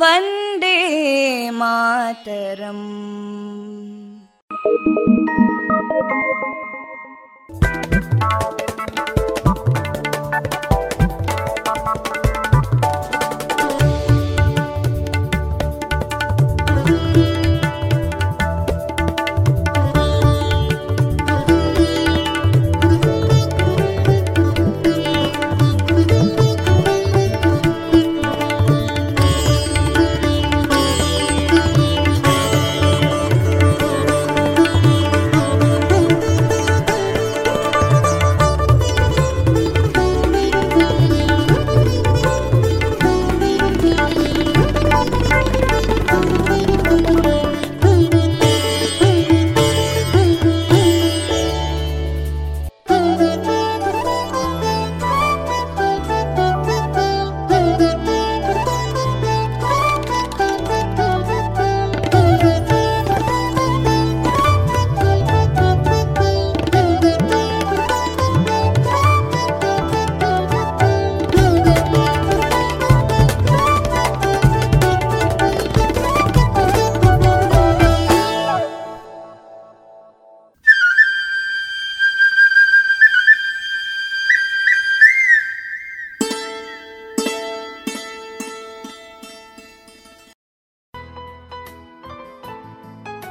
वन्दे 0.00 0.76
मातरम् 1.60 2.86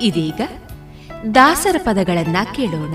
ಇದೀಗ 0.07 0.41
ದಾಸರ 1.35 1.77
ಪದಗಳನ್ನ 1.79 2.37
ಕೇಳೋಣ. 2.55 2.95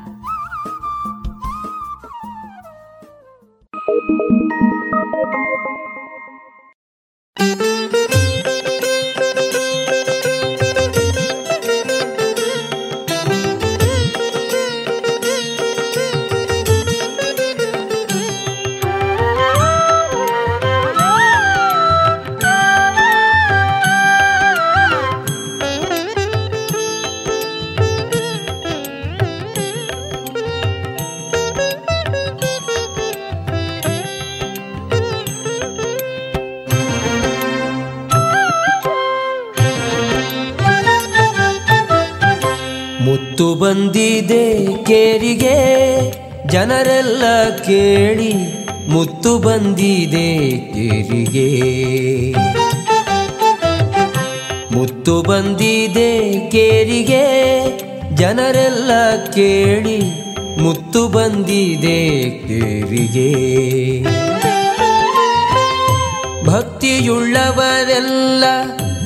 ಭಕ್ತಿಯುಳ್ಳವರೆಲ್ಲ 66.45 68.43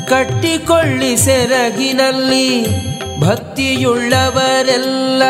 ಕಟ್ಟಿಕೊಳ್ಳಿ 0.09 1.17
ಸೆರಗಿನಲ್ಲಿ. 1.17 2.65
ಭಕ್ತಿಯುಳ್ಳವರೆಲ್ಲ 3.21 5.23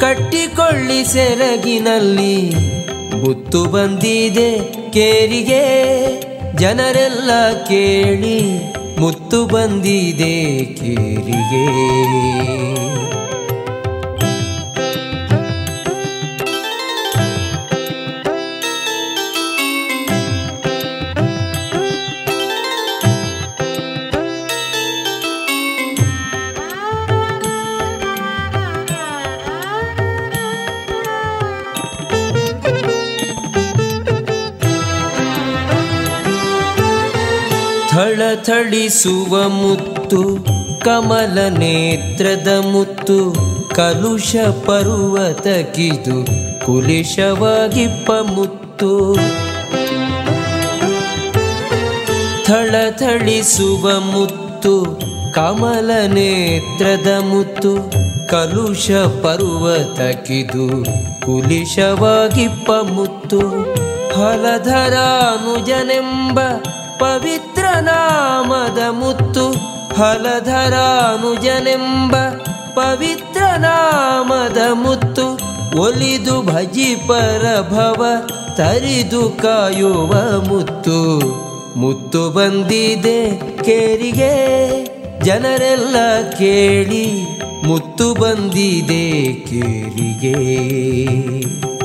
ಕಟ್ಟಿಕೊಳ್ಳಿ 0.00 1.04
ಸೆರಗಿನಲ್ಲಿ. 1.04 2.54
ಮುತ್ತು 3.20 3.64
ಬಂದಿದೆ 3.64 4.60
ಕೇರಿಗೆ 4.92 5.62
ಜನರೆಲ್ಲ 6.56 7.30
ಕೇಳಿ. 7.68 8.58
ಮುತ್ತು 9.00 9.46
ಬಂದಿದೆ 9.46 10.64
ಕೇರಿಗೆ. 10.64 11.96
ಥಳಥಳಿಸುವ 38.76 39.48
ಮುತ್ತು, 39.48 40.44
ಕಮಲ 40.84 41.48
ನೇತ್ರದ 41.48 42.48
ಮುತ್ತು, 42.48 43.34
ಕಲುಷ 43.74 44.36
ಪರ್ವತಕ್ಕಿದು 44.66 46.26
ಕುಲಿಶವಾಗಿಪ್ಪ 46.66 48.12
ಮುತ್ತು. 48.12 49.16
ಥಳಥಳಿಸುವ 52.44 54.00
ಮುತ್ತು, 54.00 55.00
ಕಮಲ 55.34 56.06
ನೇತ್ರದ 56.06 57.20
ಮುತ್ತು, 57.20 57.92
ಕಲುಷ 58.28 58.90
ಪರ್ವತಕ್ಕಿದು 59.24 60.84
ಕುಲಿಶವಾಗಿಪ್ಪ 61.26 62.72
ಮುತ್ತು. 62.72 63.40
ಹಲಧರಾನುಜನೆಂಬ 64.16 66.40
ಪವಿತ್ರ 66.98 67.55
ನಾಮದ 67.80 68.78
ಮುತ್ತು 68.90 69.54
ಹಲಧರಾನುಜನೆಂಬ 69.96 72.16
ಪವಿತ್ರ 72.74 73.42
ನಾಮದ 73.56 74.58
ಮುತ್ತು 74.72 75.46
ಒಲಿದು 75.80 76.42
ಭಜಿ 76.42 76.96
ಪರಭವ 77.08 78.04
ತರಿದು 78.54 79.36
ಕಾಯುವ 79.42 80.14
ಮುತ್ತು. 80.48 81.22
ಮುತ್ತು 81.76 82.30
ಬಂದಿದೆ 82.30 83.40
ಕೇರಿಗೆ, 83.64 84.34
ಜನರೆಲ್ಲ 85.24 85.96
ಕೇಳಿ 86.38 87.26
ಮುತ್ತು 87.64 88.14
ಬಂದಿದೆ 88.14 89.32
ಕೇರಿಗೆ. 89.32 91.75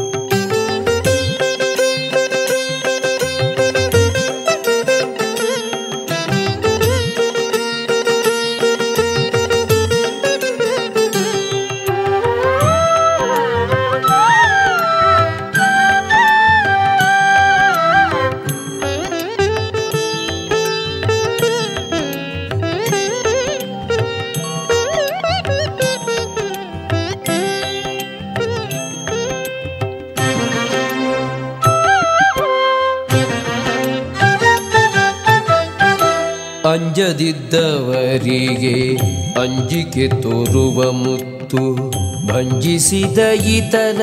ಅಂಜದಿದ್ದವರಿಗೆ 38.21 38.97
ಅಂಜಿಕೆ 39.41 40.21
ತೋರುವ 40.21 40.91
ಮುತ್ತು, 40.91 41.91
ಭಂಜಿಸಿದ 42.27 43.17
ಇತರ 43.33 44.01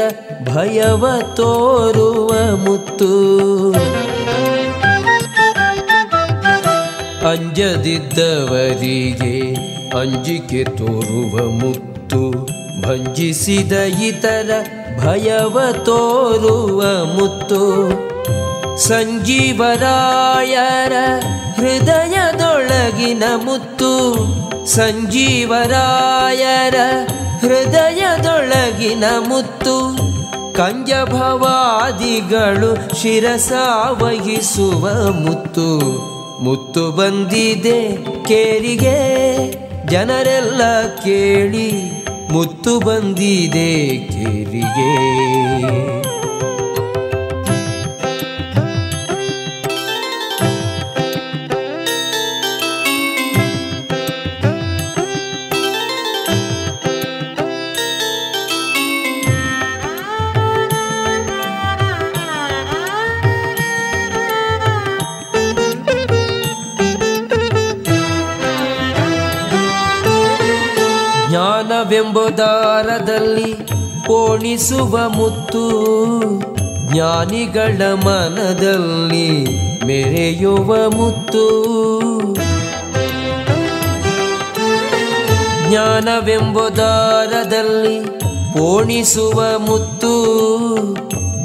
ಭಯವ 0.54 1.06
ತೋರುವ 1.34 2.56
ಮುತ್ತು. 2.56 3.08
ಅಂಜದಿದ್ದವರಿಗೆ 7.28 9.54
ಅಂಜಿಕೆ 9.98 10.64
ತೋರುವ 10.64 11.50
ಮುತ್ತು, 11.50 12.48
ಭಂಜಿಸಿದ 12.82 13.72
ಇತರ 14.02 14.50
ಭಯವ 15.04 15.72
ತೋರುವ 15.72 17.04
ಮುತ್ತು. 17.04 17.88
ಸಂಜೀವರಾಯರ 18.88 20.92
ಹೃದಯದೊಳಗಿನ 21.56 23.22
ಮುತ್ತು 23.44 23.67
ಸಂಜೀವರಾಯರ 24.66 26.74
ಹೃದಯದೊಳಗಿನ 27.40 29.04
ಮುತ್ತು 29.28 29.98
ಕಂಜಭವಾದಿಗಳು 30.54 33.02
ಶಿರಸ 33.02 33.52
ವಹಿಸುವ 33.90 35.12
ಮುತ್ತು. 35.12 36.08
ಮುತ್ತು 36.44 36.90
ಬಂದಿದೆ 36.90 37.98
ಕೇರಿಗೆ, 38.24 38.98
ಜನರೆಲ್ಲ 39.86 40.62
ಕೇಳಿ 41.04 41.82
ಮುತ್ತು 42.32 42.80
ಬಂದಿದೆ 42.80 43.96
ಕೇರಿಗೆ. 43.96 45.18
ಜ್ಞಾನವೆಂಬುದಾರದಲ್ಲಿ 72.18 73.52
ಪೋಣಿಸುವ 74.06 75.08
ಮುತ್ತು 75.08 75.62
ಜ್ಞಾನಿಗಳ 76.92 77.94
ಮನದಲ್ಲಿ 77.94 79.46
ಮೆರೆಯುವ 79.86 80.90
ಮುತ್ತು. 80.90 81.44
ಜ್ಞಾನವೆಂಬುದಾರದಲ್ಲಿ 85.68 87.96
ಪೋಣಿಸುವ 88.58 89.58
ಮುತ್ತು 89.58 90.14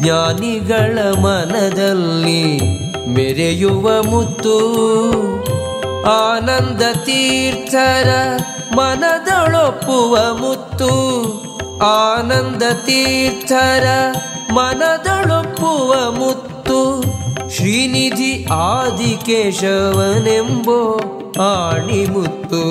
ಜ್ಞಾನಿಗಳ 0.02 1.22
ಮನದಲ್ಲಿ 1.22 2.60
ಮೆರೆಯುವ 3.08 4.04
ಮುತ್ತು. 4.04 4.58
ಆನಂದ 6.06 6.82
ತೀರ್ಥರ 7.06 8.10
ಮನದೊಳೊಪ್ಪುವ 8.76 10.34
ಮುತ್ತು, 10.34 10.92
ಆನಂದ 11.86 12.64
ತೀರ್ಥರ 12.86 13.86
ಮನದೊಳೊಪ್ಪುವ 14.54 16.12
ಮುತ್ತು. 16.12 17.04
ಶ್ರೀನಿಧಿ 17.50 18.46
ಆದಿಕೇಶವನೆಂಬೋ 18.50 21.02
ಆಣಿಮುತ್ತು 21.42 22.64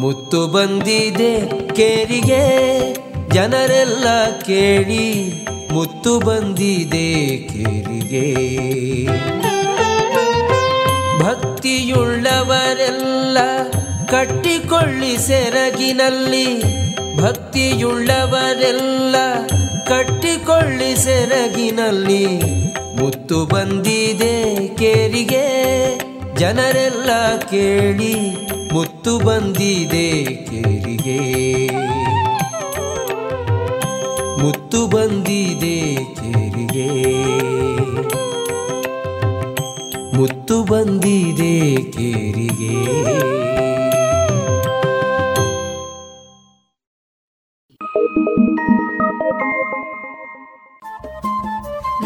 ಮುತ್ತು 0.00 0.46
ಬಂದಿದೆ 0.46 1.48
ಕೇರಿಗೆ, 1.74 2.44
ಜನರೆಲ್ಲ 3.28 4.06
ಕೇಳಿ, 4.46 5.32
ಮುತ್ತು 5.72 6.18
ಬಂದಿದೆ 6.18 7.48
ಕೇರಿಗೆ. 7.48 8.34
ಭಕ್ತಿಯುಳ್ಳವರೆಲ್ಲ 11.20 13.38
ಕಟ್ಟಿಕೊಳ್ಳಿ 14.10 15.26
ಸೆರಗಿನಲ್ಲಿ. 15.26 16.62
ಭಕ್ತಿಯುಳ್ಳವರೆಲ್ಲ 17.22 19.16
ಕಟ್ಟಿಕೊಳ್ಳಿ 19.88 21.04
ಸೆರಗಿನಲ್ಲಿ. 21.04 22.26
ಮುತ್ತು 23.00 23.46
ಬಂದಿದೆ 23.46 24.68
ಕೇರಿಗೆ, 24.68 25.46
ಜನರೆಲ್ಲ 26.34 27.10
ಕೇಳಿ, 27.50 28.14
ಮುತ್ತು 28.72 29.18
ಬಂದಿದೆ 29.18 30.24
ಕೇರಿಗೆ. 30.24 31.18
ಮುತ್ತು 34.42 34.86
ಬಂದಿದೆ 34.86 35.96
ಕೇರಿಗೆ. 36.14 36.88
ಮುತ್ತು 40.16 40.62
ಬಂದಿದೆ 40.62 41.82
ಕೇರಿಗೆ. 41.92 43.59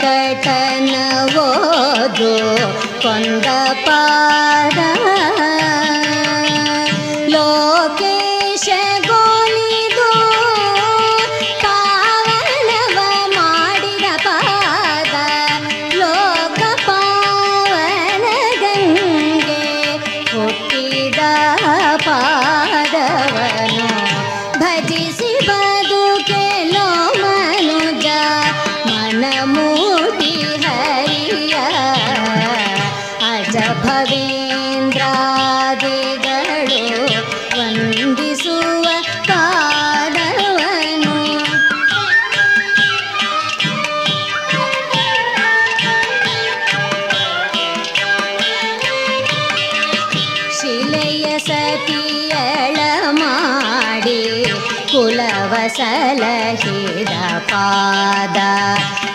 कठनव 0.00 1.36
कण्ड 3.04 3.46
पार 3.86 4.93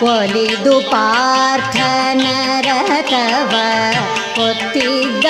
ಒಲಿದು 0.01 0.75
ಪಾರ್ಥನರತವ 0.91 1.73
ಒತ್ತಿದ್ದ 4.41 5.25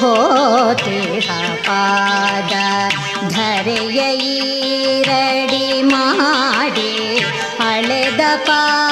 ಹೋತಿ 0.00 1.00
ಹಾದ 1.68 2.54
ಧರೆಯ 3.28 4.00
ರಡಿ 5.02 5.82
ಮಾಡಿ 5.82 6.92
ಹಳೆದ 7.60 8.20
ಪಾ 8.46 8.91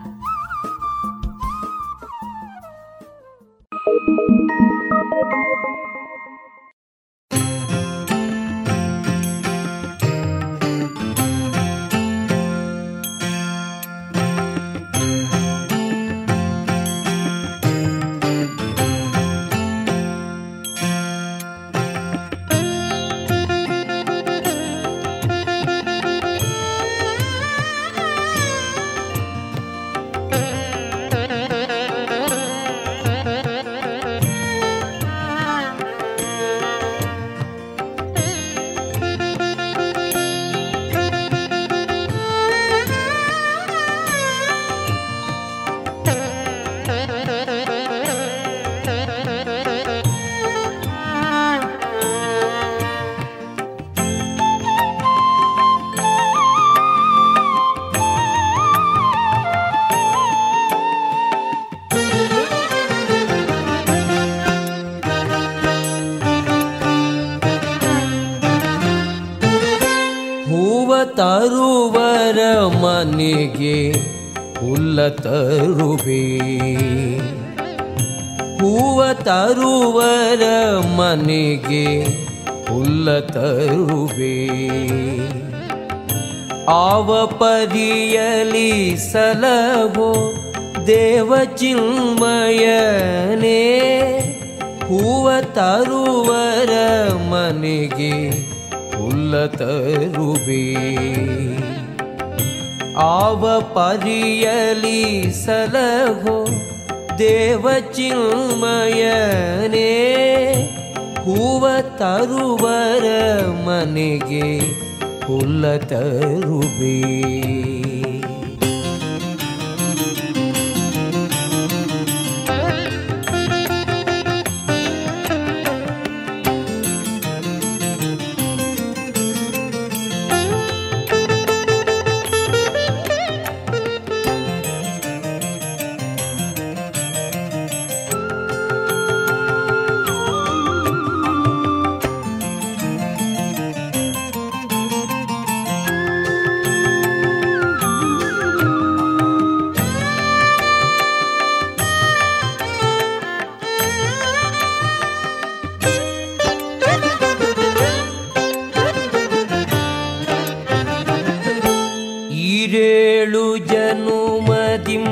ಜನುಮದಿಂ 163.59 165.05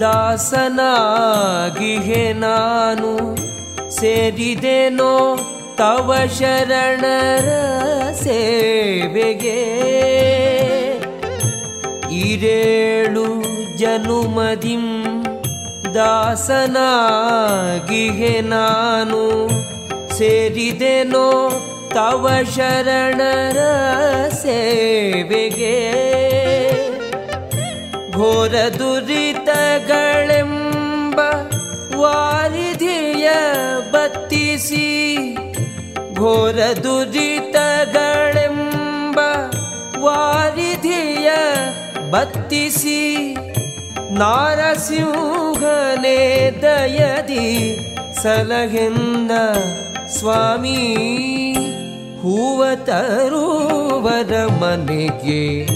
ದಾಸನಾಗಿಹೆ 0.00 2.32
ನಾನು. 2.32 3.36
ಸೇರಿದೆನೋ 3.90 5.38
ತವ 5.78 6.14
ಶರಣರ 6.38 7.48
ಸೇವೆಗೆ. 8.12 9.60
ಇರೇಳು 12.18 13.26
ಜನುಮದಿಂ 13.78 14.86
ದಾಸನಾಗಿಹೆ 15.94 18.40
ನಾನು. 18.40 19.48
ಸೇರಿದೆನೋ 20.18 21.50
ತವ 21.90 22.28
ಶರಣರ 22.56 23.58
ಸೇವೆಗೆ. 24.28 26.07
ಘೋರ 28.18 28.54
ದುರಿತಗಳೆಂಬ 28.78 31.20
ವಾರಿಧಿಯ 31.96 33.28
ಬತ್ತಿಸಿ, 33.90 35.16
ಘೋರ 36.14 36.58
ದುರಿತಗಳೆಂಬ 36.84 39.18
ವಾರಿಧಿಯ 39.98 41.30
ಬತ್ತಿಸಿ, 42.10 43.34
ನಾರಸಿಂಹನೇ 44.10 46.20
ದಯದಿ 46.62 47.76
ಸಲಹೆಂದ 48.22 49.30
ಸ್ವಾಮಿ, 50.18 51.04
ಹೂವ 52.22 52.74
ತರುವರ 52.74 54.46
ಮನೆಗೆ 54.46 55.66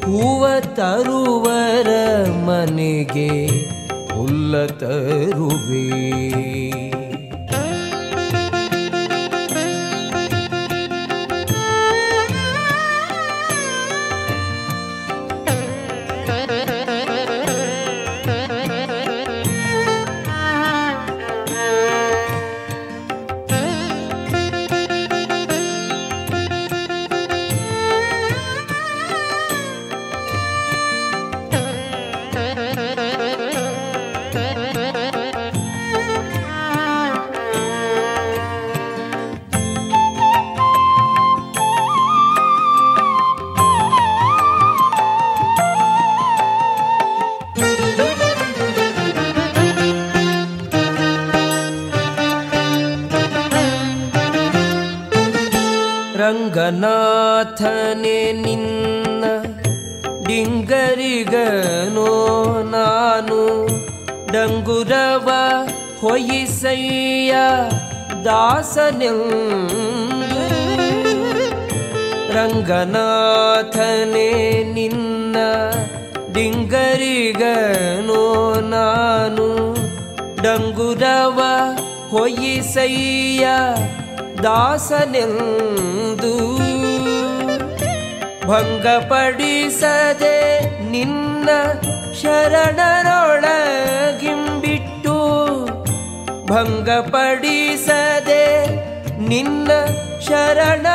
ಹೂವ 0.06 0.42
ತರುವರ 0.74 1.90
ಮನೆಗೆ 2.46 3.30
ಹುಲ್ಲ 4.12 4.54
ತರುವೆ 4.74 5.86
ರಂಗನಾಥನೆ 56.71 58.31
ನಿನ್ನ 58.31 59.23
ಡಿಂಗರಿಗನೋ 60.27 62.05
ನಾನು. 62.63 63.67
ಡಂಗುರವ 64.31 65.29
ಹೊಯ್ಸಯ್ಯ 66.01 67.33
ದಾಸನೆಂದು. 68.25 69.81
ರಂಗನಾಥನೆ 72.33 74.29
ನಿನ್ನ 74.73 75.37
ಡಿಂಗರಿಗನೋ 76.33 78.59
ನಾನು. 78.59 79.75
ಡಂಗುರವ 80.41 81.41
ಹೊಯ್ಸಯ್ಯ 82.09 83.47
ದಾಸನೆಂದು 84.43 86.33
ಭಂಗಪಡಿಸದೆ 88.51 90.37
ನಿನ್ನ 90.91 91.49
ಶರಣರೊಳಗಿಂಬಿಟ್ಟು 92.21 92.77
ಭಂಗಪಡಿಸದೆ 96.51 98.45
ನಿನ್ನ 99.29 99.69
ಶರಣರೊಳಗಿಂಬಿಟ್ಟು 100.27 100.91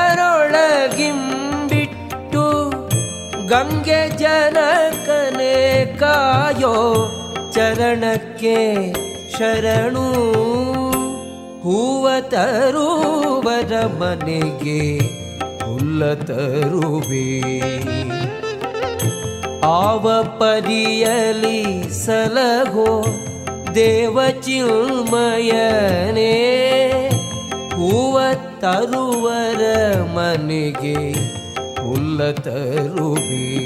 ಗಂಗೆ 3.49 4.01
ಜನಕನೆ 4.19 5.57
ಕಾಯೋ 5.99 6.75
ಚರಣಕ್ಕೆ 7.53 8.57
ಶರಣು 9.39 10.07
ಹೂವ 11.67 12.09
ತರುವರ 12.21 13.87
ಮನೆಗೆ 13.87 14.99
ಹುಲ್ಲ 15.65 16.15
ತರುವೆ. 16.15 17.29
ಆವ 19.65 20.23
ಪರಿಯಲಿ 20.23 21.83
ಸಲಹೋ 22.05 23.07
ದೇವ 23.75 24.19
ಚಿಲ್ಮಯನೇ 24.41 26.33
ಹೂವ 27.75 28.21
ತರುವರ 28.61 29.63
ಮನೆಗೆ 30.03 31.13
ಹುಲ್ಲ 31.83 32.31
ತರುವೆ. 32.31 33.66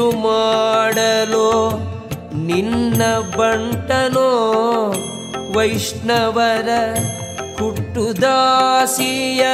ಎಷ್ಟು 0.00 0.18
ಮಾಡಲು? 0.18 1.48
ನಿನ್ನ 2.44 3.02
ಬಂಟನೋ? 3.36 4.28
ವೈಷ್ಣವರ 5.54 6.68
ಹುಟ್ಟುದಾಸಿಯ 7.58 9.46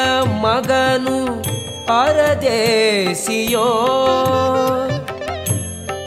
ಮಗನು 0.43 1.19
ಅರದೇಸಿಯೋ 2.01 3.69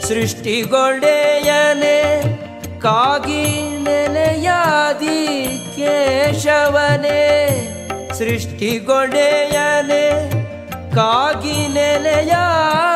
ಸೃಷ್ಟಿಗೊಡೆಯನೆ 0.08 1.98
ಕಾಗಿ 2.80 3.78
ನೆಲೆಯಾದಿ 3.78 5.20
ಕೇಶವನೇ. 5.76 7.22
ಸೃಷ್ಟಿಗೊಡೆಯನೆ 8.18 10.04
ಕಾಗಿ 10.94 11.68
ನೆಲೆಯಾದಿ 11.68 12.89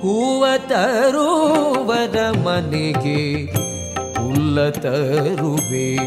ಹೂವ 0.01 0.47
ತರುವರ 0.57 2.31
ಮನೆಗೆ 2.31 3.53
ಹುಲ್ಲ 4.13 4.71
ತರುವೆ. 4.71 5.99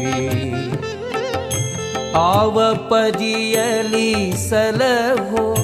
ಆವ 2.12 2.74
ಪದಿಯಲಿ 2.74 4.50
ಸಲಹೋ 4.50 5.56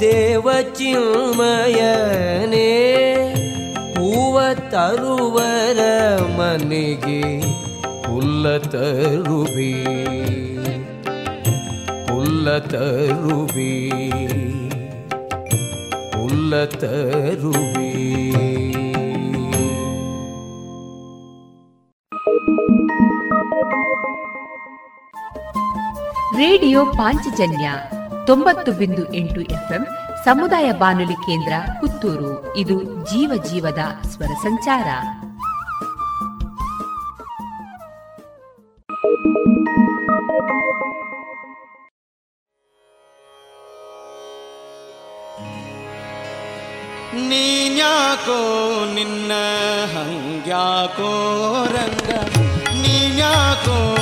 ದೇವ 0.00 0.48
ಚಿನ್ಮಯನೇ. 0.74 3.11
ಹೂವ 4.12 4.38
ತರುವರ 4.70 5.80
ಮನೆಗೆ 6.36 7.20
ಹುಲ್ಲ 8.06 8.58
ತರುಬಿ 8.64 9.70
ಹುಲ್ಲ 12.08 12.58
ತರುಬಿ 12.64 13.72
ಹುಲ್ಲ 16.12 16.64
ತರುಬಿ 16.74 17.88
ರೇಡಿಯೋ 26.36 26.84
ಪಾಂಚಜನ್ಯ 26.84 27.66
ತೊಂಬತ್ತು 28.26 28.72
ಬಿಂದು 28.72 29.14
ಎಂಟು 29.14 29.40
ಎಫ್ಎಂ 29.50 29.82
ಸಮುದಾಯ 30.24 30.72
ಬಾನುಲಿ 30.72 31.14
ಕೇಂದ್ರ 31.14 31.52
ಪುತ್ತೂರು. 31.80 32.56
ಇದು 32.56 32.82
ಜೀವ 32.82 33.42
ಜೀವದ 33.50 33.78
ಸ್ವರ 34.02 34.26
ಸಂಚಾರ. 34.26 34.86
ನೀನ್ಯಾಕೋ 47.14 48.40
ನಿನ್ನ 48.94 49.32
ಹಂಗ್ಯಾಕೋ 49.94 51.10
ರಂಗ? 51.66 52.10
ನೀನ್ಯಾಕೋ 52.72 54.01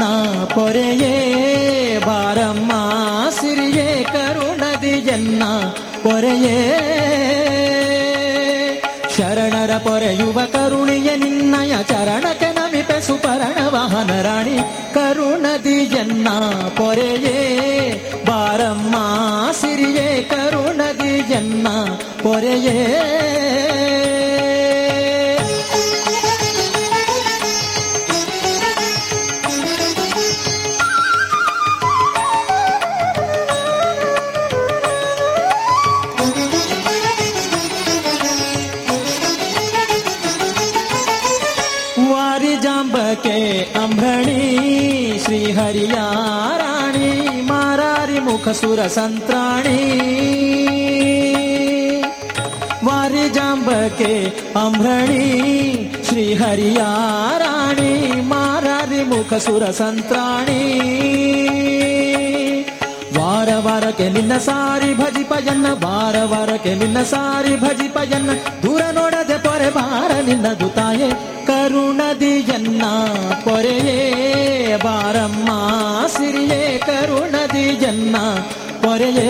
ಕರುಣದಿಯನ್ನ 0.00 0.44
ಪೊರೆಯೇ, 0.44 1.98
ಬಾರಮ್ಮ, 1.98 2.72
ಸಿರಿಯೇ 3.30 4.06
ಕರುಣದಿಯನ್ನ 4.12 5.42
ಪೊರೆಯೇ. 6.02 6.72
ಶರಣರ 9.16 9.76
ಪೊರೆಯುವ 9.76 10.40
ಕರುಣಿಯ 10.52 11.16
ನಿನ್ನಯ 11.16 11.72
ಚರಣಕ್ಕೆ 11.82 12.54
ನಮಿಪೆ 12.54 13.00
ಸುಪರಣ 13.00 13.66
ವಾಹನ 13.68 14.22
ರಾಣಿ, 14.22 14.58
ಕರುಣದಿ 14.94 15.86
ಜನ್ನ 15.86 16.28
ಪೊರೆಯೇ, 16.76 17.38
ಬಾರಮ್ಮ, 18.26 18.96
ಸಿರಿಯೇ, 19.52 20.28
ಕರುಣದಿ 20.30 21.28
ಜನ್ನ 21.28 21.68
ಪೊರೆಯೇ. 22.22 23.19
ಮಾರಾರಿ 48.49 48.49
ಮುಖ 48.49 48.49
ಸುರ 48.59 48.81
ಸಂತ್ರಾಣಿ 48.89 49.79
ವಾರಿ 52.87 53.25
ಜಾಂಬಕೆ 53.29 54.11
ಅಂಬಣಿ 54.55 55.25
ಶ್ರೀಹರಿಯ 56.07 56.81
ರಾಣಿ 57.43 57.91
ಮಾರಾರಿ 58.31 59.01
ಮುಖ 59.03 59.33
ಸುರ 59.37 59.65
ಸಂತ್ರಾಣಿ 59.73 60.61
ವಾರ 63.17 63.49
ವಾರಕ್ಕೆ 63.65 64.07
ನಿನ್ನ 64.09 64.33
ಸಾರಿ 64.39 64.91
ಭಜಿಪಯನ್ನ 64.93 65.67
ವಾರ 65.83 66.17
ವಾರಕ್ಕೆ 66.25 66.73
ನಿನ್ನ 66.75 66.99
ಸಾರಿ 67.05 67.55
ಭಜಿಪಯನ್ನ 67.55 68.31
ದೂರ 68.63 68.81
ನೋಡದೆ 68.91 69.37
ಪೊರೆ 69.39 69.69
ಬಾರ 69.69 70.11
ನಿನ್ನದು 70.27 70.69
ತಾಯೆ 70.69 71.09
ಕರುಣದಿಯನ್ನ 71.47 72.83
ಪೊರೆಯೇ 73.43 73.99
ಬಾರಮ್ಮ 74.77 75.49
ಸಿರಿಯೇ 77.00 77.06
ಕರುಣದಿಯನ್ನ 77.06 78.16
ಪೊರೆಯೇ 78.82 79.28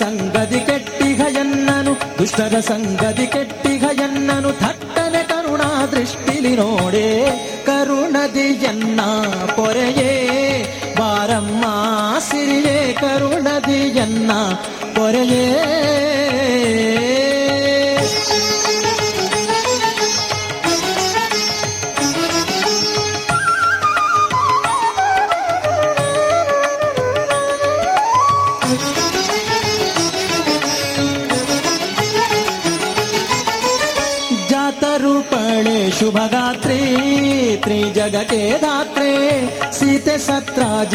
ಸಂಗದಿ 0.00 0.60
ಕೆಟ್ಟಿಹ 0.60 1.20
ಎನ್ನನು 1.40 1.92
ದುಷ್ಟರ 2.18 2.56
ಸಂಗದಿ 2.60 3.26
ಕೆಟ್ಟಿಗ 3.26 3.49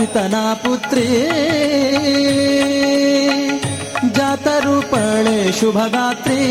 ಸತ್ರಾಜಿತನ 0.06 0.38
ಪುತ್ರಿ 0.64 1.06
ಜಾತರೂಪಣೆ 4.16 5.38
ಶುಭಗಾತ್ರಿ 5.52 6.42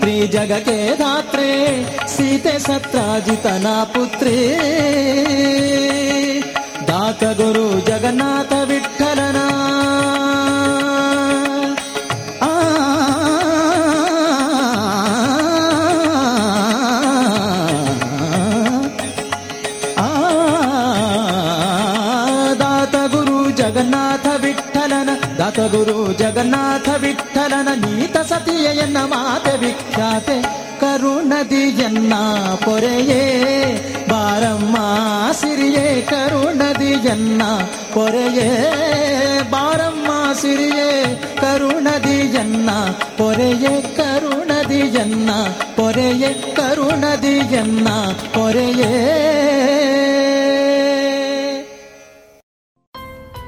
ತ್ರಿಜಗಕ್ಕೆ 0.00 0.76
ಧಾತ್ರೆ 0.96 1.48
ಸೀತೆ 2.06 2.54
ಸತ್ರಾಜಿತನ 2.58 3.66
ಪುತ್ರಿ 3.94 4.36
ದಾತ 6.88 7.24
ಗುರು 7.38 7.66
ಜಗನ್ನಾಥ 7.86 8.52
ವಿಠಲನ 25.42 25.54
ದಾತ 25.54 25.70
ಗುರು 25.72 26.12
ಜಗನ್ನಾಥ 26.12 26.88
ವಿಠಲನ 26.88 27.68
ನೀತ 27.74 28.16
ಸತಿಯನ್ನ 28.16 28.96
ಮಾತೆ 28.98 29.56
ವಿಖ್ಯಾತೆ. 29.56 30.42
ಕರುಣದಿಯನ್ನ 30.80 32.14
ಪೊರೆಯೇ, 32.64 34.06
ಬಾರಮ್ಮ 34.08 34.76
ಸಿರಿಯೇ 35.32 36.06
ಕರುಣದಿಯನ್ನ 36.10 37.42
ಪೊರೆಯೇ, 37.94 38.48
ಬಾರಮ್ಮ 39.50 40.32
ಸಿರಿಯೇ 40.32 41.22
ಕರುಣದಿಯನ್ನ 41.40 42.70
ಪೊರೆಯೇ 43.18 43.82
ಕರುಣದಿಯನ್ನ 43.96 45.30
ಪೊರೆಯೇ 45.76 46.54
ಕರುಣದಿಯನ್ನ 46.56 47.88
ಪೊರೆಯೇ. 48.34 49.18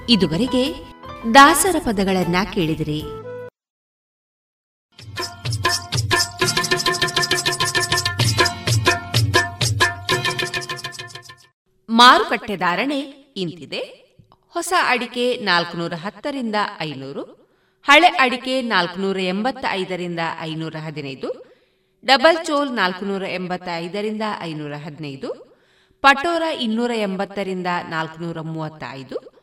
ಇದುವರೆಗೆ 0.08 0.93
ದಾಸರ 1.32 1.76
ಪದಗಳನ್ನ 1.84 2.36
ಕೇಳಿದಿರಿ. 2.54 3.02
ಮಾರುಕಟ್ಟೆ 11.88 12.56
ಧಾರಣೆ 12.56 12.98
ಇಂತಿದೆ. 13.36 13.78
ಹೊಸ 14.48 14.72
ಅಡಿಕೆ 14.86 15.36
ನಾಲ್ಕುನೂರ 15.36 15.92
ಹತ್ತರಿಂದ 15.92 16.54
ಐನೂರು, 16.80 17.22
ಹಳೆ 17.82 18.06
ಅಡಿಕೆ 18.06 18.62
ನಾಲ್ಕುನೂರ 18.62 19.18
ಎಂಬತ್ತ 19.18 19.64
ಐದರಿಂದ 19.70 20.20
ಐನೂರ 20.40 20.76
ಹದಿನೈದು 20.76 21.44
ಡಬಲ್ 22.06 22.46
ಚೋಲ್ 22.46 22.72
ನಾಲ್ಕುನೂರ 22.72 23.22
ಎಂಬತ್ತ 23.22 23.68
ಐದರಿಂದ 23.76 24.22
ಐನೂರ 24.40 24.74
ಹದಿನೈದು 24.74 25.54
ಪಟೋರ 26.00 26.42
ಇನ್ನೂರ 26.60 26.90
ಎಂಬತ್ತರಿಂದ 26.90 27.66
ನಾಲ್ಕುನೂರ 27.88 28.40
ಮೂವತ್ತ 28.40 28.84
ಐದು 28.90 29.33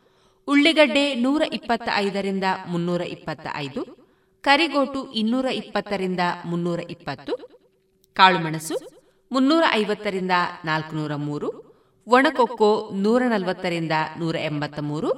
ಉಳ್ಳಿಗಡ್ಡೆ 0.52 1.14
ನೂರ 1.14 1.42
ಇಪ್ಪತ್ತ 1.52 1.88
ಐದರಿಂದ 1.96 2.44
ಮುನ್ನೂರ 2.66 3.00
ಇಪ್ಪತ್ತ 3.00 3.46
ಐದು 3.56 3.82
ಕರಿಗೋಟು 4.44 5.12
ಇನ್ನೂರ 5.12 5.44
ಇಪ್ಪತ್ತರಿಂದ 5.44 6.20
ಮುನ್ನೂರ 6.44 6.80
ಇಪ್ಪತ್ತು 6.90 7.32
ಕಾಳುಮೆಣಸು 8.16 8.76
ಮುನ್ನೂರ 9.30 9.64
ಐವತ್ತರಿಂದ 9.72 10.30
ನಾಲ್ಕುನೂರ 10.64 11.14
ಮೂರು 11.16 11.48
ಒಣಕೊಕ್ಕೋ 12.06 12.90
ನೂರ 12.94 13.22
ನಲವತ್ತರಿಂದ 13.28 13.92
ನೂರ 14.18 14.36
ಎಂಬತ್ತ 14.36 14.80
ಮೂರು 14.80 15.10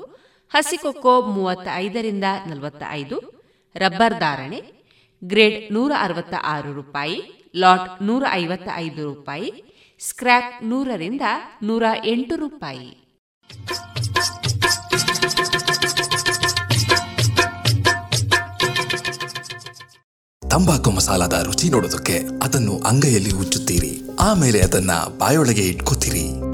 ಹಸಿಕೊಕ್ಕೋ 0.52 1.14
ಮೂವತ್ತ 1.22 1.68
ಐದರಿಂದ 1.74 2.24
ನಲವತ್ತ 2.46 2.82
ಐದು 2.90 3.16
ರಬ್ಬರ್ 3.76 4.18
ಧಾರಣೆ 4.20 4.60
ಗ್ರೇಡ್ 5.22 5.72
ನೂರ 5.72 5.92
ಅರವತ್ತ 6.00 6.34
ಆರು 6.42 6.72
ರೂಪಾಯಿ, 6.72 7.18
ಲಾಟ್ 7.56 8.02
ನೂರ 8.02 8.24
ಐವತ್ತ 8.32 8.68
ಐದು 8.74 9.14
ರೂಪಾಯಿ, 9.14 9.48
ಸ್ಕ್ರ್ಯಾಪ್ 10.00 10.64
ನೂರರಿಂದ 10.64 11.22
ನೂರ 11.62 11.84
ಎಂಟು 12.04 12.36
ರೂಪಾಯಿ. 12.36 12.88
ತಂಬಾಕು 20.54 20.90
ಮಸಾಲದ 20.90 21.36
ರುಚಿ 21.42 21.68
ನೋಡೋದಕ್ಕೆ 21.68 22.16
ಅದನ್ನು 22.42 22.74
ಅಂಗೈಯಲ್ಲಿ 22.78 23.32
ಉಚ್ಚುತ್ತೀರಿ 23.32 23.90
ಆಮೇಲೆ 24.20 24.60
ಅದನ್ನ 24.60 24.92
ಬಾಯೊಳಗೆ 25.18 25.62
ಇಟ್ಕೋತೀರಿ. 25.62 26.53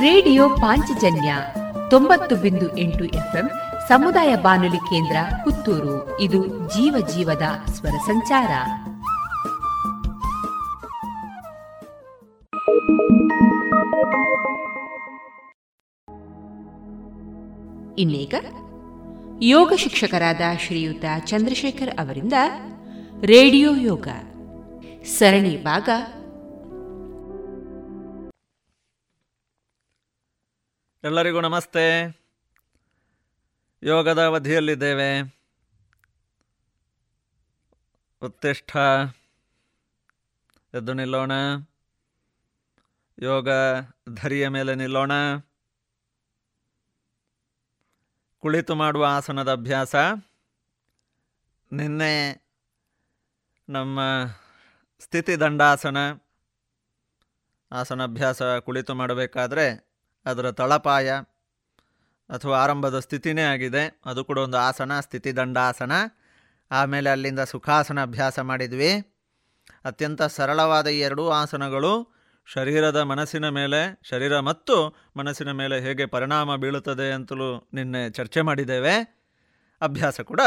ರೇಡಿಯೋ 0.00 0.48
ಪಾಂಚಜನ್ಯ 0.48 1.34
ತೊಂಬತ್ತು 1.90 2.36
ಬಿಂದು 2.36 2.78
ಎಂಟು 2.78 3.04
ಎಫ್ಎಂ 3.04 3.50
ಸಮುದಾಯ 3.88 4.36
ಬಾನುಲಿ 4.36 4.76
ಕೇಂದ್ರ 4.76 5.16
ಪುತ್ತೂರು. 5.44 6.20
ಇದು 6.20 6.46
ಜೀವ 6.46 7.06
ಜೀವದ 7.14 7.42
ಸ್ವರ 7.70 7.90
ಸಂಚಾರ. 7.90 8.50
ಇನ್ನೀಗ 17.98 18.34
ಯೋಗ 19.42 19.72
ಶಿಕ್ಷಕರಾದ 19.76 20.40
ಶ್ರೀಯುತ 20.58 21.04
ಚಂದ್ರಶೇಖರ್ 21.26 22.00
ಅವರಿಂದ 22.00 22.32
ರೇಡಿಯೋ 23.20 23.74
ಯೋಗ. 23.74 24.08
ಸರಣಿ 25.04 25.64
ಭಾಗ 25.64 25.88
ಎಲ್ಲರಿಗೂ 31.04 31.40
ನಮಸ್ತೆ. 31.40 32.02
ಯೋಗದ 33.82 34.24
ಅವಧಿಯಲ್ಲಿದ್ದೇವೆ. 34.26 35.20
ಉತ್ತಿಷ್ಠ. 38.22 38.76
ಎದ್ದು 40.74 40.92
ನಿಲ್ಲೋಣ. 40.92 41.32
ಯೋಗ 43.22 43.48
ಧರಿಯ 44.14 44.48
ಮೇಲೆ 44.48 44.74
ನಿಲ್ಲೋಣ. 44.74 45.12
ಕುಳಿತು 48.38 48.74
ಮಾಡುವ 48.74 49.04
ಆಸನದ 49.04 49.52
ಅಭ್ಯಾಸ. 49.52 49.94
ನಿನ್ನೆ 51.72 52.46
ನಮ್ಮ 53.68 54.00
ಸ್ಥಿತಿ 55.00 55.40
ದಂಡಾಸನ. 55.40 55.96
ಆಸನ 57.72 58.02
ಅಭ್ಯಾಸ 58.02 58.42
ಕುಳಿತು 58.42 58.94
ಮಾಡಬೇಕಾದ್ರೆ 58.94 59.89
ಅದರ 60.26 60.50
ತಳಪಾಯ 60.50 61.10
ಅಥವಾ 62.30 62.58
ಆರಂಭದ 62.58 62.98
ಸ್ಥಿತಿನೇ 62.98 63.42
ಆಗಿದೆ. 63.42 64.00
ಅದು 64.06 64.24
ಕೂಡ 64.24 64.38
ಒಂದು 64.38 64.56
ಆಸನ, 64.56 65.00
ಸ್ಥಿತಿ 65.00 65.36
ದಂಡಾಸನ. 65.36 65.92
ಆಮೇಲೆ 66.70 67.10
ಅಲ್ಲಿಂದ 67.10 67.40
ಸುಖಾಸನ 67.40 68.02
ಅಭ್ಯಾಸ 68.02 68.38
ಮಾಡಿದ್ವಿ. 68.38 69.20
ಅತ್ಯಂತ 69.84 70.22
ಸರಳವಾದ 70.22 70.86
ಈ 70.86 71.00
ಎರಡೂ 71.00 71.28
ಆಸನಗಳು 71.28 72.20
ಶರೀರದ 72.46 72.96
ಮನಸ್ಸಿನ 72.96 73.48
ಮೇಲೆ, 73.48 74.00
ಶರೀರ 74.02 74.40
ಮತ್ತು 74.40 74.96
ಮನಸ್ಸಿನ 75.16 75.50
ಮೇಲೆ 75.50 75.80
ಹೇಗೆ 75.80 76.06
ಪರಿಣಾಮ 76.06 76.56
ಬೀಳುತ್ತದೆ 76.56 77.12
ಅಂತಲೂ 77.12 77.68
ನಿನ್ನೆ 77.74 78.10
ಚರ್ಚೆ 78.10 78.40
ಮಾಡಿದ್ದೇವೆ. 78.40 79.20
ಅಭ್ಯಾಸ 79.80 80.20
ಕೂಡ 80.20 80.40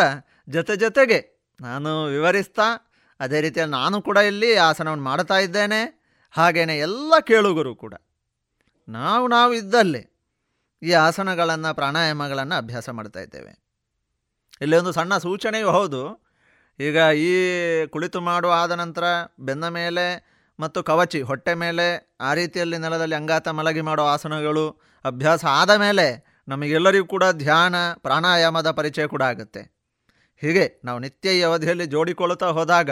ಜೊತೆ 0.50 0.76
ಜೊತೆಗೆ 0.76 1.48
ನಾನು 1.62 2.06
ವಿವರಿಸ್ತಾ, 2.06 2.92
ಅದೇ 3.20 3.42
ರೀತಿಯಲ್ಲಿ 3.42 3.72
ನಾನು 3.72 4.02
ಕೂಡ 4.02 4.18
ಇಲ್ಲಿ 4.18 4.56
ಆಸನವನ್ನು 4.56 5.04
ಮಾಡ್ತಾ 5.04 5.38
ಇದ್ದೇನೆ. 5.38 6.04
ಹಾಗೆಯೇ 6.32 6.78
ಎಲ್ಲ 6.78 7.14
ಕೇಳುಗರು 7.28 7.76
ಕೂಡ. 7.76 7.94
ನಾವು 8.88 9.28
ನಾವು 9.28 9.54
ಇದ್ದಲ್ಲಿ 9.54 10.10
ಈ 10.82 10.92
ಆಸನಗಳನ್ನು, 10.94 11.76
ಪ್ರಾಣಾಯಾಮಗಳನ್ನು 11.76 12.56
ಅಭ್ಯಾಸ 12.56 12.90
ಮಾಡ್ತಾ 12.90 13.20
ಇದ್ದೇವೆ. 13.20 13.54
ಇಲ್ಲಿ 14.62 14.76
ಒಂದು 14.78 14.92
ಸಣ್ಣ 14.92 15.18
ಸೂಚನೆಯೂ 15.18 15.70
ಹೌದು. 15.70 16.02
ಈಗ 16.80 16.98
ಈ 16.98 17.32
ಕುಳಿತು 17.86 18.22
ಮಾಡುವ 18.22 18.52
ಆದ 18.54 18.72
ನಂತರ 18.72 19.04
ಬೆನ್ನ 19.40 19.68
ಮೇಲೆ 19.68 20.06
ಮತ್ತು 20.60 20.84
ಕವಚಿ, 20.84 21.22
ಹೊಟ್ಟೆ 21.22 21.54
ಮೇಲೆ 21.54 21.86
ಆ 22.22 22.34
ರೀತಿಯಲ್ಲಿ 22.34 22.78
ನೆಲದಲ್ಲಿ 22.78 23.16
ಅಂಗಾತ 23.16 23.48
ಮಲಗಿ 23.48 23.82
ಮಾಡೋ 23.82 24.04
ಆಸನಗಳು 24.04 24.66
ಅಭ್ಯಾಸ 25.06 25.46
ಆದ 25.46 25.70
ಮೇಲೆ 25.70 26.34
ನಮಗೆಲ್ಲರಿಗೂ 26.48 27.06
ಕೂಡ 27.06 27.24
ಧ್ಯಾನ, 27.32 27.76
ಪ್ರಾಣಾಯಾಮದ 27.94 28.72
ಪರಿಚಯ 28.72 29.08
ಕೂಡ 29.08 29.22
ಆಗುತ್ತೆ. 29.22 29.62
ಹೀಗೆ 30.42 30.80
ನಾವು 30.86 31.00
ನಿತ್ಯ 31.00 31.38
ಈ 31.38 31.42
ಅವಧಿಯಲ್ಲಿ 31.42 31.86
ಜೋಡಿಕೊಳ್ಳುತ್ತಾ 31.86 32.48
ಹೋದಾಗ 32.48 32.92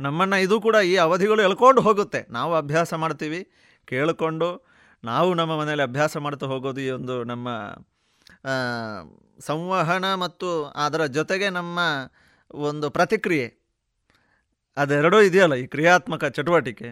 ನಮ್ಮನ್ನು 0.00 0.36
ಇದು 0.36 0.60
ಕೂಡ 0.60 0.74
ಈ 0.74 0.96
ಅವಧಿಗಳು 0.96 1.42
ಎಳ್ಕೊಂಡು 1.42 1.80
ಹೋಗುತ್ತೆ. 1.80 2.26
ನಾವು 2.30 2.54
ಅಭ್ಯಾಸ 2.54 2.94
ಮಾಡ್ತೀವಿ, 2.94 3.40
ಕೇಳಿಕೊಂಡು 3.88 4.71
ನಾವು 5.04 5.34
ನಮ್ಮ 5.34 5.60
ಮನೆಯಲ್ಲಿ 5.60 5.82
ಅಭ್ಯಾಸ 5.82 6.16
ಮಾಡ್ತಾ 6.16 6.46
ಹೋಗೋದು 6.46 6.80
ಈ 6.80 6.90
ಒಂದು 6.90 7.24
ನಮ್ಮ 7.24 7.48
ಸಂವಹನ 9.40 10.14
ಮತ್ತು 10.14 10.48
ಅದರ 10.64 11.06
ಜೊತೆಗೆ 11.06 11.50
ನಮ್ಮ 11.50 11.78
ಒಂದು 12.50 12.90
ಪ್ರತಿಕ್ರಿಯೆ. 12.90 13.46
ಅದೆರಡೂ 14.76 15.20
ಇದೆಯಲ್ಲ 15.20 15.54
ಈ 15.54 15.66
ಕ್ರಿಯಾತ್ಮಕ 15.66 16.24
ಚಟುವಟಿಕೆ. 16.24 16.88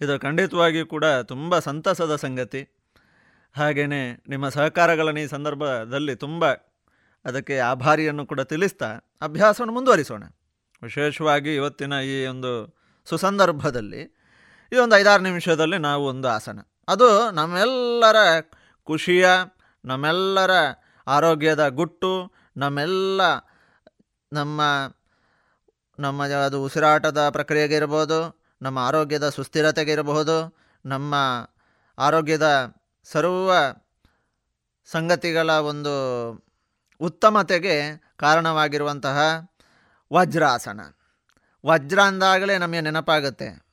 ಇದು 0.00 0.20
ಖಂಡಿತವಾಗಿ 0.20 0.84
ಕೂಡ 0.84 1.04
ತುಂಬ 1.04 1.58
ಸಂತಸದ 1.58 2.16
ಸಂಗತಿ. 2.16 2.62
ಹಾಗೆಯೇ 3.56 4.22
ನಿಮ್ಮ 4.28 4.48
ಸಹಕಾರಗಳನ್ನು 4.48 5.20
ಈ 5.20 5.26
ಸಂದರ್ಭದಲ್ಲಿ 5.26 6.14
ತುಂಬ 6.16 6.44
ಅದಕ್ಕೆ 7.24 7.58
ಆಭಾರಿಯನ್ನು 7.58 8.26
ಕೂಡ 8.26 8.40
ತಿಳಿಸ್ತಾ 8.40 8.88
ಅಭ್ಯಾಸವನ್ನು 9.22 9.74
ಮುಂದುವರಿಸೋಣ. 9.74 10.24
ವಿಶೇಷವಾಗಿ 10.82 11.54
ಇವತ್ತಿನ 11.54 11.92
ಈ 11.92 12.26
ಒಂದು 12.26 12.52
ಸುಸಂದರ್ಭದಲ್ಲಿ 13.08 14.02
ಈ 14.72 14.76
ಒಂದು 14.76 14.96
ಐದಾರು 14.96 15.22
ನಿಮಿಷದಲ್ಲಿ 15.22 15.78
ನಾವು 15.78 16.06
ಒಂದು 16.06 16.28
ಆಸನ. 16.28 16.58
ಅದು 16.88 17.30
ನಮ್ಮೆಲ್ಲರ 17.30 18.16
ಖುಷಿಯ, 18.84 19.28
ನಮ್ಮೆಲ್ಲರ 19.84 20.50
ಆರೋಗ್ಯದ 21.06 21.68
ಗುಟ್ಟು, 21.68 22.32
ನಮ್ಮೆಲ್ಲ 22.56 23.20
ನಮ್ಮ 24.32 24.60
ನಮ್ಮ 25.98 26.26
ಅದು 26.26 26.64
ಉಸಿರಾಟದ 26.64 27.28
ಪ್ರಕ್ರಿಯೆಗೆ 27.28 27.74
ಇರ್ಬೋದು, 27.74 28.44
ನಮ್ಮ 28.62 28.78
ಆರೋಗ್ಯದ 28.78 29.28
ಸುಸ್ಥಿರತೆಗೆ 29.28 29.92
ಇರಬಹುದು, 29.92 30.56
ನಮ್ಮ 30.86 31.14
ಆರೋಗ್ಯದ 31.98 32.74
ಸರ್ವ 33.04 33.52
ಸಂಗತಿಗಳ 34.86 35.50
ಒಂದು 35.50 35.94
ಉತ್ತಮತೆಗೆ 37.00 38.02
ಕಾರಣವಾಗಿರುವಂತಹ 38.16 39.18
ವಜ್ರಾಸನ. 40.12 40.80
ವಜ್ರ 41.66 42.00
ಅಂದಾಗಲೇ 42.00 42.58
ನಮಗೆ 42.58 42.80
ನೆನಪಾಗುತ್ತೆ. 42.80 43.64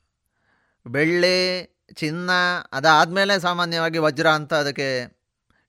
ಬೆಳ್ಳಿ 0.86 1.71
ಚಿನ್ನ, 1.96 2.30
ಅದಾದಮೇಲೆ 2.72 3.34
ಸಾಮಾನ್ಯವಾಗಿ 3.40 3.98
ವಜ್ರ 3.98 4.28
ಅಂತ 4.28 4.54
ಅದಕ್ಕೆ 4.54 4.88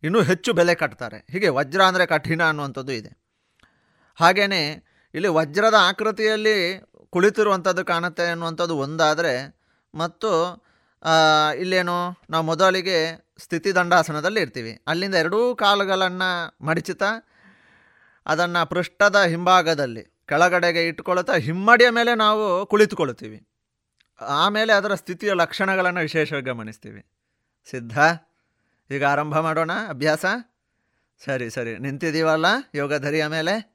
ಇನ್ನೂ 0.04 0.22
ಹೆಚ್ಚು 0.22 0.54
ಬೆಲೆ 0.54 0.76
ಕಟ್ತಾರೆ. 0.76 1.18
ಹೀಗೆ 1.32 1.50
ವಜ್ರ 1.50 1.82
ಅಂದರೆ 1.84 2.06
ಕಠಿಣ 2.06 2.42
ಅನ್ನುವಂಥದ್ದು 2.44 2.92
ಇದೆ. 2.92 3.12
ಹಾಗೆಯೇ 4.20 4.64
ಇಲ್ಲಿ 5.14 5.28
ವಜ್ರದ 5.28 5.78
ಆಕೃತಿಯಲ್ಲಿ 5.80 6.56
ಕುಳಿತಿರುವಂಥದ್ದು 7.10 7.84
ಕಾಣುತ್ತೆ 7.86 8.26
ಅನ್ನುವಂಥದ್ದು 8.30 8.76
ಒಂದಾದರೆ 8.78 9.34
ಮತ್ತು 9.94 10.30
ಇಲ್ಲೇನು 11.60 11.98
ನಾವು 12.30 12.46
ಮೊದಲಿಗೆ 12.46 12.98
ಸ್ಥಿತಿ 13.44 13.70
ದಂಡಾಸನದಲ್ಲಿ 13.76 14.42
ಇರ್ತೀವಿ. 14.42 14.74
ಅಲ್ಲಿಂದ 14.88 15.16
ಎರಡೂ 15.16 15.40
ಕಾಲುಗಳನ್ನು 15.56 16.30
ಮಡಿಚುತ್ತಾ 16.66 17.10
ಅದನ್ನು 18.26 18.62
ಪೃಷ್ಠದ 18.70 19.18
ಹಿಂಭಾಗದಲ್ಲಿ, 19.32 20.04
ಕೆಳಗಡೆಗೆ 20.30 20.82
ಇಟ್ಕೊಳ್ತಾ 20.88 21.34
ಹಿಮ್ಮಡಿಯ 21.48 21.90
ಮೇಲೆ 21.90 22.12
ನಾವು 22.16 22.44
ಕುಳಿತುಕೊಳ್ತೀವಿ 22.66 23.40
ಆಮೇಲೆ 24.22 24.74
ಅದರ 24.74 24.96
ಸ್ಥಿತಿಯ 24.96 25.34
ಲಕ್ಷಣಗಳನ್ನು 25.34 26.00
ವಿಶೇಷವಾಗಿ 26.00 26.46
ಗಮನಿಸ್ತೀವಿ. 26.46 27.06
ಸಿದ್ಧ? 27.70 28.00
ಈಗ 28.92 29.06
ಆರಂಭ 29.06 29.40
ಮಾಡೋಣ, 29.40 29.72
ಅಭ್ಯಾಸ? 29.90 30.26
ಸರಿ 31.26 31.50
ಸರಿ. 31.50 31.78
ನಿಂತಿದ್ದೀವಲ್ಲ 31.78 32.46
ಯೋಗ 32.76 32.96
ಧರಿಯ 32.96 33.28
ಮೇಲೆ 33.28 33.74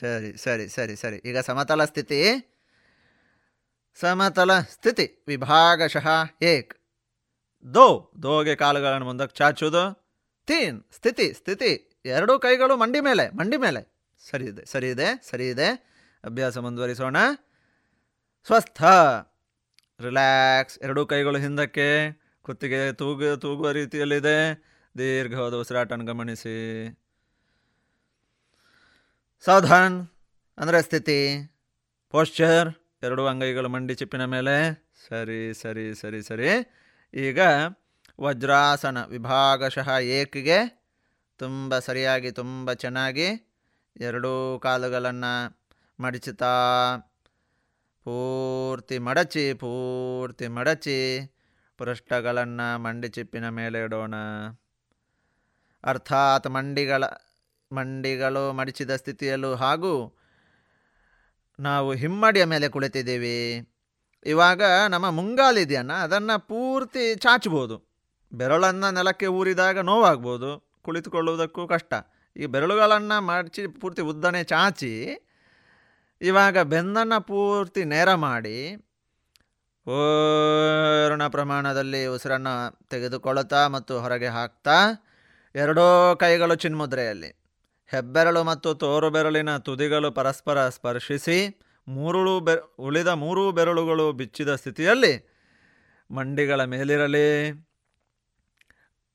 ಸರಿ 0.00 0.36
ಸರಿ 0.36 0.68
ಸರಿ 0.68 0.96
ಸರಿ. 0.96 1.16
ಈಗ 1.16 1.38
ಸಮತಲ 1.38 1.84
ಸ್ಥಿತಿ. 1.84 2.50
ಸಮತಲ 4.00 4.60
ಸ್ಥಿತಿ. 4.60 5.24
ವಿಭಾಗಶಃ 5.28 6.08
ಏಕ್. 6.42 6.74
ದೋ. 7.74 8.12
ದೋಗೆ 8.22 8.54
ಕಾಲುಗಳನ್ನು 8.54 9.06
ಮುಂದಕ್ಕೆ 9.06 9.36
ಚಾಚುವುದು. 9.36 10.06
ತೀನ್. 10.46 10.84
ಸ್ಥಿತಿ 10.92 11.32
ಸ್ಥಿತಿ. 11.32 12.00
ಎರಡೂ 12.04 12.38
ಕೈಗಳು 12.38 12.76
ಮಂಡಿ 12.76 13.00
ಮೇಲೆ 13.00 13.30
ಮಂಡಿ 13.30 13.56
ಮೇಲೆ. 13.56 13.98
ಸರಿ 14.30 14.44
ಇದೆ 14.44 14.64
ಸರಿ 14.64 14.90
ಇದೆ 14.90 15.22
ಸರಿ 15.30 15.48
ಇದೆ. 15.48 15.68
ಅಭ್ಯಾಸ 16.24 16.58
ಮುಂದುವರಿಸೋಣ. 16.58 17.16
ಸ್ವಸ್ಥ. 18.46 18.82
ರಿಲ್ಯಾಕ್ಸ್. 20.00 20.78
ಎರಡೂ 20.78 21.06
ಕೈಗಳು 21.06 21.38
ಹಿಂದಕ್ಕೆ, 21.38 21.86
ಕುತ್ತಿಗೆ 22.42 22.92
ತೂಗು, 22.92 23.36
ತೂಗುವ 23.36 23.70
ರೀತಿಯಲ್ಲಿದೆ. 23.70 24.38
ದೀರ್ಘವಾದ 24.98 25.54
ಉಸಿರಾಟನ 25.54 26.04
ಗಮನಿಸಿ. 26.06 26.58
ಸಾವಧಾನ್, 29.44 29.98
ಅಂದರೆ 30.58 30.82
ಸ್ಥಿತಿ. 30.82 31.18
ಪೋಶ್ಚರ್ 32.10 32.68
ಎರಡು 33.02 33.26
ಅಂಗೈಗಳು 33.26 33.68
ಮಂಡಿ 33.68 33.94
ಚಿಪ್ಪಿನ 33.94 34.24
ಮೇಲೆ. 34.24 34.56
ಸರಿ 35.08 35.42
ಸರಿ 35.54 35.94
ಸರಿ 35.94 36.22
ಸರಿ. 36.22 36.48
ಈಗ 37.14 37.40
ವಜ್ರಾಸನ 38.20 38.98
ವಿಭಾಗಶಃ 39.04 39.90
ಏಕಿಗೆ, 39.98 40.58
ತುಂಬ 41.40 41.78
ಸರಿಯಾಗಿ, 41.78 42.30
ತುಂಬ 42.30 42.72
ಚೆನ್ನಾಗಿ, 42.72 43.28
ಎರಡೂ 44.00 44.58
ಕಾಲುಗಳನ್ನು 44.62 45.34
ಮಡಚುತ್ತಾ 46.00 46.54
ಪೂರ್ತಿ 48.08 48.98
ಮಡಚಿ 48.98 49.54
ಪೂರ್ತಿ 49.54 50.48
ಮಡಚಿ. 50.48 51.34
ಪೃಷ್ಠಗಳನ್ನು 51.78 52.78
ಮಂಡಿ 52.78 53.08
ಚಿಪ್ಪಿನ 53.08 53.48
ಮೇಲೆ 53.48 53.82
ಇಡೋಣ. 53.82 54.14
ಅರ್ಥಾತ್ 55.84 56.46
ಮಂಡಿಗಳ, 56.46 57.04
ಮಂಡಿಗಳು 57.72 58.52
ಮಡಿಚಿದ 58.52 58.96
ಸ್ಥಿತಿಯಲ್ಲೂ 58.96 59.54
ಹಾಗೂ 59.54 60.16
ನಾವು 61.60 61.94
ಹಿಮ್ಮಡಿಯ 61.94 62.44
ಮೇಲೆ 62.44 62.68
ಕುಳಿತಿದ್ದೀವಿ. 62.68 63.68
ಇವಾಗ 64.26 64.62
ನಮ್ಮ 64.88 65.10
ಮುಂಗಾಲಿದೆಯನ್ನ 65.10 65.92
ಅದನ್ನು 65.92 66.46
ಪೂರ್ತಿ 66.46 67.14
ಚಾಚ್ಬೋದು 67.14 67.76
ಬೆರಳನ್ನು 68.32 68.94
ನೆಲಕ್ಕೆ 68.94 69.26
ಊರಿದಾಗ 69.26 69.78
ನೋವಾಗ್ಬೋದು. 69.78 70.70
ಕುಳಿತುಕೊಳ್ಳುವುದಕ್ಕೂ 70.82 71.66
ಕಷ್ಟ. 71.66 71.94
ಈ 72.36 72.46
ಬೆರಳುಗಳನ್ನು 72.46 73.20
ಮಡಚಿ 73.20 73.66
ಪೂರ್ತಿ 73.66 74.02
ಉದ್ದನೆ 74.02 74.44
ಚಾಚಿ 74.44 75.18
ಇವಾಗ 76.20 76.58
ಬೆನ್ನನ್ನು 76.58 77.26
ಪೂರ್ತಿ 77.26 77.84
ನೇರ 77.84 78.14
ಮಾಡಿ 78.14 78.76
ಪೂರ್ಣ 79.84 81.26
ಪ್ರಮಾಣದಲ್ಲಿ 81.26 82.06
ಉಸಿರನ್ನು 82.06 82.78
ತೆಗೆದುಕೊಳ್ಳುತ್ತಾ 82.88 83.66
ಮತ್ತು 83.66 84.00
ಹೊರಗೆ 84.00 84.26
ಹಾಕ್ತಾ 84.26 85.06
ಎರಡೂ 85.54 86.16
ಕೈಗಳು 86.20 86.54
ಚಿನ್ಮುದ್ರೆಯಲ್ಲಿ. 86.54 87.38
ಹೆಬ್ಬೆರಳು 87.86 88.44
ಮತ್ತು 88.44 88.74
ತೋರು 88.74 89.10
ಬೆರಳಿನ 89.10 89.56
ತುದಿಗಳು 89.56 90.12
ಪರಸ್ಪರ 90.12 90.68
ಸ್ಪರ್ಶಿಸಿ 90.68 91.60
ಮೂರು 91.88 92.40
ಬೆ, 92.40 92.76
ಉಳಿದ 92.78 93.08
ಮೂರೂ 93.08 93.52
ಬೆರಳುಗಳು 93.52 94.12
ಬಿಚ್ಚಿದ 94.12 94.54
ಸ್ಥಿತಿಯಲ್ಲಿ 94.54 95.30
ಮಂಡಿಗಳ 96.10 96.64
ಮೇಲಿರಲಿ. 96.64 97.48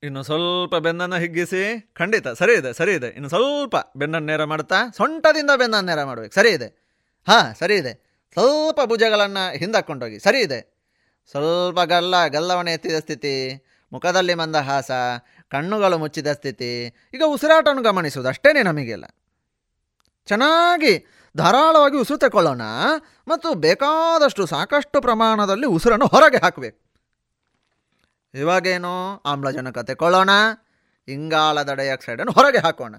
ಇನ್ನು 0.03 0.23
ಸ್ವಲ್ಪ 0.23 0.75
ಬೆನ್ನನ್ನು 0.75 1.15
ಹಿಗ್ಗಿಸಿ, 1.15 1.91
ಖಂಡಿತ 1.93 2.27
ಸರಿ 2.27 2.53
ಇದೆ 2.53 2.73
ಸರಿ 2.73 2.93
ಇದೆ. 2.93 3.07
ಇನ್ನು 3.07 3.29
ಸ್ವಲ್ಪ 3.29 3.75
ಬೆನ್ನನ್ನು 3.97 4.27
ನೇರ 4.27 4.43
ಮಾಡ್ತಾ, 4.43 4.75
ಸೊಂಟದಿಂದ 4.97 5.49
ಬೆನ್ನನ್ನು 5.57 5.89
ನೇರ 5.89 6.03
ಮಾಡಬೇಕು. 6.03 6.33
ಸರಿ 6.33 6.49
ಇದೆ. 6.49 6.82
ಹಾಂ, 7.27 7.55
ಸರಿ 7.55 7.75
ಇದೆ. 7.75 7.93
ಸ್ವಲ್ಪ 8.33 8.79
ಭುಜಗಳನ್ನು 8.85 9.53
ಹಿಂದಕ್ಕೊಂಡೋಗಿ 9.55 10.19
ಸರಿ 10.19 10.39
ಇದೆ. 10.41 10.59
ಸ್ವಲ್ಪ 11.31 11.79
ಗಲ್ಲ, 11.79 12.27
ಗಲ್ಲವಣೆ 12.27 12.73
ಎತ್ತಿದ 12.73 12.99
ಸ್ಥಿತಿ, 12.99 13.65
ಮುಖದಲ್ಲಿ 13.93 14.33
ಮಂದಹಾಸ 14.33 14.91
ಕಣ್ಣುಗಳು 15.49 15.97
ಮುಚ್ಚಿದ 15.97 16.33
ಸ್ಥಿತಿ, 16.33 16.85
ಈಗ 17.13 17.21
ಉಸಿರಾಟವನ್ನು 17.25 17.81
ಗಮನಿಸುವುದು 17.81 18.29
ಅಷ್ಟೇ 18.29 18.63
ನಮಗೆಲ್ಲ. 18.63 19.05
ಚೆನ್ನಾಗಿ 20.25 21.05
ಧಾರಾಳವಾಗಿ 21.37 21.97
ಉಸಿರು 21.97 22.19
ತಗೊಳ್ಳೋಣ 22.19 22.61
ಮತ್ತು 23.27 23.53
ಬೇಕಾದಷ್ಟು 23.53 24.45
ಸಾಕಷ್ಟು 24.45 25.01
ಪ್ರಮಾಣದಲ್ಲಿ 25.01 25.65
ಉಸಿರನ್ನು 25.65 26.05
ಹೊರಗೆ 26.05 26.37
ಹಾಕಬೇಕು. 26.37 26.79
ಇವಾಗೇನು 28.33 29.21
ಆಮ್ಲಜನಕ 29.25 29.77
ತಗೊಳ್ಳೋಣ 29.77 30.29
ಇಂಗಾಲದ 31.07 31.73
ಡೈಆಕ್ಸೈಡನ್ನು 31.73 32.31
ಹೊರಗೆ 32.31 32.57
ಹಾಕೋಣ. 32.57 32.95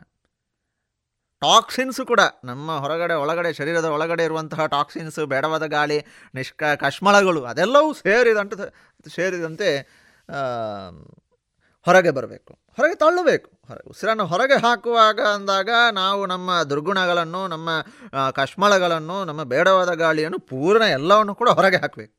ಟಾಕ್ಸಿನ್ಸ್ 1.44 2.00
ಕೂಡ 2.10 2.22
ನಮ್ಮ 2.44 2.76
ಹೊರಗಡೆ, 2.84 3.14
ಒಳಗಡೆ, 3.24 3.50
ಶರೀರದ 3.60 3.88
ಒಳಗಡೆ 3.96 4.24
ಇರುವಂತಹ 4.28 4.66
ಟಾಕ್ಸಿನ್ಸ್, 4.76 5.20
ಬೇಡವಾದ 5.32 5.66
ಗಾಳಿ, 5.76 5.98
ನಿಷ್ಕ 6.34 6.62
ಕಶ್ಮಳಗಳು 6.84 7.42
ಅದೆಲ್ಲವೂ 7.52 7.90
ಸೇರಿದಂಥ 8.02 8.54
ಸೇರಿದಂತೆ 9.16 9.70
ಹೊರಗೆ 11.86 12.10
ಬರಬೇಕು. 12.18 12.52
ಹೊರಗೆ 12.76 12.96
ತಳ್ಳಬೇಕು. 13.02 13.48
ಹೊರ 13.68 13.78
ಉಸಿರನ್ನು 13.90 14.24
ಹೊರಗೆ 14.30 14.56
ಹಾಕುವಾಗ 14.64 15.20
ಅಂದಾಗ 15.34 15.70
ನಾವು 15.92 16.22
ನಮ್ಮ 16.26 16.50
ದುರ್ಗುಣಗಳನ್ನು, 16.70 17.40
ನಮ್ಮ 17.54 17.68
ಕಶ್ಮಳಗಳನ್ನು 18.38 19.16
ನಮ್ಮ 19.30 19.42
ಬೇಡವಾದ 19.52 19.92
ಗಾಳಿಯನ್ನು 20.04 20.38
ಪೂರ್ಣ 20.50 20.84
ಎಲ್ಲವನ್ನು 20.98 21.34
ಕೂಡ 21.40 21.50
ಹೊರಗೆ 21.58 21.80
ಹಾಕಬೇಕು. 21.84 22.14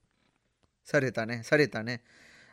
ಸರಿ 0.91 1.09
ತಾನೆ 1.17 1.35
ಸರಿ 1.49 1.65
ತಾನೆ. 1.75 1.95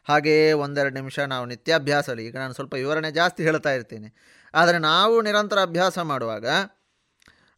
ಹಾಗೆಯೇ 0.08 0.46
ಒಂದೆರಡು 0.64 0.94
ನಿಮಿಷ 0.94 1.18
ನಾವು 1.32 1.44
ನಿತ್ಯಾಭ್ಯಾಸಲ್ಲಿ 1.46 2.22
ಈಗ 2.28 2.36
ನಾನು 2.42 2.54
ಸ್ವಲ್ಪ 2.58 2.74
ವಿವರಣೆ 2.82 3.10
ಜಾಸ್ತಿ 3.18 3.42
ಹೇಳ್ತಾ 3.48 3.72
ಇರ್ತೀನಿ. 3.78 4.08
ಆದರೆ 4.54 4.78
ನಾವು 4.78 5.20
ನಿರಂತರ 5.22 5.60
ಅಭ್ಯಾಸ 5.62 5.98
ಮಾಡುವಾಗ 5.98 6.46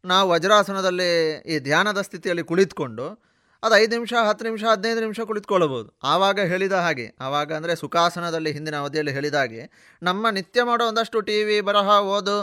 ನಾವು 0.04 0.30
ವಜ್ರಾಸನದಲ್ಲಿ 0.30 1.10
ಈ 1.52 1.58
ಧ್ಯಾನದ 1.58 2.00
ಸ್ಥಿತಿಯಲ್ಲಿ 2.00 2.42
ಕುಳಿತುಕೊಂಡು 2.42 3.24
ಅದು 3.62 3.74
ಐದು 3.74 3.90
ನಿಮಿಷ, 3.90 4.12
ಹತ್ತು 4.12 4.44
ನಿಮಿಷ, 4.44 4.62
ಹದಿನೈದು 4.64 5.00
ನಿಮಿಷ 5.00 5.20
ಕುಳಿತುಕೊಳ್ಳಬಹುದು. 5.20 5.98
ಆವಾಗ 6.04 6.40
ಹೇಳಿದ 6.40 6.72
ಹಾಗೆ, 6.72 7.14
ಆವಾಗ 7.20 7.52
ಅಂದರೆ 7.52 7.74
ಸುಖಾಸನದಲ್ಲಿ 7.74 8.52
ಹಿಂದಿನ 8.52 8.76
ಅವಧಿಯಲ್ಲಿ 8.76 9.12
ಹೇಳಿದ 9.12 9.34
ಹಾಗೆ, 9.34 9.62
ನಮ್ಮ 10.02 10.30
ನಿತ್ಯ 10.30 10.62
ಮಾಡೋ 10.62 10.86
ಒಂದಷ್ಟು 10.88 11.20
ಟಿ 11.20 11.44
ವಿ 11.44 11.60
ಬರಹ, 11.60 11.88
ಓದು 11.88 12.36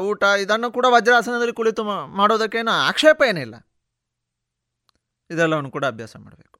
ಊಟ, 0.00 0.22
ಇದನ್ನು 0.22 0.70
ಕೂಡ 0.70 0.86
ವಜ್ರಾಸನದಲ್ಲಿ 0.88 1.52
ಕುಳಿತು 1.52 1.84
ಮಾಡೋದಕ್ಕೇನು 2.20 2.70
ಆಕ್ಷೇಪ 2.70 3.22
ಏನಿಲ್ಲ. 3.28 3.54
ಇದೆಲ್ಲವನ್ನು 5.30 5.70
ಕೂಡ 5.70 5.84
ಅಭ್ಯಾಸ 5.84 6.16
ಮಾಡಬೇಕು. 6.16 6.58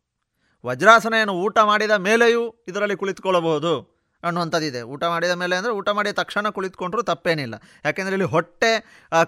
ವಜ್ರಾಸನ 0.64 1.14
ಏನು 1.14 1.32
ಊಟ 1.32 1.58
ಮಾಡಿದ 1.58 1.90
ಮೇಲೆಯೂ 1.90 2.42
ಇದರಲ್ಲಿ 2.68 2.96
ಕುಳಿತುಕೊಳ್ಳಬಹುದು. 2.96 3.89
ಅನ್ನುವಂಥದ್ದಿದೆ. 4.28 4.80
ಊಟ 4.92 5.02
ಮಾಡಿದ 5.12 5.34
ಮೇಲೆ 5.42 5.54
ಅಂದರೆ 5.60 5.72
ಊಟ 5.80 5.88
ಮಾಡಿದ 5.98 6.14
ತಕ್ಷಣ 6.20 6.48
ಕುಳಿತುಕೊಂಡ್ರೂ 6.56 7.02
ತಪ್ಪೇನಿಲ್ಲ. 7.10 7.56
ಯಾಕೆಂದರೆ 7.84 8.14
ಇಲ್ಲಿ 8.16 8.28
ಹೊಟ್ಟೆ 8.34 8.70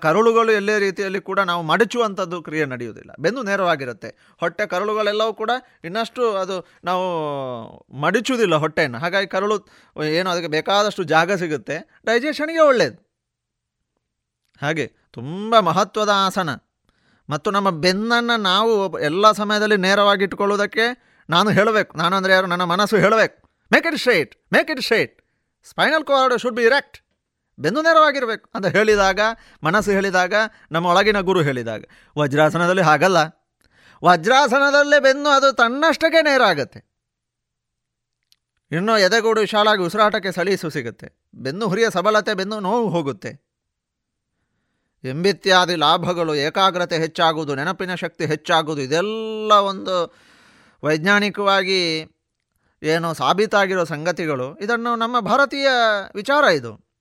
ಕರುಳುಗಳು 0.06 0.52
ಎಲ್ಲೇ 0.52 0.78
ರೀತಿಯಲ್ಲಿ 0.78 1.20
ಕೂಡ 1.20 1.40
ನಾವು 1.50 1.62
ಮಡಚುವಂಥದ್ದು 1.62 2.42
ಕ್ರಿಯೆ 2.42 2.66
ನಡೆಯುವುದಿಲ್ಲ. 2.72 3.12
ಬೆಂದು 3.20 3.42
ನೇರವಾಗಿರುತ್ತೆ. 3.42 4.10
ಹೊಟ್ಟೆ 4.40 4.66
ಕರುಳುಗಳೆಲ್ಲವೂ 4.66 5.34
ಕೂಡ 5.42 5.50
ಇನ್ನಷ್ಟು 5.84 6.24
ಅದು 6.42 6.58
ನಾವು 6.84 7.04
ಮಡಿಚುವುದಿಲ್ಲ 8.04 8.54
ಹೊಟ್ಟೆಯನ್ನು. 8.64 8.98
ಹಾಗಾಗಿ 8.98 9.26
ಕರುಳು, 9.26 9.58
ಏನು 10.18 10.30
ಅದಕ್ಕೆ 10.30 10.50
ಬೇಕಾದಷ್ಟು 10.56 11.04
ಜಾಗ 11.14 11.32
ಸಿಗುತ್ತೆ. 11.44 11.78
ಡೈಜೆಷನ್ಗೆ 12.06 12.62
ಒಳ್ಳೆಯದು 12.70 12.98
ಹಾಗೆ 14.62 14.86
ತುಂಬ 15.12 15.58
ಮಹತ್ವದ 15.68 16.12
ಆಸನ. 16.26 16.50
ಮತ್ತು 17.28 17.48
ನಮ್ಮ 17.50 17.68
ಬೆನ್ನನ್ನು 17.84 18.36
ನಾವು 18.42 18.98
ಎಲ್ಲ 18.98 19.32
ಸಮಯದಲ್ಲಿ 19.32 19.76
ನೇರವಾಗಿ 19.76 20.24
ಇಟ್ಕೊಳ್ಳೋದಕ್ಕೆ 20.24 20.84
ನಾನು 21.28 21.50
ಹೇಳಬೇಕು. 21.50 21.92
ನಾನು 21.98 22.14
ಅಂದರೆ 22.16 22.32
ಯಾರು? 22.32 22.46
ನನ್ನ 22.46 22.64
ಮನಸ್ಸು 22.64 22.96
ಹೇಳಬೇಕು. 22.96 23.36
Make 23.72 23.86
it 23.86 23.96
straight 23.96 24.36
make 24.52 24.70
it 24.70 24.80
straight 24.80 25.22
spinal 25.64 26.04
cord 26.04 26.40
should 26.40 26.56
be 26.56 26.62
erect 26.62 26.98
ಬೆಂದು 27.58 27.82
ನೇರವಾಗಿರಬೇಕು. 27.82 28.50
ಅಂತ 28.54 28.66
ಹೇಳಿದಾಗ, 28.66 29.20
ಮನಸ್ಸು 29.62 29.90
ಹೇಳಿದಾಗ, 29.90 30.34
ನಮ್ಮ 30.72 30.86
ಒಳಗಿನ 30.86 31.20
ಗುರು 31.20 31.42
ಹೇಳಿದಾಗ. 31.42 31.84
ವಜ್ರಾಸನದಲ್ಲಿ 32.18 32.82
ಹಾಗಲ್ಲ. 32.82 33.16
ವಜ್ರಾಸನದಲ್ಲೇ 34.04 35.00
ಬೆನ್ನು 35.00 35.28
ಅದು 35.28 35.52
ತನ್ನಷ್ಟಕ್ಕೆ 35.52 36.22
ನೇರ 36.22 36.42
ಆಗುತ್ತೆ. 36.42 36.92
ಇನ್ನೂ 38.72 38.98
ಎದೆಗೂಡು 38.98 39.40
ವಿಶಾಲಾಗಿ 39.40 39.82
ಉಸಿರಾಟಕ್ಕೆ 39.82 40.32
ಸಲೀಸು 40.32 40.70
ಸಿಗುತ್ತೆ. 40.70 41.12
ಬೆನ್ನು 41.34 41.68
ಹುರಿಯ 41.68 41.90
ಸಬಲತೆ, 41.90 42.34
ಬೆನ್ನು 42.34 42.60
ನೋವು 42.60 42.88
ಹೋಗುತ್ತೆ. 42.88 43.52
ಎಂಬಿತ್ಯಾದಿ 45.04 45.76
ಲಾಭಗಳು, 45.76 46.34
ಏಕಾಗ್ರತೆ 46.34 46.98
ಹೆಚ್ಚಾಗುವುದು, 46.98 47.54
ನೆನಪಿನ 47.54 47.94
ಶಕ್ತಿ 47.94 48.26
ಹೆಚ್ಚಾಗುವುದು, 48.26 48.82
ಇದೆಲ್ಲ 48.82 49.52
ಒಂದು 49.52 50.14
ವೈಜ್ಞಾನಿಕವಾಗಿ 50.82 52.11
ಏನು 52.82 53.14
ಸಾಬೀತಾಗಿರೋ 53.14 53.84
ಸಂಗತಿಗಳು, 53.84 54.58
ಇದನ್ನು 54.58 54.96
ನಮ್ಮ 54.96 55.20
ಭಾರತೀಯ 55.20 55.68
ವಿಚಾರ 56.14 56.44
ಇದು. 56.44 56.92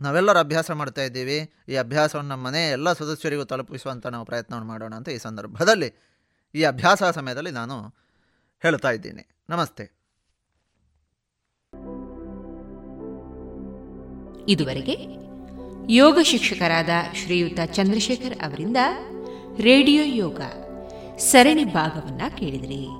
ನಾವೆಲ್ಲರೂ 0.00 0.38
ಅಭ್ಯಾಸ 0.38 0.70
ಮಾಡ್ತಾ 0.70 1.02
ಇದ್ದೀವಿ. 1.02 1.52
ಈ 1.68 1.76
ಅಭ್ಯಾಸವನ್ನು 1.76 2.30
ನಮ್ಮ 2.30 2.46
ಮನೆ 2.46 2.70
ಎಲ್ಲ 2.70 2.92
ಸದಸ್ಯರಿಗೂ 2.92 3.44
ತಲುಪಿಸುವಂಥ 3.44 4.06
ನಾವು 4.06 4.24
ಪ್ರಯತ್ನವನ್ನು 4.24 4.68
ಮಾಡೋಣ 4.68 4.94
ಅಂತ 4.94 5.08
ಈ 5.08 5.18
ಸಂದರ್ಭದಲ್ಲಿ, 5.18 5.90
ಈ 6.54 6.62
ಅಭ್ಯಾಸ 6.64 7.02
ಸಮಯದಲ್ಲಿ 7.02 7.50
ನಾನು 7.50 7.76
ಹೇಳ್ತಾ 8.62 8.90
ಇದ್ದೀನಿ. 8.90 9.28
ನಮಸ್ತೆ. 9.48 9.84
ಇದುವರೆಗೆ 14.48 14.96
ಯೋಗ 15.92 16.18
ಶಿಕ್ಷಕರಾದ 16.22 16.88
ಶ್ರೀಯುತ 17.14 17.60
ಚಂದ್ರಶೇಖರ್ 17.66 18.38
ಅವರಿಂದ 18.38 18.76
ರೇಡಿಯೋ 19.58 20.02
ಯೋಗ 20.04 20.40
ಸರಣಿ 21.18 21.64
ಭಾಗವನ್ನ 21.64 22.22
ಕೇಳಿದ್ರಿ. 22.38 22.99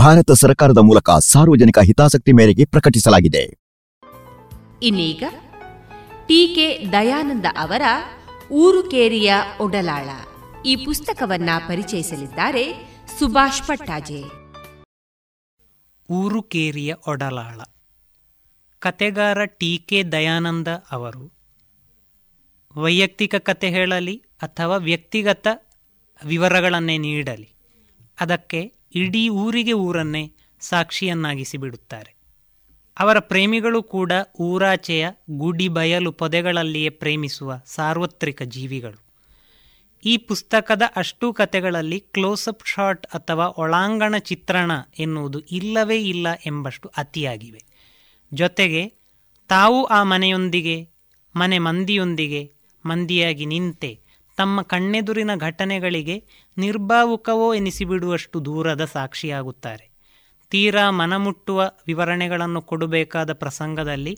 ಭಾರತ 0.00 0.30
ಸರ್ಕಾರದ 0.32 0.78
ಮೂಲಕ 0.78 1.10
ಸಾರ್ವಜನಿಕ 1.10 1.78
ಹಿತಾಸಕ್ತಿ 1.78 2.32
ಮೇರೆಗೆ 2.32 2.64
ಪ್ರಕಟಿಸಲಾಗಿದೆ. 2.64 3.42
ಇನ್ನೀಗ 4.82 5.22
ಟಿಕೆ 6.28 6.66
ದಯಾನಂದ 6.92 7.46
ಅವರ 7.58 7.82
ಊರು 8.50 8.82
ಕೇರಿಯ 8.82 9.34
ಒಡಲಾಳ 9.60 10.08
ಈ 10.66 10.76
ಪುಸ್ತಕವನ್ನ 10.84 11.50
ಪರಿಚಯಿಸಲಿದ್ದಾರೆ 11.68 12.64
ಸುಭಾಷ್ 13.18 13.62
ಪಟ್ಟಾಜೆ. 13.62 14.22
ಊರು 16.10 16.42
ಕೇರಿಯ 16.42 16.94
ಒಡಲಾಳ. 17.08 17.60
ಕತೆಗಾರ 18.78 19.44
ಟಿ 19.44 19.78
ಕೆ 19.88 20.02
ದಯಾನಂದ 20.12 20.68
ಅವರು 20.68 21.24
ವೈಯಕ್ತಿಕ 22.76 23.34
ಕತೆ 23.34 23.70
ಹೇಳಲಿ 23.70 24.16
ಅಥವಾ 24.42 24.76
ವ್ಯಕ್ತಿಗತ 24.76 25.46
ವಿವರಗಳನ್ನೇ 26.26 26.98
ನೀಡಲಿ. 26.98 27.50
ಅದಕ್ಕೆ 28.20 28.79
ಇಡೀ 28.94 29.28
ಊರಿಗೆ 29.28 29.72
ಊರನ್ನೇ 29.72 30.32
ಸಾಕ್ಷಿಯನ್ನಾಗಿಸಿ 30.60 31.56
ಬಿಡುತ್ತಾರೆ 31.56 32.14
ಅವರ 32.98 33.18
ಪ್ರೇಮಿಗಳು 33.18 33.82
ಕೂಡ 33.82 34.12
ಊರಾಚೆಯ 34.40 35.08
ಗುಡಿ 35.30 35.68
ಬಯಲು 35.68 36.12
ಪೊದೆಗಳಲ್ಲಿಯೇ 36.12 36.88
ಪ್ರೇಮಿಸುವ 36.88 37.60
ಸಾರ್ವತ್ರಿಕ 37.66 38.42
ಜೀವಿಗಳು. 38.42 39.10
ಈ 40.04 40.16
ಪುಸ್ತಕದ 40.16 40.82
ಅಷ್ಟೂ 40.96 41.32
ಕಥೆಗಳಲ್ಲಿ 41.32 42.00
ಕ್ಲೋಸಪ್ 42.00 42.66
ಶಾಟ್ 42.66 43.06
ಅಥವಾ 43.06 43.46
ಒಳಾಂಗಣ 43.46 44.16
ಚಿತ್ರಣ 44.18 44.70
ಎನ್ನುವುದು 44.98 45.40
ಇಲ್ಲವೇ 45.40 45.98
ಇಲ್ಲ 45.98 46.26
ಎಂಬಷ್ಟು 46.46 46.90
ಅತಿಯಾಗಿವೆ. 46.96 47.62
ಜೊತೆಗೆ 48.34 48.92
ತಾವು 49.48 49.84
ಆ 49.84 50.02
ಮನೆಯೊಂದಿಗೆ, 50.02 50.88
ಮನೆ 51.36 51.58
ಮಂದಿಯೊಂದಿಗೆ 51.58 52.54
ಮಂದಿಯಾಗಿ 52.86 53.46
ನಿಂತೆ 53.46 54.00
ತಮ್ಮ 54.40 54.62
ಕಣ್ಣೆದುರಿನ 54.62 55.30
ಘಟನೆಗಳಿಗೆ 55.36 56.16
ನಿರ್ಭಾವುಕವೋ 56.58 57.54
ಎನಿಸಿಬಿಡುವಷ್ಟು 57.54 58.44
ದೂರದ 58.44 58.84
ಸಾಕ್ಷಿಯಾಗುತ್ತಾರೆ. 58.84 59.84
ತೀರಾ 60.50 60.90
ಮನಮುಟ್ಟುವ 60.90 61.70
ವಿವರಣೆಗಳನ್ನು 61.86 62.62
ಕೊಡಬೇಕಾದ 62.62 63.32
ಪ್ರಸಂಗದಲ್ಲಿ 63.32 64.14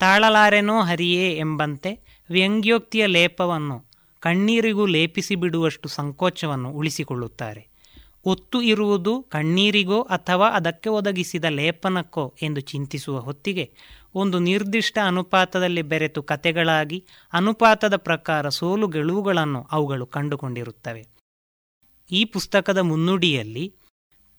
ತಾಳಲಾರೆನೋ 0.00 0.80
ಹರಿಯೇ 0.80 1.38
ಎಂಬಂತೆ 1.38 1.90
ವ್ಯಂಗ್ಯೋಕ್ತಿಯ 2.30 3.06
ಲೇಪವನ್ನು 3.06 3.76
ಕಣ್ಣೀರಿಗೂ 4.20 4.86
ಲೇಪಿಸಿ 4.86 5.34
ಬಿಡುವಷ್ಟು 5.34 5.88
ಸಂಕೋಚವನ್ನು 5.88 6.70
ಉಳಿಸಿಕೊಳ್ಳುತ್ತಾರೆ. 6.70 7.62
ಒತ್ತು 8.24 8.62
ಇರುವುದು 8.62 9.22
ಕಣ್ಣೀರಿಗೋ 9.22 10.02
ಅಥವಾ 10.02 10.50
ಅದಕ್ಕೆ 10.50 10.88
ಒದಗಿಸಿದ 10.88 11.44
ಲೇಪನಕ್ಕೋ 11.44 12.34
ಎಂದು 12.42 12.60
ಚಿಂತಿಸುವ 12.60 13.20
ಹೊತ್ತಿಗೆ 13.20 13.64
ಒಂದು 14.14 14.38
ನಿರ್ದಿಷ್ಟ 14.38 14.98
ಅನುಪಾತದಲ್ಲಿ 15.06 15.82
ಬೆರೆತು 15.82 16.22
ಕತೆಗಳಾಗಿ 16.22 17.06
ಅನುಪಾತದ 17.32 17.96
ಪ್ರಕಾರ 17.96 18.48
ಸೋಲು 18.48 18.88
ಗೆಲುವುಗಳನ್ನು 18.88 19.66
ಅವುಗಳು 19.72 20.06
ಕಂಡುಕೊಂಡಿರುತ್ತವೆ. 20.06 21.06
ಈ 22.10 22.24
ಪುಸ್ತಕದ 22.24 22.78
ಮುನ್ನುಡಿಯಲ್ಲಿ, 22.78 23.74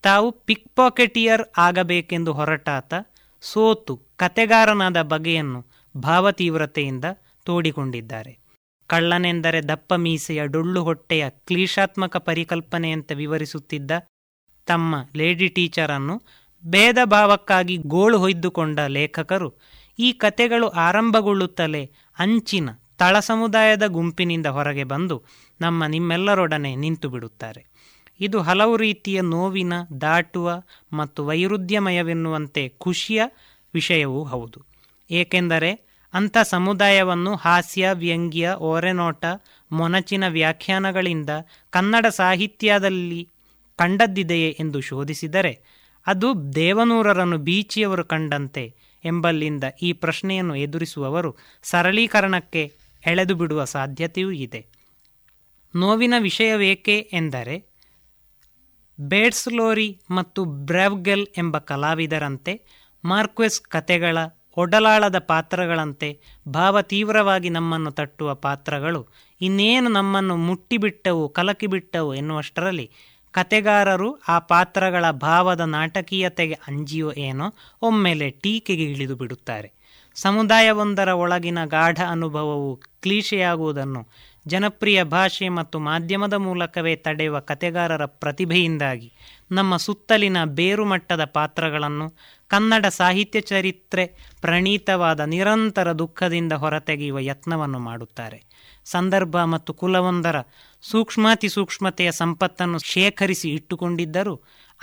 ತಾವು 0.02 0.32
ಪಿಕ್ 0.32 0.76
ಪಾಕೆಟಿಯರ್ 0.76 1.42
ಆಗಬೇಕೆಂದು 1.58 2.34
ಹೊರಟಾತ 2.34 2.94
ಸೋತು 3.42 3.98
ಕತೆಗಾರನಾದ 3.98 5.02
ಬಗೆಯನ್ನು 5.02 5.66
ಭಾವತೀವ್ರತೆಯಿಂದ 5.98 7.06
ತೋಡಿಕೊಂಡಿದ್ದಾರೆ. 7.46 8.44
ಕಳ್ಳನೆಂದರೆ 8.88 9.68
ದಪ್ಪ 9.68 9.94
ಮೀಸೆಯ 9.94 10.46
ಡೊಳ್ಳು 10.46 10.84
ಹೊಟ್ಟೆಯ 10.84 11.30
ಕ್ಲೀಶಾತ್ಮಕ 11.30 12.18
ಪರಿಕಲ್ಪನೆಯಂತೆ 12.18 13.16
ವಿವರಿಸುತ್ತಿದ್ದ 13.16 13.92
ತಮ್ಮ 14.66 14.96
ಲೇಡಿ 15.16 15.48
ಟೀಚರನ್ನು 15.48 16.22
ಭೇದ 16.68 16.98
ಭಾವಕ್ಕಾಗಿ 17.04 17.78
ಗೋಳು 17.78 18.18
ಹೊಯ್ದುಕೊಂಡ 18.18 18.80
ಲೇಖಕರು 18.80 19.54
ಈ 20.00 20.12
ಕತೆಗಳು 20.12 20.68
ಆರಂಭಗೊಳ್ಳುತ್ತಲೇ 20.68 21.92
ಅಂಚಿನ 22.20 22.70
ತಳ 22.98 23.20
ಸಮುದಾಯದ 23.20 23.84
ಗುಂಪಿನಿಂದ 23.88 24.46
ಹೊರಗೆ 24.46 24.84
ಬಂದು 24.84 25.24
ನಮ್ಮ 25.62 25.86
ನಿಮ್ಮೆಲ್ಲರೊಡನೆ 25.86 26.76
ನಿಂತು 26.76 27.10
ಬಿಡುತ್ತಾರೆ 27.10 27.74
ಇದು 28.20 28.42
ಹಲವು 28.42 28.78
ರೀತಿಯ 28.78 29.22
ನೋವಿನ, 29.22 29.74
ದಾಟುವ 30.02 30.64
ಮತ್ತು 30.94 31.26
ವೈರುಧ್ಯಮಯವೆನ್ನುವಂತೆ 31.26 32.70
ಖುಷಿಯ 32.70 33.24
ವಿಷಯವೂ 33.74 34.24
ಹೌದು. 34.24 34.66
ಏಕೆಂದರೆ 35.12 35.72
ಅಂಥ 36.14 36.38
ಸಮುದಾಯವನ್ನು 36.44 37.36
ಹಾಸ್ಯ, 37.36 37.90
ವ್ಯಂಗ್ಯ, 37.94 38.54
ಓರೆನೋಟ, 38.54 39.26
ಮೊನಚಿನ 39.72 40.28
ವ್ಯಾಖ್ಯಾನಗಳಿಂದ 40.28 41.30
ಕನ್ನಡ 41.70 42.06
ಸಾಹಿತ್ಯದಲ್ಲಿ 42.06 43.30
ಕಂಡದ್ದಿದೆಯೇ 43.76 44.58
ಎಂದು 44.60 44.82
ಶೋಧಿಸಿದರೆ 44.82 45.73
ಅದು 46.08 46.56
ದೇವನೂರರನ್ನು 46.56 47.38
ಬೀಚಿಯವರು 47.38 48.06
ಕಂಡಂತೆ 48.06 48.76
ಎಂಬಲ್ಲಿಂದ 49.06 49.64
ಈ 49.82 49.94
ಪ್ರಶ್ನೆಯನ್ನು 49.94 50.56
ಎದುರಿಸುವವರು 50.56 51.36
ಸರಳೀಕರಣಕ್ಕೆ 51.64 52.74
ಎಳೆದು 53.08 53.36
ಬಿಡುವ 53.36 53.64
ಸಾಧ್ಯತೆಯೂ 53.64 54.32
ಇದೆ. 54.32 54.66
ನೋವಿನ 55.76 56.14
ವಿಷಯವೇಕೆ 56.20 57.00
ಎಂದರೆ, 57.14 57.74
ಬೇಡ್ಸ್ಲೋರಿ 59.02 60.02
ಮತ್ತು 60.12 60.46
ಬ್ರೆವ್ಗೆಲ್ 60.46 61.28
ಎಂಬ 61.38 61.58
ಕಲಾವಿದರಂತೆ 61.58 62.62
ಮಾರ್ಕ್ವೆಸ್ 63.06 63.62
ಕತೆಗಳ 63.62 64.18
ಒಡಲಾಳದ 64.58 65.20
ಪಾತ್ರಗಳಂತೆ 65.20 66.20
ಭಾವ 66.48 66.82
ತೀವ್ರವಾಗಿ 66.82 67.50
ನಮ್ಮನ್ನು 67.50 67.92
ತಟ್ಟುವ 67.92 68.36
ಪಾತ್ರಗಳು 68.36 69.08
ಇನ್ನೇನು 69.42 69.90
ನಮ್ಮನ್ನು 69.90 70.36
ಮುಟ್ಟಿಬಿಟ್ಟವು, 70.36 71.30
ಕಲಕಿಬಿಟ್ಟವು 71.30 72.16
ಎನ್ನುವಷ್ಟರಲ್ಲಿ 72.16 72.92
ಕತೆಗಾರರು 73.34 74.10
ಆ 74.28 74.40
ಪಾತ್ರಗಳ 74.40 75.12
ಭಾವದ 75.12 75.60
ನಾಟಕೀಯತೆಗೆ 75.60 76.54
ಅಂಜಿಯೋ 76.54 77.12
ಏನೋ 77.12 77.54
ಒಮ್ಮೆಲೆ 77.82 78.30
ಟೀಕೆಗೆ 78.30 78.84
ಇಳಿದು 78.84 79.16
ಬಿಡುತ್ತಾರೆ. 79.16 79.72
ಸಮುದಾಯವೊಂದರ 80.16 81.10
ಒಳಗಿನ 81.10 81.66
ಗಾಢ 81.66 82.00
ಅನುಭವವು 82.10 82.76
ಕ್ಲೀಶೆಯಾಗುವುದನ್ನು 82.76 84.02
ಜನಪ್ರಿಯ 84.48 85.04
ಭಾಷೆ 85.04 85.50
ಮತ್ತು 85.50 85.80
ಮಾಧ್ಯಮದ 85.80 86.34
ಮೂಲಕವೇ 86.34 86.96
ತಡೆಯುವ 86.96 87.40
ಕತೆಗಾರರ 87.40 88.06
ಪ್ರತಿಭೆಯಿಂದಾಗಿ 88.06 89.14
ನಮ್ಮ 89.52 89.78
ಸುತ್ತಲಿನ 89.78 90.44
ಬೇರುಮಟ್ಟದ 90.46 91.26
ಪಾತ್ರಗಳನ್ನು 91.26 92.08
ಕನ್ನಡ 92.48 92.86
ಸಾಹಿತ್ಯ 92.86 93.42
ಚರಿತ್ರೆ 93.42 94.06
ಪ್ರಣೀತವಾದ 94.42 95.20
ನಿರಂತರ 95.20 95.92
ದುಃಖದಿಂದ 95.92 96.54
ಹೊರತೆಗೆಯುವ 96.54 97.20
ಯತ್ನವನ್ನು 97.20 97.80
ಮಾಡುತ್ತಾರೆ. 97.80 98.40
ಸಂದರ್ಭ 98.86 99.38
ಮತ್ತು 99.44 99.74
ಕುಲವೊಂದರ 99.74 100.36
ಸೂಕ್ಷ್ಮಾತಿ 100.90 101.50
ಸೂಕ್ಷ್ಮತೆಯ 101.50 102.12
ಸಂಪತ್ತನ್ನು 102.12 102.80
ಶೇಖರಿಸಿ 102.80 103.50
ಇಟ್ಟುಕೊಂಡಿದ್ದರೂ 103.50 104.36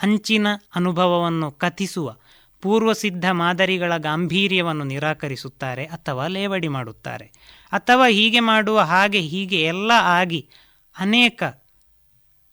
ಅಂಚಿನ 0.02 0.46
ಅನುಭವವನ್ನು 0.74 1.50
ಕಥಿಸುವ 1.50 2.16
ಪೂರ್ವಸಿದ್ಧ 2.62 3.24
ಮಾದರಿಗಳ 3.30 3.96
ಗಾಂಭೀರ್ಯವನ್ನು 3.96 4.84
ನಿರಾಕರಿಸುತ್ತಾರೆ 4.84 5.84
ಅಥವಾ 5.84 6.26
ಲೇವಡಿ 6.26 6.68
ಮಾಡುತ್ತಾರೆ. 6.68 7.32
ಅಥವಾ 7.72 8.08
ಹೀಗೆ 8.08 8.40
ಮಾಡುವ 8.40 8.80
ಹಾಗೆ 8.80 9.20
ಹೀಗೆ 9.20 9.62
ಎಲ್ಲ 9.62 9.90
ಆಗಿ 9.96 10.48
ಅನೇಕ 10.98 11.42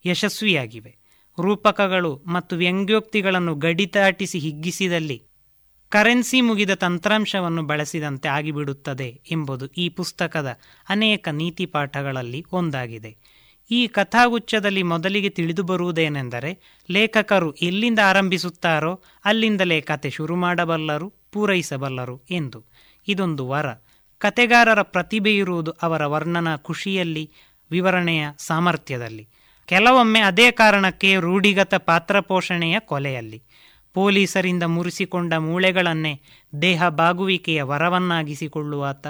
ಯಶಸ್ವಿಯಾಗಿವೆ. 0.05 0.97
ರೂಪಕಗಳು 1.37 2.23
ಮತ್ತು 2.27 2.55
ವ್ಯಂಗ್ಯೋಕ್ತಿಗಳನ್ನು 2.55 3.55
ಗಡಿತಾಟಿಸಿ 3.55 4.39
ಹಿಗ್ಗಿಸಿದಲ್ಲಿ 4.39 5.23
ಕರೆನ್ಸಿ 5.89 6.41
ಮುಗಿದ 6.41 6.73
ತಂತ್ರಾಂಶವನ್ನು 6.73 7.63
ಬಳಸಿದಂತೆ 7.63 8.29
ಆಗಿಬಿಡುತ್ತದೆ 8.29 9.21
ಎಂಬುದು 9.31 9.67
ಈ 9.67 9.89
ಪುಸ್ತಕದ 9.89 10.59
ಅನೇಕ 10.89 11.27
ನೀತಿ 11.31 11.65
ಪಾಠಗಳಲ್ಲಿ 11.65 12.45
ಒಂದಾಗಿದೆ. 12.51 13.36
ಈ 13.71 13.87
ಕಥಾಗುಚ್ಛದಲ್ಲಿ 13.87 14.83
ಮೊದಲಿಗೆ 14.83 15.29
ತಿಳಿದು 15.29 15.63
ಬರುವುದೇನೆಂದರೆ, 15.63 16.81
ಲೇಖಕರು 16.89 17.53
ಎಲ್ಲಿಂದ 17.53 17.99
ಆರಂಭಿಸುತ್ತಾರೋ 18.05 19.01
ಅಲ್ಲಿಂದಲೇ 19.25 19.81
ಕತೆ 19.81 20.09
ಶುರು 20.09 20.35
ಮಾಡಬಲ್ಲರು, 20.35 21.13
ಪೂರೈಸಬಲ್ಲರು 21.31 22.21
ಎಂದು. 22.31 22.65
ಇದೊಂದು 23.07 23.47
ವರ. 23.47 23.65
ಕತೆಗಾರರ 24.17 24.81
ಪ್ರತಿಭೆ 24.81 25.37
ಇರುವುದು 25.37 25.71
ಅವರ 25.71 26.05
ವರ್ಣನ 26.05 26.55
ಖುಷಿಯಲ್ಲಿ, 26.55 27.31
ವಿವರಣೆಯ 27.71 28.27
ಸಾಮರ್ಥ್ಯದಲ್ಲಿ. 28.37 29.27
ಕೆಲವೊಮ್ಮೆ 29.65 30.19
ಅದೇ 30.19 30.51
ಕಾರಣಕ್ಕೆ 30.51 31.15
ರೂಢಿಗತ 31.15 31.75
ಪಾತ್ರಪೋಷಣೆಯ 31.75 32.79
ಕೊಲೆಯಲ್ಲಿ. 32.79 33.43
ಪೊಲೀಸರಿಂದ 33.93 34.63
ಮುರಿಸಿಕೊಂಡ 34.63 35.33
ಮೂಳೆಗಳನ್ನೇ 35.33 36.21
ದೇಹ 36.61 36.87
ಬಾಗುವಿಕೆಯ 36.87 37.63
ವರವನ್ನಾಗಿಸಿಕೊಳ್ಳುವಾತ 37.63 39.07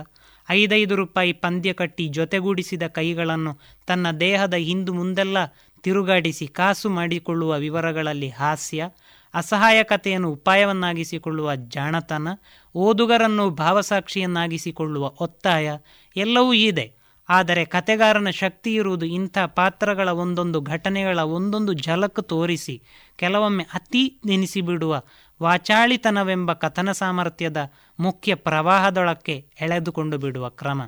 ಐದೈದು 0.49 0.95
ರೂಪಾಯಿ 0.95 1.33
ಪಂದ್ಯ 1.33 1.73
ಕಟ್ಟಿ 1.73 2.07
ಜೊತೆಗೂಡಿಸಿದ 2.07 2.87
ಕೈಗಳನ್ನು 2.87 3.61
ತನ್ನ 3.85 4.11
ದೇಹದ 4.11 4.53
ಹಿಂದು 4.53 4.93
ಮುಂದೆಲ್ಲ 4.93 5.37
ತಿರುಗಾಡಿಸಿ 5.83 6.47
ಕಾಸು 6.47 6.89
ಮಾಡಿಕೊಳ್ಳುವ 6.89 7.55
ವಿವರಗಳಲ್ಲಿ 7.57 8.29
ಹಾಸ್ಯ, 8.29 8.89
ಅಸಹಾಯಕತೆಯನ್ನು 9.33 10.31
ಉಪಾಯವನ್ನಾಗಿಸಿಕೊಳ್ಳುವ 10.31 11.55
ಜಾಣತನ, 11.55 12.27
ಓದುಗರನ್ನು 12.75 13.49
ಭಾವಸಾಕ್ಷಿಯನ್ನಾಗಿಸಿಕೊಳ್ಳುವ 13.49 15.13
ಒತ್ತಾಯ 15.19 15.77
ಎಲ್ಲವೂ 16.15 16.53
ಇದೆ. 16.53 16.97
ಆದರೆ 17.29 17.65
ಕತೆಗಾರನ 17.65 18.29
ಶಕ್ತಿ 18.29 18.73
ಇರುವುದು 18.73 19.05
ಇಂಥ 19.05 19.37
ಪಾತ್ರಗಳ 19.55 20.09
ಒಂದೊಂದು 20.09 20.61
ಘಟನೆಗಳ 20.61 21.19
ಒಂದೊಂದು 21.19 21.73
ಝಲಕ್ 21.73 22.23
ತೋರಿಸಿ 22.23 22.81
ಕೆಲವೊಮ್ಮೆ 23.15 23.63
ಅತಿ 23.73 24.19
ನೆನೆಸಿಬಿಡುವ 24.25 25.03
ವಾಚಾಳಿತನವೆಂಬ 25.43 26.53
ಕಥನ 26.53 26.91
ಸಾಮರ್ಥ್ಯದ 26.91 27.71
ಮುಖ್ಯ 27.99 28.35
ಪ್ರವಾಹದೊಳಕ್ಕೆ 28.35 29.45
ಎಳೆದುಕೊಂಡು 29.61 30.17
ಬಿಡುವ 30.17 30.49
ಕ್ರಮ. 30.49 30.81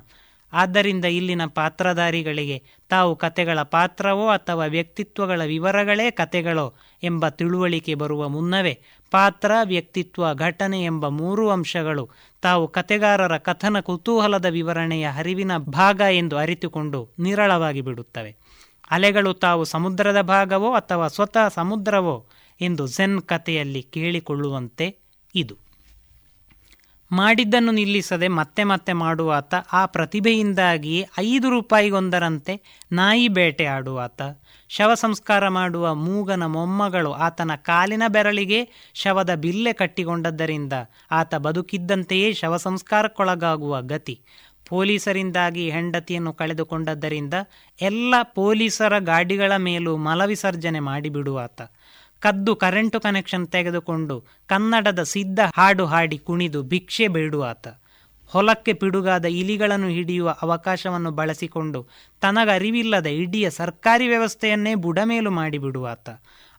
ಆದ್ದರಿಂದ 0.52 1.04
ಇಲ್ಲಿನ 1.04 1.46
ಪಾತ್ರಧಾರಿಗಳಿಗೆ 1.46 2.62
ತಾವು 2.88 3.16
ಕತೆಗಳ 3.16 3.62
ಪಾತ್ರವೋ 3.62 4.28
ಅಥವಾ 4.28 4.64
ವ್ಯಕ್ತಿತ್ವಗಳ 4.64 5.42
ವಿವರಗಳೇ 5.44 6.10
ಕತೆಗಳೋ 6.10 6.74
ಎಂಬ 7.02 7.28
ತಿಳುವಳಿಕೆ 7.28 7.94
ಬರುವ 7.94 8.28
ಮುನ್ನವೇ 8.28 8.80
ಪಾತ್ರ, 9.10 9.52
ವ್ಯಕ್ತಿತ್ವ, 9.64 10.34
ಘಟನೆ 10.34 10.84
ಎಂಬ 10.84 11.08
ಮೂರು 11.08 11.50
ಅಂಶಗಳು 11.50 12.10
ತಾವು 12.42 12.68
ಕತೆಗಾರರ 12.68 13.36
ಕಥನ 13.36 13.80
ಕುತೂಹಲದ 13.80 14.44
ವಿವರಣೆಯ 14.44 15.08
ಹರಿವಿನ 15.08 15.56
ಭಾಗ 15.56 16.00
ಎಂದು 16.10 16.36
ಅರಿತುಕೊಂಡು 16.36 17.08
ನಿರಳವಾಗಿ 17.18 17.80
ಬಿಡುತ್ತವೆ. 17.80 18.36
ಅಲೆಗಳು 18.90 19.34
ತಾವು 19.34 19.64
ಸಮುದ್ರದ 19.64 20.20
ಭಾಗವೋ 20.20 20.72
ಅಥವಾ 20.72 21.08
ಸ್ವತಃ 21.08 21.48
ಸಮುದ್ರವೋ 21.48 22.26
ಎಂದು 22.60 22.86
ಝೆನ್ 22.86 23.20
ಕಥೆಯಲ್ಲಿ 23.20 23.82
ಕೇಳಿಕೊಳ್ಳುವಂತೆ 23.82 24.96
ಇದು. 25.34 25.56
ಮಾಡಿದ್ದನ್ನು 27.12 27.72
ನಿಲ್ಲಿಸದೆ 27.72 28.28
ಮತ್ತೆ 28.28 28.64
ಮತ್ತೆ 28.64 28.92
ಮಾಡುವಾತ, 28.92 29.54
ಆ 29.72 29.86
ಪ್ರತಿಭೆಯಿಂದಾಗಿ 29.86 31.04
ಐದು 31.18 31.50
ರೂಪಾಯಿಗೊಂದರಂತೆ 31.50 32.82
ನಾಯಿ 32.92 33.28
ಬೇಟೆ 33.28 33.66
ಆಡುವಾತ. 33.66 34.22
ಶವ 34.68 34.94
ಸಂಸ್ಕಾರ 34.94 35.48
ಮಾಡುವ 35.48 35.94
ಮೂಗನ 35.94 36.46
ಮೊಮ್ಮಗಳು 36.46 37.12
ಆತನ 37.12 37.50
ಕಾಲಿನ 37.56 38.02
ಬೆರಳಿಗೆ 38.08 38.68
ಶವದ 38.94 39.34
ಬಿಲ್ಲೆ 39.34 39.72
ಕಟ್ಟಿಕೊಂಡದ್ದರಿಂದ 39.72 40.72
ಆತ 41.10 41.34
ಬದುಕಿದ್ದಂತೆಯೇ 41.34 42.32
ಶವ 42.32 42.56
ಸಂಸ್ಕಾರಕ್ಕೊಳಗಾಗುವ 42.56 43.82
ಗತಿ. 43.82 44.20
ಪೊಲೀಸರಿಂದಾಗಿ 44.68 45.70
ಹೆಂಡತಿಯನ್ನು 45.70 46.32
ಕಳೆದುಕೊಂಡದ್ದರಿಂದ 46.32 47.34
ಎಲ್ಲ 47.82 48.14
ಪೊಲೀಸರ 48.22 48.98
ಗಾಡಿಗಳ 48.98 49.56
ಮೇಲೂ 49.56 49.96
ಮಲವಿಸರ್ಜನೆ 49.96 50.80
ಮಾಡಿಬಿಡುವಾತ. 50.80 51.62
ಕದ್ದು 52.20 52.56
ಕರೆಂಟು 52.56 53.00
ಕನೆಕ್ಷನ್ 53.00 53.46
ತೆಗೆದುಕೊಂಡು 53.48 54.24
ಕನ್ನಡದ 54.46 55.02
ಸಿದ್ಧ 55.02 55.40
ಹಾಡು 55.56 55.86
ಹಾಡಿ 55.86 56.18
ಕುಣಿದು 56.18 56.62
ಭಿಕ್ಷೆ 56.62 57.08
ಬೇಡುವಾತ 57.08 57.68
ಹೊಲಕ್ಕೆ 58.26 58.72
ಪಿಡುಗಾದ 58.72 59.24
ಇಲಿಗಳನ್ನು 59.24 59.88
ಹಿಡಿಯುವ 59.88 60.36
ಅವಕಾಶವನ್ನು 60.42 61.10
ಬಳಸಿಕೊಂಡು 61.10 61.86
ತನಗರಿವಿಲ್ಲದ 62.20 63.06
ಇಡೀ 63.06 63.50
ಸರ್ಕಾರಿ 63.50 64.08
ವ್ಯವಸ್ಥೆಯನ್ನೇ 64.08 64.74
ಬುಡಮೇಲು 64.74 65.30
ಮಾಡಿಬಿಡುವಾತ 65.30 66.08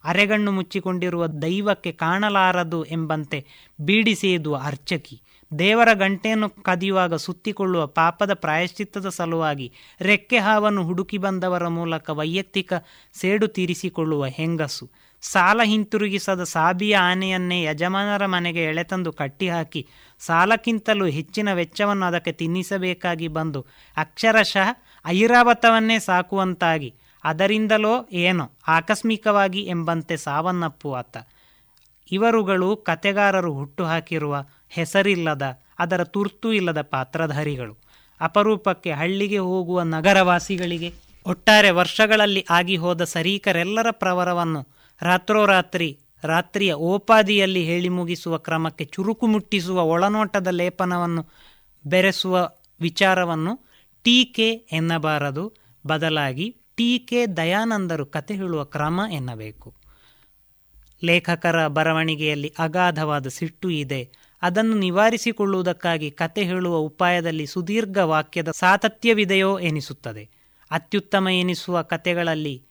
ಅರೆಗಣ್ಣು 0.04 0.52
ಮುಚ್ಚಿಕೊಂಡಿರುವ 0.52 1.28
ದೈವಕ್ಕೆ 1.28 1.92
ಕಾಣಲಾರದು 1.92 2.86
ಎಂಬಂತೆ 2.86 3.46
ಬೀಡಿ 3.82 4.16
ಸೇದುವ 4.16 4.62
ಅರ್ಚಕಿ. 4.64 5.22
ದೇವರ 5.60 5.90
ಗಂಟೆಯನ್ನು 5.94 6.50
ಕದಿಯುವಾಗ 6.50 7.16
ಸುತ್ತಿಕೊಳ್ಳುವ 7.16 7.88
ಪಾಪದ 7.88 8.34
ಪ್ರಾಯಶ್ಚಿತ್ತದ 8.34 9.10
ಸಲುವಾಗಿ 9.10 9.74
ರೆಕ್ಕೆ 10.02 10.38
ಹಾವನ್ನು 10.38 10.84
ಹುಡುಕಿ 10.84 11.18
ಬಂದವರ 11.18 11.68
ಮೂಲಕ 11.68 12.10
ವೈಯಕ್ತಿಕ 12.10 12.74
ಸೇಡು 13.14 13.48
ತೀರಿಸಿಕೊಳ್ಳುವ 13.48 14.26
ಹೆಂಗಸು. 14.26 14.90
ಸಾಲ 15.22 15.62
ಹಿಂತಿರುಗಿಸದ 15.64 16.44
ಸಾಬಿಯ 16.44 16.96
ಆನೆಯನ್ನೇ 16.98 17.64
ಯಜಮಾನರ 17.64 18.26
ಮನೆಗೆ 18.26 18.64
ಎಳೆತಂದು 18.64 19.12
ಕಟ್ಟಿಹಾಕಿ 19.12 19.88
ಸಾಲಕ್ಕಿಂತಲೂ 20.20 21.06
ಹೆಚ್ಚಿನ 21.06 21.54
ವೆಚ್ಚವನ್ನು 21.54 22.06
ಅದಕ್ಕೆ 22.06 22.32
ತಿನ್ನಿಸಬೇಕಾಗಿ 22.32 23.28
ಬಂದು 23.28 23.66
ಅಕ್ಷರಶಃ 23.98 24.70
ಐರಾವತವನ್ನೇ 25.06 26.00
ಸಾಕುವಂತಾಗಿ. 26.00 26.94
ಅದರಿಂದಲೋ 27.24 28.08
ಏನೋ 28.12 28.52
ಆಕಸ್ಮಿಕವಾಗಿ 28.68 29.62
ಎಂಬಂತೆ 29.66 30.18
ಸಾವನ್ನಪ್ಪುವಾತ 30.18 31.18
ಇವರುಗಳು 32.12 32.76
ಕತೆಗಾರರು 32.78 33.54
ಹುಟ್ಟುಹಾಕಿರುವ 33.54 34.46
ಹೆಸರಿಲ್ಲದ, 34.70 35.60
ಅದರ 35.80 36.04
ತುರ್ತು 36.04 36.54
ಇಲ್ಲದ 36.54 36.82
ಪಾತ್ರಧಾರಿಗಳು. 36.82 37.78
ಅಪರೂಪಕ್ಕೆ 38.22 38.92
ಹಳ್ಳಿಗೆ 38.92 39.38
ಹೋಗುವ 39.38 39.82
ನಗರವಾಸಿಗಳಿಗೆ 39.82 40.94
ಒಟ್ಟಾರೆ 41.26 41.70
ವರ್ಷಗಳಲ್ಲಿ 41.70 42.46
ಆಗಿ 42.50 42.76
ಹೋದ 42.76 43.04
ಸರೀಕರೆಲ್ಲರ 43.04 43.88
ಪ್ರವರವನ್ನು 43.92 44.81
ರಾತ್ರೋರಾತ್ರಿ, 45.02 46.00
ರಾತ್ರಿಯ 46.24 46.74
ಓಪಾದಿಯಲ್ಲಿ 46.74 47.64
ಹೇಳಿ 47.64 47.90
ಮುಗಿಸುವ 47.90 48.38
ಕ್ರಮಕ್ಕೆ 48.38 48.86
ಚುರುಕು 48.86 49.28
ಮುಟ್ಟಿಸುವ 49.28 49.82
ಒಳನೋಟದ 49.82 50.48
ಲೇಪನವನ್ನು 50.48 51.26
ಬೆರೆಸುವ 51.86 52.52
ವಿಚಾರವನ್ನು 52.82 53.60
ಟೀಕೆ 54.04 54.52
ಎನ್ನಬಾರದು. 54.52 55.54
ಬದಲಾಗಿ 55.88 56.56
ಟೀಕೆ 56.76 57.26
ದಯಾನಂದರು 57.26 58.06
ಕತೆ 58.06 58.34
ಹೇಳುವ 58.34 58.64
ಕ್ರಮ 58.64 59.02
ಎನ್ನಬೇಕು. 59.12 59.74
ಲೇಖಕರ 61.04 61.68
ಬರವಣಿಗೆಯಲ್ಲಿ 61.68 62.54
ಅಗಾಧವಾದ 62.60 63.28
ಸಿಟ್ಟು 63.28 63.70
ಇದೆ. 63.70 64.12
ಅದನ್ನು 64.42 64.76
ನಿವಾರಿಸಿಕೊಳ್ಳುವುದಕ್ಕಾಗಿ 64.76 66.12
ಕತೆ 66.12 66.44
ಹೇಳುವ 66.44 66.76
ಉಪಾಯದಲ್ಲಿ 66.76 67.46
ಸುದೀರ್ಘ 67.46 67.98
ವಾಕ್ಯದ 67.98 68.52
ಸಾತತ್ಯವಿದೆಯೋ 68.52 69.60
ಎನಿಸುತ್ತದೆ. 69.60 70.30
ಅತ್ಯುತ್ತಮ 70.72 71.28
ಎನಿಸುವ 71.28 71.82
ಕತೆಗಳಲ್ಲಿ 71.82 72.64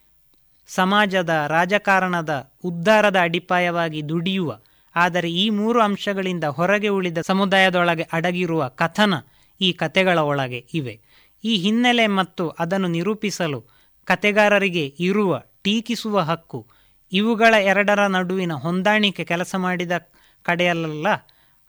ಸಮಾಜದ 0.75 1.33
ರಾಜಕಾರಣದ 1.47 2.33
ಉದ್ಧಾರದ 2.65 3.19
ಅಡಿಪಾಯವಾಗಿ 3.23 4.01
ದುಡಿಯುವ, 4.09 4.51
ಆದರೆ 4.95 5.29
ಈ 5.33 5.47
ಮೂರು 5.51 5.79
ಅಂಶಗಳಿಂದ 5.81 6.45
ಹೊರಗೆ 6.45 6.89
ಉಳಿದ 6.89 7.19
ಸಮುದಾಯದೊಳಗೆ 7.27 8.03
ಅಡಗಿರುವ 8.13 8.63
ಕಥನ 8.69 9.15
ಈ 9.61 9.69
ಕತೆಗಳ 9.73 10.19
ಒಳಗೆ 10.19 10.61
ಇವೆ. 10.75 10.95
ಈ 11.45 11.53
ಹಿನ್ನೆಲೆ 11.57 12.07
ಮತ್ತು 12.07 12.45
ಅದನ್ನು 12.49 12.89
ನಿರೂಪಿಸಲು 12.89 13.61
ಕತೆಗಾರರಿಗೆ 14.05 14.85
ಇರುವ, 14.99 15.33
ಟೀಕಿಸುವ 15.63 16.19
ಹಕ್ಕು, 16.21 16.61
ಇವುಗಳ 17.13 17.55
ಎರಡರ 17.63 18.03
ನಡುವಿನ 18.07 18.53
ಹೊಂದಾಣಿಕೆ 18.53 19.25
ಕೆಲಸ 19.25 19.55
ಮಾಡಿದ 19.59 19.95
ಕಡೆಯಲ್ಲ 20.47 21.07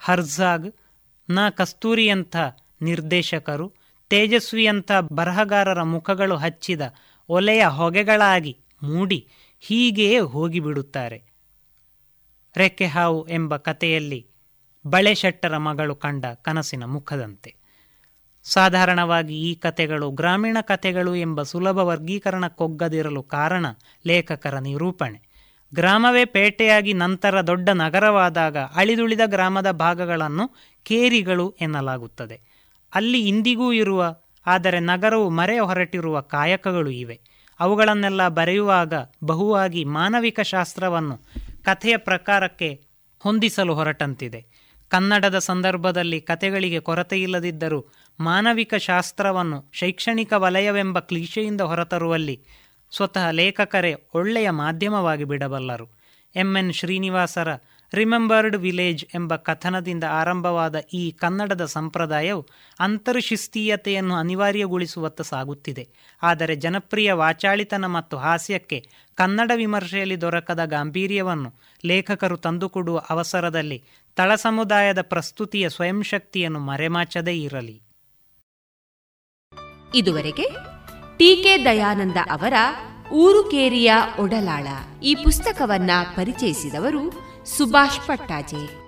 ಹರ್ಜಾಗ್ನ 0.02 1.40
ಕಸ್ತೂರಿಯಂಥ 1.50 2.36
ನಿರ್ದೇಶಕರು, 2.82 3.68
ತೇಜಸ್ವಿಯಂಥ 4.12 4.92
ಬರಹಗಾರರ 5.12 5.82
ಮುಖಗಳು 5.84 6.36
ಹಚ್ಚಿದ 6.36 6.82
ಒಲೆಯ 7.30 7.66
ಹೊಗೆಗಳಾಗಿ 7.66 8.54
ಮೂಡಿ 8.84 9.30
ಹೀಗೆಯೇ 9.60 10.20
ಹೋಗಿಬಿಡುತ್ತಾರೆ. 10.20 11.24
ರೆಕ್ಕೆ 12.58 12.86
ಹಾವು 12.86 13.28
ಎಂಬ 13.30 13.58
ಕಥೆಯಲ್ಲಿ 13.58 14.28
ಬಳೆ 14.88 15.16
ಶೆಟ್ಟರ 15.16 15.58
ಮಗಳು 15.58 15.96
ಕಂಡ 15.96 16.26
ಕನಸಿನ 16.26 16.84
ಮುಖದಂತೆ. 16.86 17.56
ಸಾಧಾರಣವಾಗಿ 18.44 19.42
ಈ 19.42 19.56
ಕಥೆಗಳು 19.56 20.12
ಗ್ರಾಮೀಣ 20.12 20.58
ಕಥೆಗಳು 20.62 21.16
ಎಂಬ 21.16 21.42
ಸುಲಭ 21.42 21.78
ವರ್ಗೀಕರಣಕ್ಕೊಗ್ಗದಿರಲು 21.78 23.24
ಕಾರಣ 23.24 23.66
ಲೇಖಕರ 24.06 24.60
ನಿರೂಪಣೆ. 24.60 25.32
ಗ್ರಾಮವೇ 25.76 26.26
ಪೇಟೆಯಾಗಿ 26.26 26.94
ನಂತರ 26.94 27.42
ದೊಡ್ಡ 27.42 27.70
ನಗರವಾದಾಗ 27.70 28.58
ಅಳಿದುಳಿದ 28.58 29.20
ಗ್ರಾಮದ 29.26 29.72
ಭಾಗಗಳನ್ನು 29.72 30.52
ಕೇರಿಗಳು 30.84 31.56
ಎನ್ನಲಾಗುತ್ತದೆ. 31.62 32.42
ಅಲ್ಲಿ 32.94 33.28
ಇಂದಿಗೂ 33.28 33.74
ಇರುವ, 33.74 34.16
ಆದರೆ 34.46 34.80
ನಗರವು 34.80 35.30
ಮರೆ 35.30 35.60
ಹೊರಟಿರುವ 35.60 36.22
ಕಾಯಕಗಳು 36.22 36.90
ಇವೆ. 36.90 37.22
ಅವುಗಳನ್ನೆಲ್ಲ 37.62 38.28
ಬರೆಯುವಾಗ 38.28 38.94
ಬಹುವಾಗಿ 39.24 39.84
ಮಾನವಿಕ 39.84 40.40
ಶಾಸ್ತ್ರವನ್ನು 40.42 41.16
ಕಥೆಯ 41.64 41.98
ಪ್ರಕಾರಕ್ಕೆ 41.98 42.70
ಹೊಂದಿಸಲು 43.20 43.74
ಹೊರಟಂತಿದೆ. 43.74 44.46
ಕನ್ನಡದ 44.90 45.38
ಸಂದರ್ಭದಲ್ಲಿ 45.40 46.22
ಕಥೆಗಳಿಗೆ 46.22 46.80
ಕೊರತೆಯಿಲ್ಲದಿದ್ದರೂ 46.80 47.80
ಮಾನವಿಕ 48.20 48.76
ಶಾಸ್ತ್ರವನ್ನು 48.76 49.70
ಶೈಕ್ಷಣಿಕ 49.74 50.34
ವಲಯವೆಂಬ 50.34 51.00
ಕ್ಲೀಶೆಯಿಂದ 51.00 51.62
ಹೊರತರುವಲ್ಲಿ 51.62 52.36
ಸ್ವತಃ 52.92 53.32
ಲೇಖಕರೇ 53.32 53.94
ಒಳ್ಳೆಯ 54.14 54.50
ಮಾಧ್ಯಮವಾಗಿ 54.50 55.24
ಬಿಡಬಲ್ಲರು. 55.24 55.88
ಎಂ 56.36 56.58
ಎನ್ 56.58 56.74
ಶ್ರೀನಿವಾಸರ 56.74 57.50
ರಿಮೆಂಬರ್ಡ್ 57.94 58.58
ವಿಲೇಜ್ 58.58 59.06
ಎಂಬ 59.16 59.36
ಕಥನದಿಂದ 59.36 60.04
ಆರಂಭವಾದ 60.04 60.76
ಈ 60.94 61.12
ಕನ್ನಡದ 61.12 61.66
ಸಂಪ್ರದಾಯವು 61.66 62.48
ಅಂತರ್ಶಿಸ್ತೀಯತೆಯನ್ನು 62.80 64.16
ಅನಿವಾರ್ಯಗೊಳಿಸುವತ್ತ 64.16 65.22
ಸಾಗುತ್ತಿದೆ. 65.22 65.88
ಆದರೆ 66.24 66.56
ಜನಪ್ರಿಯ 66.56 67.14
ವಾಚಾಳಿತನ 67.14 67.86
ಮತ್ತು 67.86 68.18
ಹಾಸ್ಯಕ್ಕೆ 68.18 68.86
ಕನ್ನಡ 69.16 69.52
ವಿಮರ್ಶೆಯಲ್ಲಿ 69.56 70.22
ದೊರಕದ 70.22 70.60
ಗಾಂಭೀರ್ಯವನ್ನು 70.66 71.54
ಲೇಖಕರು 71.86 72.38
ತಂದುಕೊಡುವ 72.38 73.02
ಅವಸರದಲ್ಲಿ 73.10 73.84
ತಳ 74.16 74.36
ಸಮುದಾಯದ 74.36 75.02
ಪ್ರಸ್ತುತಿಯ 75.02 75.70
ಸ್ವಯಂ 75.70 76.04
ಶಕ್ತಿಯನ್ನು 76.04 76.60
ಮರೆಮಾಚದೇ 76.60 77.34
ಇರಲಿ. 77.34 77.82
ಇದುವರೆಗೆ 79.96 80.48
ಟಿಕೆ 81.18 81.66
ದಯಾನಂದ 81.66 82.18
ಅವರ 82.32 82.54
ಊರುಕೇರಿಯ 83.12 83.94
ಒಡಲಾಳ 84.20 84.68
ಈ 85.04 85.16
ಪುಸ್ತಕವನ್ನ 85.16 85.92
ಪರಿಚಯಿಸಿದವರು 86.16 87.31
ಸುಭಾಷ್ 87.46 88.08
ಪಟ್ಟಾಜೆ. 88.08 88.82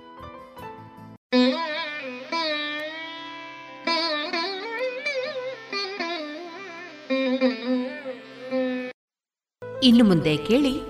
ಇನ್ನು 9.82 10.04
ಮುಂದೆ 10.04 10.36
ಕೇಳಿ 10.36 10.80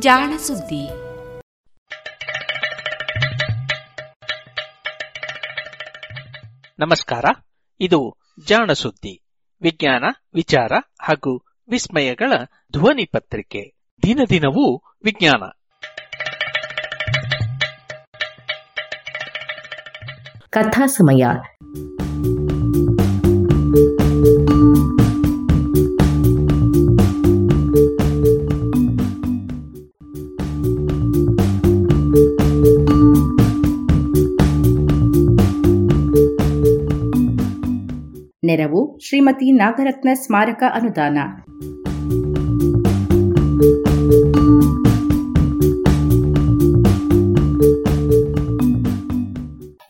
ಜಾಣ 0.00 0.36
ಸುದ್ದಿ. 0.36 0.88
ನಮಸ್ಕಾರ, 6.78 7.24
ಇದು 7.80 8.16
ಜಾಣ 8.46 8.72
ಸುದ್ದಿ. 8.72 9.22
ವಿಜ್ಞಾನ, 9.62 10.04
ವಿಚಾರ 10.34 10.72
ಹಾಗೂ 11.00 11.44
ವಿಸ್ಮಯಗಳ 11.70 12.32
ಧ್ವನಿ 12.72 13.04
ಪತ್ರಿಕೆ. 13.04 13.76
ದಿನ 14.02 14.20
ದಿನವೂ 14.30 14.76
ವಿಜ್ಞಾನ. 15.04 15.57
ಕಥಾ 20.50 20.86
ಸಮಯ 20.86 21.24
ನೆರವು 38.44 38.98
ಶ್ರೀಮತಿ 39.08 39.52
ನಾಗರತ್ನ 39.52 40.08
ಸ್ಮಾರಕ 40.14 40.62
ಅನುದಾನ. 40.74 41.18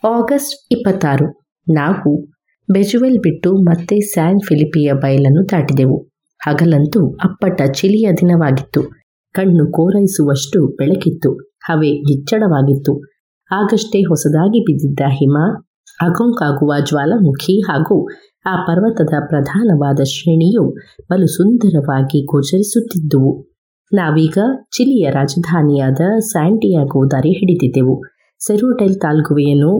ಆಗಸ್ಟ್ 0.07 0.67
ಇಪ್ಪತ್ತಾರು. 0.71 1.51
ನಾವು 1.73 2.25
ಬೆಜುವೆಲ್ 2.71 3.19
ಬಿಟ್ಟು 3.19 3.53
ಮತ್ತೆ 3.53 3.99
ಸ್ಯಾನ್ 3.99 4.39
ಫಿಲಿಪಿಯ 4.47 4.93
ಬಯಲನ್ನು 4.93 5.49
ದಾಟಿದೆವು. 5.49 5.97
ಹಗಲಂತೂ 6.47 7.15
ಅಪ್ಪಟ 7.23 7.61
ಚಿಲಿಯ 7.71 8.11
ದಿನವಾಗಿತ್ತು. 8.11 8.81
ಕಣ್ಣು 9.33 9.71
ಕೋರೈಸುವಷ್ಟು 9.71 10.67
ಬೆಳಕಿತ್ತು. 10.75 11.33
ಹವೆ 11.35 11.91
ನಿಚ್ಚಳವಾಗಿತ್ತು 11.91 12.93
ಆಗಷ್ಟೇ 13.51 14.01
ಹೊಸದಾಗಿ 14.01 14.59
ಬಿದ್ದಿದ್ದ 14.59 14.99
ಹಿಮ 15.09 15.37
ಅಗೊಂಕಾಗುವ 16.01 16.73
ಜ್ವಾಲಾಮುಖಿ 16.85 17.61
ಹಾಗೂ 17.61 18.07
ಆ 18.45 18.55
ಪರ್ವತದ 18.55 19.13
ಪ್ರಧಾನವಾದ 19.27 19.99
ಶ್ರೇಣಿಯು 20.03 20.75
ಬಲು 21.11 21.27
ಸುಂದರವಾಗಿ 21.27 22.25
ಗೋಚರಿಸುತ್ತಿದ್ದುವು. 22.25 23.47
ನಾವೀಗ 23.93 24.37
ಚಿಲಿಯ 24.75 25.09
ರಾಜಧಾನಿಯಾದ 25.09 26.01
ಸ್ಯಾಂಟಿಯಾಗೋ 26.19 27.11
ದಾರಿ 27.11 27.29
ಹಿಡಿದಿದ್ದೆವು. 27.29 28.03
ಸೆರೋಟೈಲ್ 28.41 28.97
ತಾಲ್ಗುವೆಯನ್ನು 29.01 29.71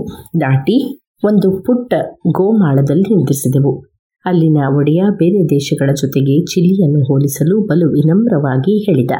ದಾಟಿ 0.41 0.77
ಒಂದು 1.23 1.49
ಪುಟ್ಟ 1.65 1.93
ಗೋಮಾಳದಲ್ಲಿ 2.37 3.05
ನಿಂತಿಸಿದೆವು. 3.13 3.71
ಅಲ್ಲಿನ 4.25 4.59
ಒಡೆಯ 4.77 5.01
ಬೇರೆ 5.19 5.41
ದೇಶಗಳ 5.49 5.89
ಜೊತೆಗೆ 5.93 6.35
ಚಿಲಿಯನ್ನು 6.45 7.01
ಹೋಲಿಸಲು 7.09 7.55
ಬಲು 7.61 7.85
ವಿನಮ್ರವಾಗಿ 7.89 8.73
ಹೇಳಿದ. 8.85 9.13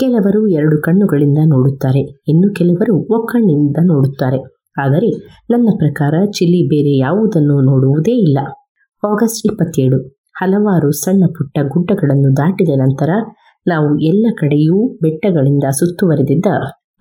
ಕೆಲವರು 0.00 0.40
ಎರಡು 0.48 0.76
ಕಣ್ಣುಗಳಿಂದ 0.82 1.40
ನೋಡುತ್ತಾರೆ, 1.44 2.02
ಇನ್ನು 2.28 2.48
ಕೆಲವರು 2.54 2.94
ಒಕ್ಕಣ್ಣಿನಿಂದ 3.14 3.78
ನೋಡುತ್ತಾರೆ. 3.82 4.40
ಆದರೆ 4.76 5.10
ನನ್ನ 5.50 5.68
ಪ್ರಕಾರ 5.78 6.14
ಚಿಲಿ 6.30 6.60
ಬೇರೆ 6.68 6.92
ಯಾವುದನ್ನು 6.96 7.56
ನೋಡುವುದೇ 7.60 8.14
ಇಲ್ಲ. 8.26 8.38
ಆಗಸ್ಟ್ 9.02 9.46
ಇಪ್ಪತ್ತೇಳು, 9.46 9.98
ಹಲವಾರು 10.40 10.88
ಸಣ್ಣ 11.04 11.24
ಪುಟ್ಟ 11.36 11.58
ಗುಡ್ಡಗಳನ್ನು 11.72 12.30
ದಾಟಿದ 12.36 12.74
ನಂತರ 12.76 13.10
ನಾವು 13.66 13.88
ಎಲ್ಲ 14.02 14.26
ಕಡೆಯೂ 14.38 14.76
ಬೆಟ್ಟಗಳಿಂದ 15.02 15.66
ಸುತ್ತುವರೆದಿದ್ದ 15.70 16.48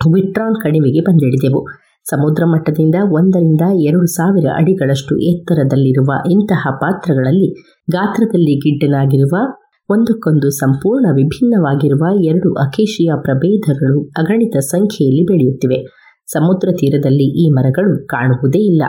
ವಿಟ್ರಾನ್ 0.10 0.62
ಕಣಿವೆಗೆ 0.62 1.02
ಬಂದಿಳಿದೆವು. 1.02 1.66
ಸಮುದ್ರ 2.10 2.44
ಮಟ್ಟದಿಂದ 2.46 2.96
ಒಂದರಿಂದ 3.12 3.62
ಎರಡು 3.80 4.06
ಸಾವಿರ 4.06 4.46
ಅಡಿಗಳಷ್ಟು 4.56 5.18
ಎತ್ತರದಲ್ಲಿರುವ 5.18 6.32
ಇಂತಹ 6.32 6.68
ಪಾತ್ರಗಳಲ್ಲಿ 6.72 7.62
ಗಾತ್ರದಲ್ಲಿ 7.92 8.56
ಗಿಡ್ಡನಾಗಿರುವ, 8.58 9.54
ಒಂದಕ್ಕೊಂದು 9.90 10.50
ಸಂಪೂರ್ಣ 10.50 11.06
ವಿಭಿನ್ನವಾಗಿರುವ 11.16 12.22
ಎರಡು 12.22 12.54
ಅಕೇಶಿಯ 12.54 13.12
ಪ್ರಭೇದಗಳು 13.22 14.04
ಅಗಣಿತ 14.18 14.58
ಸಂಖ್ಯೆಯಲ್ಲಿ 14.58 15.24
ಬೆಳೆಯುತ್ತಿವೆ. 15.24 16.02
ಸಮುದ್ರ 16.28 16.70
ತೀರದಲ್ಲಿ 16.72 17.46
ಈ 17.46 17.50
ಮರಗಳು 17.50 18.08
ಕಾಣುವುದೇ 18.08 18.60
ಇಲ್ಲ. 18.60 18.84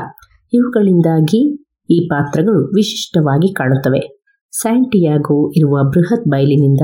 ಇವುಗಳಿಂದಾಗಿ 0.52 1.62
ಈ 1.90 2.08
ಪಾತ್ರಗಳು 2.08 2.64
ವಿಶಿಷ್ಟವಾಗಿ 2.64 3.54
ಕಾಣುತ್ತವೆ. 3.54 4.22
ಸ್ಯಾಂಟಿಯಾಗೋ 4.60 5.52
ಇರುವ 5.56 5.90
ಬೃಹತ್ 5.90 6.30
ಬಯಲಿನಿಂದ 6.30 6.80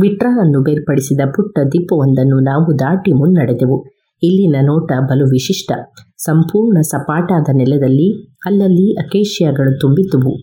ವಿಟ್ರಾನನ್ನು 0.00 0.62
ಬೇರ್ಪಡಿಸಿದ 0.62 1.20
ಪುಟ್ಟ 1.36 1.58
ದಿಪ್ಪವೊಂದನ್ನು 1.72 2.40
ನಾವು 2.40 2.78
ದಾಟಿ 2.78 3.12
ಮುನ್ನಡೆದೆವು 3.12 3.84
ಇಲ್ಲಿನ 4.22 4.56
ನೋಟ 4.62 4.92
ಬಲು 5.00 5.24
ವಿಶಿಷ್ಟ. 5.24 5.72
ಸಂಪೂರ್ಣ 6.16 6.80
ಸಪಾಟಾದ 6.80 7.48
ನೆಲದಲ್ಲಿ, 7.54 8.24
ಅಲ್ಲಲ್ಲಿ 8.46 8.94
ಅಕೇಶಿಯಾಗಳು 8.94 9.80
ತುಂಬಿದ್ದುವು. 9.80 10.42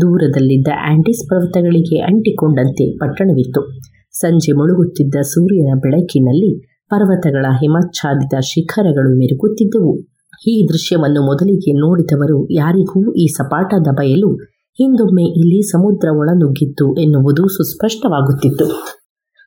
ದೂರದಲ್ಲಿದ್ದ 0.00 0.68
ಆಂಟಿಸ್ 0.84 1.28
ಪರ್ವತಗಳಿಗೆ 1.28 1.98
ಅಂಟಿಕೊಂಡಂತೆ 1.98 2.98
ಪಟ್ಟಣವಿತ್ತು. 2.98 3.80
ಸಂಜೆ 4.12 4.52
ಮುಳುಗುತ್ತಿದ್ದ 4.52 5.14
ಸೂರ್ಯನ 5.20 5.78
ಬೆಳಕಿನಲ್ಲಿ 5.78 6.66
ಪರ್ವತಗಳ 6.88 7.46
ಹಿಮಾಚ್ಛಾದಿತ 7.60 8.34
ಶಿಖರಗಳು 8.40 9.18
ಮೆರುಗುತ್ತಿದ್ದವು. 9.18 10.00
ಈ 10.48 10.66
ದೃಶ್ಯವನ್ನು 10.68 11.26
ಮೊದಲಿಗೆ 11.26 11.72
ನೋಡಿದವರು 11.72 12.52
ಯಾರಿಗೂ 12.52 13.12
ಈ 13.12 13.26
ಸಪಾಟದ 13.26 13.86
ಬಯಲು 13.92 14.55
ಹಿಂದೊಮ್ಮೆ 14.78 15.22
ಇಲ್ಲಿ 15.22 15.70
ಸಮುದ್ರ 15.70 16.08
ಒಳನುಗ್ಗಿತ್ತು 16.12 16.94
ಎನ್ನುವುದು 16.94 17.48
ಸುಸ್ಪಷ್ಟವಾಗುತ್ತಿತ್ತು. 17.48 18.66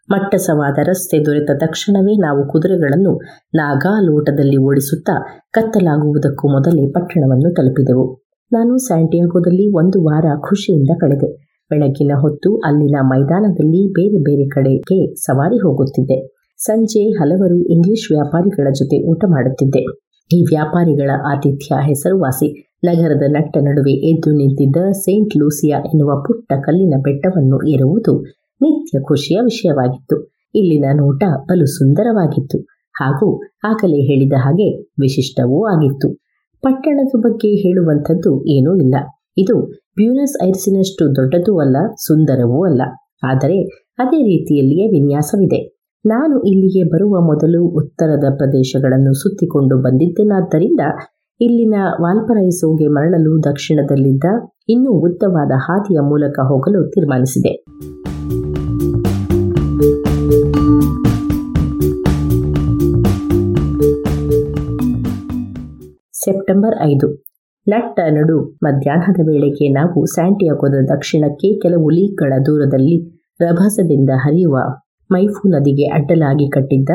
ಮಟ್ಟಸವಾದ 0.09 0.77
ರಸ್ತೆ 0.83 1.25
ದೊರೆತ 1.25 1.49
ತಕ್ಷಣವೇ 1.59 2.21
ನಾವು 2.21 2.47
ಕುದುರೆಗಳನ್ನು 2.47 3.21
ನಾಗಾಲೋಟದಲ್ಲಿ 3.55 4.57
ಓಡಿಸುತ್ತಾ 4.57 5.45
ಕತ್ತಲಾಗುವುದಕ್ಕೂ 5.53 6.47
ಮೊದಲೇ 6.47 6.91
ಪಟ್ಟಣವನ್ನು 6.91 7.53
ತಲುಪಿದೆವು. 7.53 8.21
ನಾನು 8.51 8.77
ಸ್ಯಾಂಟಿಯಾಗೋದಲ್ಲಿ 8.77 9.77
ಒಂದು 9.77 10.03
ವಾರ 10.03 10.25
ಖುಷಿಯಿಂದ 10.49 10.89
ಕಳೆದೆ. 11.01 11.59
ಬೆಳಗಿನ 11.69 12.11
ಹೊತ್ತು 12.19 12.57
ಅಲ್ಲಿನ 12.57 12.95
ಮೈದಾನದಲ್ಲಿ 13.01 13.91
ಬೇರೆ 13.91 14.23
ಬೇರೆ 14.23 14.49
ಕಡೆಗೆ 14.49 15.15
ಸವಾರಿ 15.15 15.57
ಹೋಗುತ್ತಿದ್ದೆ. 15.57 16.27
ಸಂಜೆ 16.57 17.09
ಹಲವರು 17.09 17.67
ಇಂಗ್ಲಿಷ್ 17.69 18.11
ವ್ಯಾಪಾರಿಗಳ 18.11 18.67
ಜೊತೆ 18.73 19.09
ಊಟ 19.09 19.25
ಮಾಡುತ್ತಿದ್ದೆ. 19.27 19.83
ಈ 20.37 20.43
ವ್ಯಾಪಾರಿಗಳ 20.43 21.11
ಆತಿಥ್ಯ 21.27 21.75
ಹೆಸರುವಾಸಿ 21.87 22.68
ನಗರದ 22.83 23.23
ನಟ್ಟ 23.27 23.57
ನಡುವೆ 23.61 23.91
ಎದ್ದು 23.91 24.31
ನಿಂತಿದ್ದ 24.31 24.91
ಸೇಂಟ್ 24.91 25.37
ಲೂಸಿಯಾ 25.37 25.79
ಎನ್ನುವ 25.79 26.21
ಪುಟ್ಟ 26.21 26.53
ಕಲ್ಲಿನ 26.53 26.93
ಬೆಟ್ಟವನ್ನು 27.01 27.69
ಏರುವುದು 27.69 28.21
ನಿತ್ಯ 28.61 28.99
ಖುಷಿಯ 28.99 29.39
ವಿಷಯವಾಗಿತ್ತು. 29.43 30.31
ಇಲ್ಲಿನ 30.55 30.85
ನೋಟ 30.93 31.23
ಬಲು 31.49 31.65
ಸುಂದರವಾಗಿತ್ತು. 31.65 32.59
ಹಾಗೂ 32.91 33.43
ಆಗಲೇ 33.63 33.97
ಹೇಳಿದ 33.97 34.33
ಹಾಗೆ 34.37 34.81
ವಿಶಿಷ್ಟವೂ 34.81 35.67
ಆಗಿತ್ತು. 35.67 36.13
ಪಟ್ಟಣದ 36.61 37.11
ಬಗ್ಗೆ 37.17 37.47
ಹೇಳುವಂಥದ್ದು 37.47 38.45
ಏನೂ 38.47 38.75
ಇಲ್ಲ. 38.75 38.95
ಇದು 39.37 39.61
ಬ್ಯೂನಸ್ 39.71 40.47
ಐರ್ಸಿನಷ್ಟು 40.47 41.15
ದೊಡ್ಡದೂ 41.15 41.59
ಅಲ್ಲ, 41.59 41.77
ಸುಂದರವೂ 42.07 42.65
ಅಲ್ಲ. 42.65 42.81
ಆದರೆ 43.23 43.63
ಅದೇ 43.97 44.23
ರೀತಿಯಲ್ಲಿಯೇ 44.23 44.87
ವಿನ್ಯಾಸವಿದೆ. 44.87 45.79
ನಾನು 46.05 46.41
ಇಲ್ಲಿಗೆ 46.41 46.83
ಬರುವ 46.83 47.25
ಮೊದಲು 47.25 47.63
ಉತ್ತರದ 47.63 48.23
ಪ್ರದೇಶಗಳನ್ನು 48.37 49.13
ಸುತ್ತಿಕೊಂಡು 49.13 49.77
ಬಂದಿದ್ದೇನಾದ್ದರಿಂದ 49.77 50.79
ಇಲ್ಲಿನ 51.41 51.75
ವಾಲ್ಪರೈಸೋಗೆ 52.01 52.87
ಮರಳಲು 52.87 53.43
ದಕ್ಷಿಣದಲ್ಲಿದ್ದ 53.43 54.23
ಇನ್ನೂ 54.69 54.91
ಉದ್ದವಾದ 54.91 55.51
ಹಾದಿಯ 55.55 55.99
ಮೂಲಕ 55.99 56.39
ಹೋಗಲು 56.39 56.91
ತೀರ್ಮಾನಿಸಿದೆ. 56.91 57.65
ಸೆಪ್ಟೆಂಬರ್ 66.13 66.83
ಐದು. 66.83 67.23
ನಟ್ಟ 67.67 67.99
ನಡು 68.09 68.57
ಮಧ್ಯಾಹ್ನದ 68.63 69.27
ವೇಳೆಗೆ 69.27 69.67
ನಾವು 69.67 70.05
ಸ್ಯಾಂಟಿಯಾಗೋದ 70.05 70.73
ದಕ್ಷಿಣಕ್ಕೆ 70.95 71.59
ಕೆಲವು 71.59 71.89
ಲೀಕ್ಗಳ 71.89 72.33
ದೂರದಲ್ಲಿ 72.45 73.25
ರಭಸದಿಂದ 73.41 74.09
ಹರಿಯುವ 74.15 74.57
ಮೈಫು 75.11 75.49
ನದಿಗೆ 75.49 75.85
ಅಡ್ಡಲಾಗಿ 75.85 76.49
ಕಟ್ಟಿದ್ದ 76.49 76.89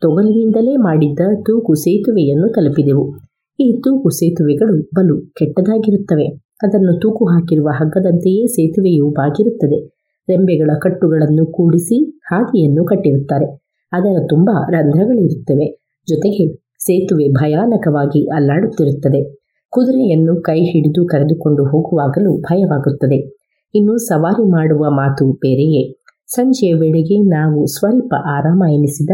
ತೊಗಲಿನಿಂದಲೇ 0.00 0.76
ಮಾಡಿದ್ದ 0.76 1.20
ತೂಕು 1.42 1.74
ಸೇತುವೆಯನ್ನು 1.74 2.48
ತಲುಪಿದೆವು. 2.48 3.29
ಈ 3.60 3.80
ತೂಕು 3.80 4.10
ಸೇತುವೆಗಳು 4.10 4.90
ಬಲು 4.94 5.20
ಕೆಟ್ಟದಾಗಿರುತ್ತವೆ. 5.20 6.24
ಅದನ್ನು 6.62 7.00
ತೂಕು 7.00 7.24
ಹಾಕಿರುವ 7.24 7.68
ಹಗ್ಗದಂತೆಯೇ 7.68 8.46
ಸೇತುವೆಯು 8.46 9.10
ಬಾಗಿರುತ್ತದೆ. 9.10 9.86
ರೆಂಬೆಗಳ 10.28 10.70
ಕಟ್ಟುಗಳನ್ನು 10.80 11.46
ಕೂಡಿಸಿ 11.46 12.18
ಹಾದಿಯನ್ನು 12.18 12.84
ಕಟ್ಟಿರುತ್ತಾರೆ. 12.84 13.46
ಅದರ 13.92 14.26
ತುಂಬ 14.28 14.50
ರಂಧ್ರಗಳಿರುತ್ತವೆ. 14.70 15.80
ಜೊತೆಗೆ 16.08 16.56
ಸೇತುವೆ 16.56 17.32
ಭಯಾನಕವಾಗಿ 17.32 18.30
ಅಲ್ಲಾಡುತ್ತಿರುತ್ತದೆ. 18.36 19.40
ಕುದುರೆಯನ್ನು 19.70 20.42
ಕೈ 20.42 20.60
ಹಿಡಿದು 20.60 21.06
ಕರೆದುಕೊಂಡು 21.06 21.64
ಹೋಗುವಾಗಲೂ 21.64 22.40
ಭಯವಾಗುತ್ತದೆ. 22.40 23.36
ಇನ್ನು 23.74 23.96
ಸವಾರಿ 23.96 24.50
ಮಾಡುವ 24.50 24.90
ಮಾತು 24.90 25.32
ಬೇರೆಯೇ. 25.32 25.92
ಸಂಜೆಯ 26.26 26.74
ವೇಳೆಗೆ 26.74 27.28
ನಾವು 27.28 27.66
ಸ್ವಲ್ಪ 27.66 28.14
ಆರಾಮ 28.14 28.62
ಎನಿಸಿದ 28.72 29.10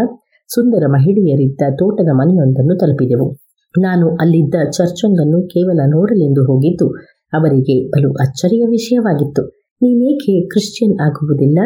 ಸುಂದರ 0.55 0.83
ಮಹಿಳೆಯರಿದ್ದ 0.87 1.63
ತೋಟದ 1.79 2.09
ಮನೆಯೊಂದನ್ನು 2.13 2.79
ತಲುಪಿದೆವು. 2.79 3.46
ನಾನು 3.81 4.15
ಅಲ್ಲಿದ್ದ 4.15 4.55
ಚರ್ಚೊಂದನ್ನು 4.71 5.49
ಕೇವಲ 5.49 5.81
ನೋಡಲೆಂದು 5.87 6.45
ಹೋಗಿದ್ದು, 6.45 6.89
ಅವರಿಗೆ 7.33 7.89
ಬಲು 7.89 8.13
ಅಚ್ಚರಿಯ 8.13 8.67
ವಿಷಯವಾಗಿತ್ತು. 8.67 9.43
ನೀನೇಕೆ 9.83 10.49
ಕ್ರಿಶ್ಚಿಯನ್ 10.49 10.99
ಆಗುವುದಿಲ್ಲ? 11.01 11.59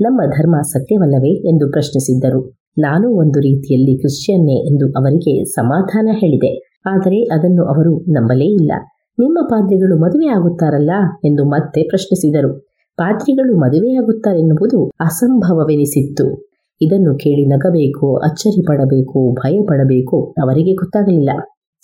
ನಮ್ಮ 0.00 0.20
ಧರ್ಮ 0.26 0.56
ಸತ್ಯವಲ್ಲವೇ 0.60 1.48
ಎಂದು 1.48 1.70
ಪ್ರಶ್ನಿಸಿದ್ದರು. 1.70 2.40
ನಾನು 2.78 3.10
ಒಂದು 3.14 3.38
ರೀತಿಯಲ್ಲಿ 3.40 3.98
ಕ್ರಿಶ್ಚಿಯನ್ನೇ 3.98 4.74
ಎಂದು 4.74 4.86
ಅವರಿಗೆ 4.86 5.44
ಸಮಾಧಾನ 5.44 6.08
ಹೇಳಿದೆ. 6.12 6.80
ಆದರೆ 6.86 7.22
ಅದನ್ನು 7.22 7.64
ಅವರು 7.64 8.04
ನಂಬಲೇ 8.12 8.44
ಇಲ್ಲ. 8.44 8.72
ನಿಮ್ಮ 9.18 9.38
ಪಾದ್ರಿಗಳು 9.44 9.96
ಮದುವೆಯಾಗುತ್ತಾರಲ್ಲ 9.98 10.90
ಎಂದು 11.24 11.44
ಮತ್ತೆ 11.44 11.82
ಪ್ರಶ್ನಿಸಿದರು. 11.82 12.58
ಪಾದ್ರಿಗಳು 12.96 13.56
ಮದುವೆಯಾಗುತ್ತಾರೆನ್ನುವುದು 13.56 14.90
ಅಸಂಭವವೆನಿಸಿತ್ತು. 15.00 16.46
ಇದನ್ನು 16.80 17.16
ಕೇಳಿ 17.16 17.46
ನಗಬೇಕು, 17.46 18.16
ಅಚ್ಚರಿ 18.16 18.66
ಪಡಬೇಕೋ 18.66 19.32
ಭಯ 19.32 19.60
ಪಡಬೇಕು 19.68 20.34
ಅವರಿಗೆ 20.42 20.74
ಗೊತ್ತಾಗಲಿಲ್ಲ. 20.74 21.30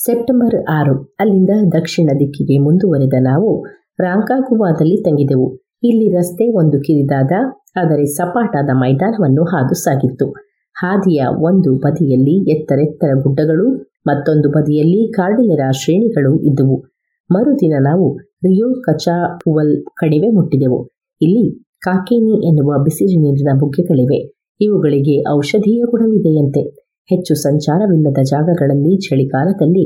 ಸೆಪ್ಟೆಂಬರ್ 0.06 0.64
ಆರು, 0.70 1.16
ಅಲ್ಲಿಂದ 1.20 1.50
ದಕ್ಷಿಣ 1.72 2.10
ದಿಕ್ಕಿಗೆ 2.18 2.58
ಮುಂದುವರೆದ 2.58 3.14
ನಾವು 3.20 3.64
ರಾಂಕಾಗುವಾದಲ್ಲಿ 4.00 5.02
ತಂಗಿದೆವು. 5.02 5.56
ಇಲ್ಲಿ 5.84 6.16
ರಸ್ತೆ 6.16 6.48
ಒಂದು 6.48 6.80
ಕಿರಿದಾದ, 6.80 7.32
ಆದರೆ 7.76 8.04
ಸಪಾಟಾದ 8.04 8.70
ಮೈದಾನವನ್ನು 8.72 9.44
ಹಾದು 9.44 9.74
ಸಾಗಿತ್ತು. 9.74 10.30
ಹಾದಿಯ 10.72 11.24
ಒಂದು 11.30 11.78
ಬದಿಯಲ್ಲಿ 11.78 12.50
ಎತ್ತರೆತ್ತರ 12.50 13.08
ಗುಡ್ಡಗಳು, 13.22 13.76
ಮತ್ತೊಂದು 14.06 14.48
ಬದಿಯಲ್ಲಿ 14.50 15.12
ಕಾರ್ಡಿಲೆರ 15.12 15.60
ಶ್ರೇಣಿಗಳು 15.70 16.40
ಇದ್ದುವು. 16.40 16.84
ಮರುದಿನ 17.30 17.74
ನಾವು 17.80 18.16
ರಿಯೋ 18.16 18.82
ಕಚಾಪುವಲ್ 18.82 19.84
ಕಣಿವೆ 19.96 20.28
ಮುಟ್ಟಿದೆವು. 20.28 20.86
ಇಲ್ಲಿ 21.22 21.64
ಕಾಕೇನಿ 21.80 22.48
ಎನ್ನುವ 22.48 22.82
ಬಿಸಿಲು 22.82 23.20
ನೀರಿನ 23.20 23.48
ಬುಗ್ಗೆಗಳಿವೆ. 23.60 24.20
ಇವುಗಳಿಗೆ 24.60 25.30
ಔಷಧೀಯ 25.30 25.82
ಗುಣವಿದೆಯಂತೆ. 25.82 26.81
ಹೆಚ್ಚು 27.08 27.34
ಸಂಚಾರವಿಲ್ಲದ 27.42 28.20
ಜಾಗಗಳಲ್ಲಿ 28.24 28.92
ಚಳಿಗಾಲದಲ್ಲಿ 29.06 29.84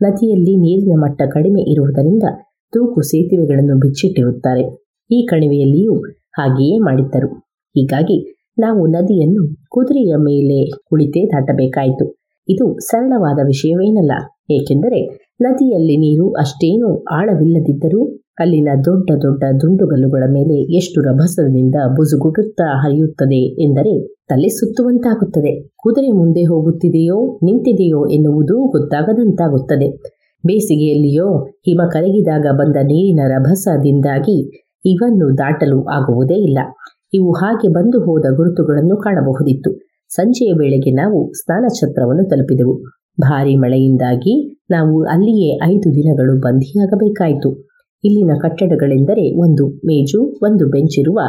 ನದಿಯಲ್ಲಿ 0.00 0.54
ನೀರಿನ 0.56 0.96
ಮಟ್ಟ 1.00 1.22
ಕಡಿಮೆ 1.32 1.62
ಇರುವುದರಿಂದ 1.72 2.26
ತೂಕು 2.72 3.00
ಸೇತುವೆಗಳನ್ನು 3.02 3.74
ಬಿಚ್ಚಿಟ್ಟಿರುತ್ತಾರೆ. 3.78 4.64
ಈ 5.10 5.18
ಕಣಿವೆಯಲ್ಲಿಯೂ 5.26 5.94
ಹಾಗೆಯೇ 6.38 6.76
ಮಾಡಿದ್ದರು. 6.78 7.28
ಹೀಗಾಗಿ 7.74 8.18
ನಾವು 8.58 8.86
ನದಿಯನ್ನು 8.86 9.42
ಕುದುರೆಯ 9.70 10.12
ಮೇಲೆ 10.18 10.58
ಕುಳಿತೇ 10.88 11.22
ದಾಟಬೇಕಾಯಿತು. 11.26 12.04
ಇದು 12.48 12.66
ಸರಳವಾದ 12.78 13.40
ವಿಷಯವೇನಲ್ಲ, 13.46 14.12
ಏಕೆಂದರೆ 14.50 15.00
ನದಿಯಲ್ಲಿ 15.40 15.96
ನೀರು 15.96 16.26
ಅಷ್ಟೇನೂ 16.34 16.88
ಆಳವಿಲ್ಲದಿದ್ದರೂ 17.10 18.00
ಅಲ್ಲಿನ 18.38 18.70
ದೊಡ್ಡ 18.84 19.10
ದೊಡ್ಡ 19.22 19.44
ದುಂಡುಗಲ್ಲುಗಳ 19.62 20.24
ಮೇಲೆ 20.28 20.56
ಎಷ್ಟು 20.76 20.98
ರಭಸದಿಂದ 21.00 21.76
ಬುಸುಗುಡುತ್ತಾ 21.96 22.66
ಹರಿಯುತ್ತದೆ 22.82 23.42
ಎಂದರೆ 23.64 23.94
ತಲೆ 24.28 24.48
ಸುತ್ತುವಂತಾಗುತ್ತದೆ. 24.48 25.68
ಕುದುರೆ 25.76 26.10
ಮುಂದೆ 26.10 26.42
ಹೋಗುತ್ತಿದೆಯೋ, 26.42 27.38
ನಿಂತಿದೆಯೋ 27.42 28.08
ಎನ್ನುವುದು 28.08 28.56
ಗೊತ್ತಾಗದಂತಾಗುತ್ತದೆ. 28.68 29.96
ಬೇಸಿಗೆಯಲ್ಲಿಯೋ, 30.46 31.44
ಹಿಮ 31.44 31.80
ಕರಗಿದಾಗ 31.92 32.46
ಬಂದ 32.56 32.76
ನೀರಿನ 32.76 33.20
ರಭಸದಿಂದಾಗಿ 33.28 34.60
ಇವನ್ನು 34.86 35.38
ದಾಟಲು 35.38 35.84
ಆಗುವುದೇ 35.84 36.34
ಇಲ್ಲ. 36.34 36.58
ಇವು 37.14 37.32
ಹಾಗೆ 37.32 37.68
ಬಂದು 37.68 38.00
ಹೋದ 38.00 38.24
ಗುರುತುಗಳನ್ನು 38.36 38.96
ಕಾಣಬಹುದಿತ್ತು. 38.96 39.78
ಸಂಜೆಯ 40.08 40.52
ವೇಳೆಗೆ 40.52 40.90
ನಾವು 40.90 41.32
ಸ್ನಾನಛತ್ರವನ್ನು 41.32 42.28
ತಲುಪಿದೆವು. 42.28 42.84
ಭಾರಿ 43.20 43.56
ಮಳೆಯಿಂದಾಗಿ 43.56 44.54
ನಾವು 44.70 45.02
ಅಲ್ಲಿಯೇ 45.02 45.58
ಐದು 45.64 45.94
ದಿನಗಳು 45.94 46.40
ಬಂಧಿಯಾಗಬೇಕಾಯಿತು. 46.40 47.50
ಇಲ್ಲಿನ 48.04 48.30
ಕಟ್ಟಡಗಳೆಂದರೆ 48.42 49.40
ಒಂದು 49.40 49.68
ಮೇಜು, 49.68 50.40
ಒಂದು 50.42 50.70
ಬೆಂಚಿರುವ 50.70 51.20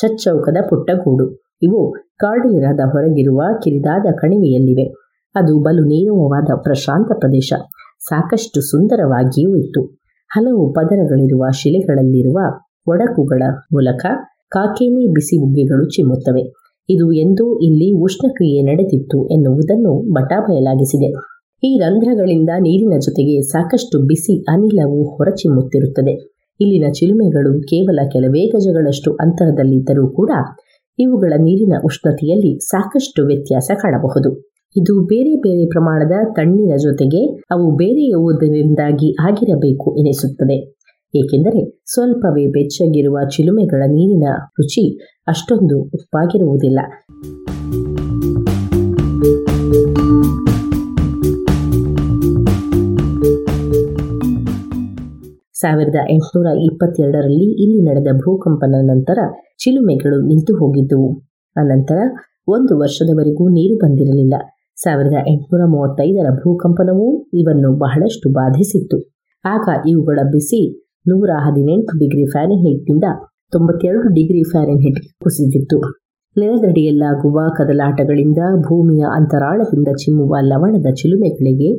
ಚಚ್ಚೌಕದ 0.00 0.56
ಪುಟ್ಟಗೂಡು. 0.68 1.45
ಇವು 1.62 1.94
ಕಾರ್ಡಿಲಿರಾದ 2.18 2.80
ಹೊರಗಿರುವ 2.92 3.42
ಕಿರಿದಾದ 3.64 4.14
ಕಣಿವೆಯಲ್ಲಿವೆ. 4.14 4.94
ಅದು 5.34 5.62
ಬಲು 5.62 5.84
ನೀರವವಾದ 5.84 6.48
ಪ್ರಶಾಂತ 6.62 7.06
ಪ್ರದೇಶ. 7.18 7.52
ಸಾಕಷ್ಟು 8.00 8.60
ಸುಂದರವಾಗಿಯೂ 8.60 9.56
ಇತ್ತು. 9.56 9.84
ಹಲವು 10.28 10.72
ಪದರಗಳಿರುವ 10.72 11.44
ಶಿಲೆಗಳಲ್ಲಿರುವ 11.54 12.38
ಒಡಕುಗಳ 12.88 13.42
ಮೂಲಕ 13.72 14.06
ಕಾಕೇನಿ 14.48 15.12
ಬಿಸಿ 15.14 15.40
ಬುಗ್ಗೆಗಳು 15.40 15.88
ಚಿಮ್ಮುತ್ತವೆ. 15.88 16.52
ಇದು 16.88 17.12
ಎಂದೂ 17.12 17.58
ಇಲ್ಲಿ 17.58 18.02
ಉಷ್ಣಕ್ರಿಯೆ 18.02 18.62
ನಡೆದಿತ್ತು 18.62 19.28
ಎನ್ನುವುದನ್ನು 19.28 20.12
ಬಟಾಬಯಲಾಗಿಸಿದೆ. 20.12 21.12
ಈ 21.64 21.78
ರಂಧ್ರಗಳಿಂದ 21.78 22.50
ನೀರಿನ 22.58 22.98
ಜೊತೆಗೆ 22.98 23.40
ಸಾಕಷ್ಟು 23.40 24.06
ಬಿಸಿ 24.06 24.44
ಅನಿಲವು 24.52 25.16
ಹೊರಚಿಮ್ಮುತ್ತಿರುತ್ತದೆ. 25.16 26.36
ಇಲ್ಲಿನ 26.60 26.92
ಚಿಲುಮೆಗಳು 26.92 27.60
ಕೇವಲ 27.60 27.98
ಕೆಲವೇ 28.12 28.46
ಗಜಗಳಷ್ಟು 28.46 29.12
ಅಂತರದಲ್ಲಿದ್ದರೂ 29.14 30.08
ಕೂಡ 30.08 30.30
ಇವುಗಳ 30.98 31.32
ನೀರಿನ 31.36 31.74
ಉಷ್ಣತೆಯಲ್ಲಿ 31.84 32.58
ಸಾಕಷ್ಟು 32.68 33.26
ವ್ಯತ್ಯಾಸ 33.26 33.70
ಕಾಣಬಹುದು. 33.74 34.50
ಇದು 34.76 35.06
ಬೇರೆ 35.06 35.36
ಬೇರೆ 35.36 35.68
ಪ್ರಮಾಣದ 35.68 36.12
ತಣ್ಣಿನ 36.32 36.72
ಜೊತೆಗೆ 36.76 37.26
ಅವು 37.50 37.76
ಬೇರೆಯುವುದರಿಂದಾಗಿ 37.76 39.16
ಆಗಿರಬೇಕು 39.22 39.96
ಎನಿಸುತ್ತದೆ. 39.96 40.76
ಏಕೆಂದರೆ 41.14 41.82
ಸ್ವಲ್ಪವೇ 41.92 42.46
ಬೆಚ್ಚಗಿರುವ 42.46 43.18
ಚಿಲುಮೆಗಳ 43.28 43.82
ನೀರಿನ 43.86 44.28
ರುಚಿ 44.50 44.98
ಅಷ್ಟೊಂದು 45.26 45.82
ಉಪ್ಪಾಗಿರುವುದಿಲ್ಲ. 45.82 46.80
ಸಾವಿರದ 55.62 55.98
ಎಂಟುನೂರ 56.10 56.48
ಇಪ್ಪತ್ತೆರಡರಲ್ಲಿ 56.68 57.48
ಇಲ್ಲಿ 57.64 57.80
ನಡೆದ 57.88 58.10
ಭೂಕಂಪನ 58.16 58.74
ನಂತರ 58.82 59.18
ಚಿಲುಮೆಗಳು 59.58 60.18
ನಿಂತು 60.26 60.52
ಹೋಗಿದ್ದವು. 60.54 61.08
ಅನಂತರ 61.56 61.98
ಒಂದು 62.48 62.72
ವರ್ಷದವರೆಗೂ 62.78 63.48
ನೀರು 63.48 63.76
ಬಂದಿರಲಿಲ್ಲ. 63.76 64.34
ಸಾವಿರದ 64.76 65.16
ಎಂಟುನೂರ 65.28 65.62
ಮೂವತ್ತೈದರ 65.66 66.30
ಭೂಕಂಪನವೂ 66.42 67.06
ಇವನ್ನು 67.34 67.70
ಬಹಳಷ್ಟು 67.78 68.28
ಬಾಧಿಸಿತ್ತು. 68.30 68.98
ಆಗ 69.44 69.68
ಇವುಗಳ 69.88 70.18
ಬಿಸಿ 70.32 70.60
ನೂರ 71.08 71.30
ಹದಿನೆಂಟು 71.36 71.98
ಡಿಗ್ರಿ 71.98 72.24
ಫ್ಯಾರೆನ್ಹೀಟ್ನಿಂದ 72.30 73.06
ತೊಂಬತ್ತೆರಡು 73.52 74.08
ಡಿಗ್ರಿ 74.08 74.42
ಫ್ಯಾರೆನ್ಹೀಟ್ಗೆ 74.50 75.08
ಕುಸಿದಿತ್ತು. 75.24 75.78
ನೆಲದಡಿಯಲ್ಲಾಗುವ 76.36 77.40
ಕದಲಾಟಗಳಿಂದ 77.58 78.40
ಭೂಮಿಯ 78.56 79.04
ಅಂತರಾಳದಿಂದ 79.18 79.88
ಚಿಮ್ಮುವ 79.96 80.36
ಲವಣದ 80.40 80.88
ಚಿಲುಮೆಗಳಿಗೆ 80.94 81.70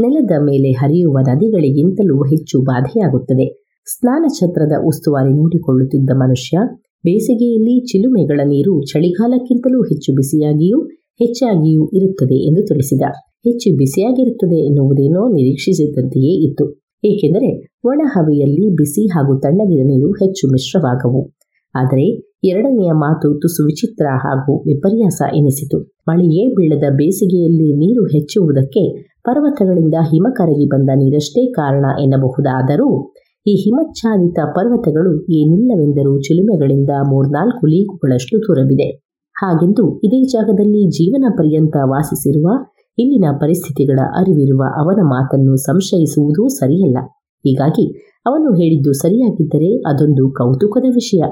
ನೆಲದ 0.00 0.30
ಮೇಲೆ 0.40 0.70
ಹರಿಯುವ 0.70 1.18
ನದಿಗಳಿಗಿಂತಲೂ 1.28 2.22
ಹೆಚ್ಚು 2.22 2.62
ಬಾಧೆಯಾಗುತ್ತದೆ. 2.62 3.46
ಸ್ನಾನ 3.86 4.24
ಛತ್ರದ 4.38 4.72
ಉಸ್ತುವಾರಿ 4.86 5.32
ನೋಡಿಕೊಳ್ಳುತ್ತಿದ್ದ 5.32 6.10
ಮನುಷ್ಯ, 6.14 6.58
ಬೇಸಿಗೆಯಲ್ಲಿ 7.04 7.86
ಚಿಲುಮೆಗಳ 7.86 8.40
ನೀರು 8.44 8.82
ಚಳಿಗಾಲಕ್ಕಿಂತಲೂ 8.82 9.82
ಹೆಚ್ಚು 9.82 10.12
ಬಿಸಿಯಾಗಿಯೂ 10.12 10.80
ಹೆಚ್ಚಾಗಿಯೂ 11.18 11.88
ಇರುತ್ತದೆ 11.88 12.34
ಎಂದು 12.34 12.66
ತಿಳಿಸಿದ. 12.66 13.02
ಹೆಚ್ಚು 13.28 13.76
ಬಿಸಿಯಾಗಿರುತ್ತದೆ 13.76 14.66
ಎನ್ನುವುದೇನೋ 14.66 15.28
ನಿರೀಕ್ಷಿಸಿದಂತೆಯೇ 15.28 16.44
ಇತ್ತು. 16.46 16.80
ಏಕೆಂದರೆ 17.04 17.78
ಒಣ 17.84 18.00
ಹವೆಯಲ್ಲಿ 18.04 18.74
ಬಿಸಿ 18.74 19.06
ಹಾಗೂ 19.06 19.40
ತಣ್ಣಗಿನ 19.40 19.82
ನೀರು 19.86 20.12
ಹೆಚ್ಚು 20.12 20.48
ಮಿಶ್ರವಾಗವು. 20.48 21.32
ಆದರೆ 21.74 22.06
ಎರಡನೆಯ 22.44 22.90
ಮಾತು 22.92 23.38
ತುಸು 23.38 23.64
ವಿಚಿತ್ರ 23.64 24.06
ಹಾಗೂ 24.14 24.60
ವಿಪರ್ಯಾಸ 24.60 25.22
ಎನಿಸಿತು. 25.36 25.82
ಮಳೆಯೇ 26.08 26.54
ಬೀಳದ 26.54 26.84
ಬೇಸಿಗೆಯಲ್ಲಿ 26.90 27.76
ನೀರು 27.76 28.04
ಹೆಚ್ಚುವುದಕ್ಕೆ 28.04 29.09
ಪರ್ವತಗಳಿಂದ 29.24 29.94
ಹಿಮ 30.00 30.26
ಕರಗಿ 30.36 30.66
ಬಂದ 30.66 30.90
ನೀರಷ್ಟೇ 30.94 31.52
ಕಾರಣ 31.52 31.86
ಎನ್ನಬಹುದಾದರೂ, 32.00 32.88
ಈ 33.46 33.54
ಹಿಮಚ್ಛಾದಿತ 33.54 34.38
ಪರ್ವತಗಳು 34.54 35.12
ಏನಿಲ್ಲವೆಂದರೂ 35.30 36.20
ಚಿಲುಮೆಗಳಿಂದ 36.20 36.90
ಮೂರ್ನಾಲ್ಕು 37.08 37.66
ಲೀಗುಗಳಷ್ಟು 37.66 38.38
ದೂರವಿದೆ 38.38 38.88
ಹಾಗೆಂದು 39.36 40.00
ಇದೇ 40.04 40.22
ಜಾಗದಲ್ಲಿ 40.22 40.82
ಜೀವನ 40.88 41.24
ಪರ್ಯಂತ 41.38 41.76
ವಾಸಿಸಿರುವ, 41.84 42.48
ಇಲ್ಲಿನ 42.98 43.24
ಪರಿಸ್ಥಿತಿಗಳ 43.40 43.98
ಅರಿವಿರುವ 44.16 44.62
ಅವನ 44.76 45.00
ಮಾತನ್ನು 45.04 45.56
ಸಂಶಯಿಸುವುದೂ 45.56 46.48
ಸರಿಯಲ್ಲ. 46.48 46.98
ಹೀಗಾಗಿ 47.44 47.84
ಅವನು 48.26 48.54
ಹೇಳಿದ್ದು 48.54 48.92
ಸರಿಯಾಗಿದ್ದರೆ 48.92 49.82
ಅದೊಂದು 49.86 50.32
ಕೌತುಕದ 50.32 50.84
ವಿಷಯ. 50.94 51.22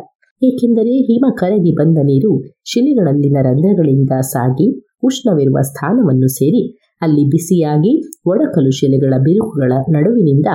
ಏಕೆಂದರೆ 0.43 0.91
ಹಿಮ 0.91 1.27
ಕರಗಿ 1.37 1.73
ಬಂದ 1.75 1.99
ನೀರು 2.03 2.33
ಶಿಲೆಗಳಲ್ಲಿನ 2.65 3.37
ರಂಧ್ರಗಳಿಂದ 3.41 4.11
ಸಾಗಿ 4.21 4.69
ಉಷ್ಣವಿರುವ 5.05 5.59
ಸ್ಥಾನವನ್ನು 5.63 6.29
ಸೇರಿ 6.29 6.63
ಅಲ್ಲಿ 7.01 7.27
ಬಿಸಿಯಾಗಿ 7.27 8.11
ಒಡಕಲು 8.27 8.71
ಶಿಲೆಗಳ 8.71 9.15
ಬಿರುಕುಗಳ 9.19 9.73
ನಡುವಿನಿಂದ 9.91 10.47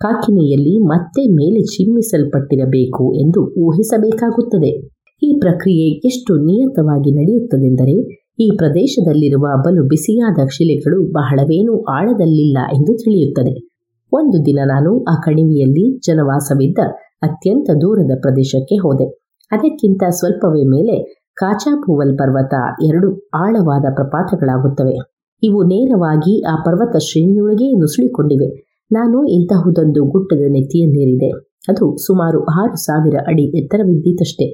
ಕಾಕಿನಿಯಲ್ಲಿ 0.00 0.84
ಮತ್ತೆ 0.86 1.22
ಮೇಲೆ 1.26 1.60
ಚಿಮ್ಮಿಸಲ್ಪಟ್ಟಿರಬೇಕು 1.60 3.14
ಎಂದು 3.14 3.66
ಊಹಿಸಬೇಕಾಗುತ್ತದೆ. 3.66 4.98
ಈ 5.22 5.38
ಪ್ರಕ್ರಿಯೆ 5.40 6.06
ಎಷ್ಟು 6.06 6.34
ನಿಯತವಾಗಿ 6.34 7.14
ನಡೆಯುತ್ತದೆಂದರೆ, 7.14 8.24
ಈ 8.40 8.50
ಪ್ರದೇಶದಲ್ಲಿರುವ 8.56 9.62
ಬಲು 9.62 9.82
ಬಿಸಿಯಾದ 9.88 10.46
ಶಿಲೆಗಳು 10.48 11.12
ಬಹಳವೇನೂ 11.12 11.84
ಆಳದಲ್ಲಿಲ್ಲ 11.84 12.58
ಎಂದು 12.74 12.96
ತಿಳಿಯುತ್ತದೆ. 12.96 13.68
ಒಂದು 14.12 14.46
ದಿನ 14.46 14.58
ನಾನು 14.66 15.04
ಆ 15.04 15.14
ಕಣಿವೆಯಲ್ಲಿ 15.14 15.98
ಜನವಾಸವಿದ್ದ 16.06 16.78
ಅತ್ಯಂತ 17.22 17.70
ದೂರದ 17.80 18.18
ಪ್ರದೇಶಕ್ಕೆ 18.20 18.76
ಹೋದೆ. 18.76 19.10
ಅದಕ್ಕಿಂತ 19.50 20.02
ಸ್ವಲ್ಪವೇ 20.10 20.62
ಮೇಲೆ 20.62 21.24
ಕಾಚಾಪೂವಲ್ 21.34 22.18
ಪರ್ವತ 22.18 22.54
ಎರಡು 22.84 23.28
ಆಳವಾದ 23.34 23.84
ಪ್ರಪಾತಗಳಾಗುತ್ತವೆ. 23.94 25.17
ಇವು 25.42 25.64
ನೇರವಾಗಿ 25.64 26.46
ಆ 26.46 26.56
ಪರ್ವತ 26.56 26.96
ಶ್ರೇಣಿಯೊಳಗೆ 26.96 27.72
ನುಸುಳಿಕೊಂಡಿವೆ. 27.72 28.68
ನಾನು 28.92 29.26
ಇಂತಹುದೊಂದು 29.26 30.04
ಗುಡ್ಡದ 30.04 30.44
ನೆತ್ತಿಯನ್ನೇರಿದೆ. 30.48 31.30
ಅದು 31.68 31.96
ಸುಮಾರು 31.96 32.44
ಆರು 32.44 32.76
ಸಾವಿರ 32.76 33.14
ಅಡಿ 33.26 33.64
ಎತ್ತರವಿದ್ದೀತಷ್ಟೇ 33.64 34.44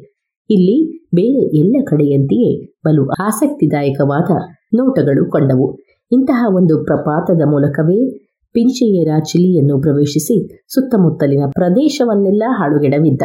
ಇಲ್ಲಿ 0.51 1.06
ಬೇರೆ 1.15 1.56
ಎಲ್ಲ 1.59 1.77
ಕಡೆಯಂತೆಯೇ 1.86 2.74
ಬಲು 2.86 3.09
ಆಸಕ್ತಿದಾಯಕವಾದ 3.09 4.31
ನೋಟಗಳು 4.74 5.31
ಕಂಡವು. 5.31 5.74
ಇಂತಹ 6.12 6.47
ಒಂದು 6.55 6.85
ಪ್ರಪಾತದ 6.85 7.43
ಮೂಲಕವೇ 7.47 8.19
ಪಿಂಚೆಯರ 8.52 9.09
ಚಿಲಿಯನ್ನು 9.19 9.81
ಪ್ರವೇಶಿಸಿ 9.81 10.65
ಸುತ್ತಮುತ್ತಲಿನ 10.74 11.43
ಪ್ರದೇಶವನ್ನೆಲ್ಲ 11.52 12.43
ಹಾಳುಗೆಡವಿದ್ದ. 12.48 13.23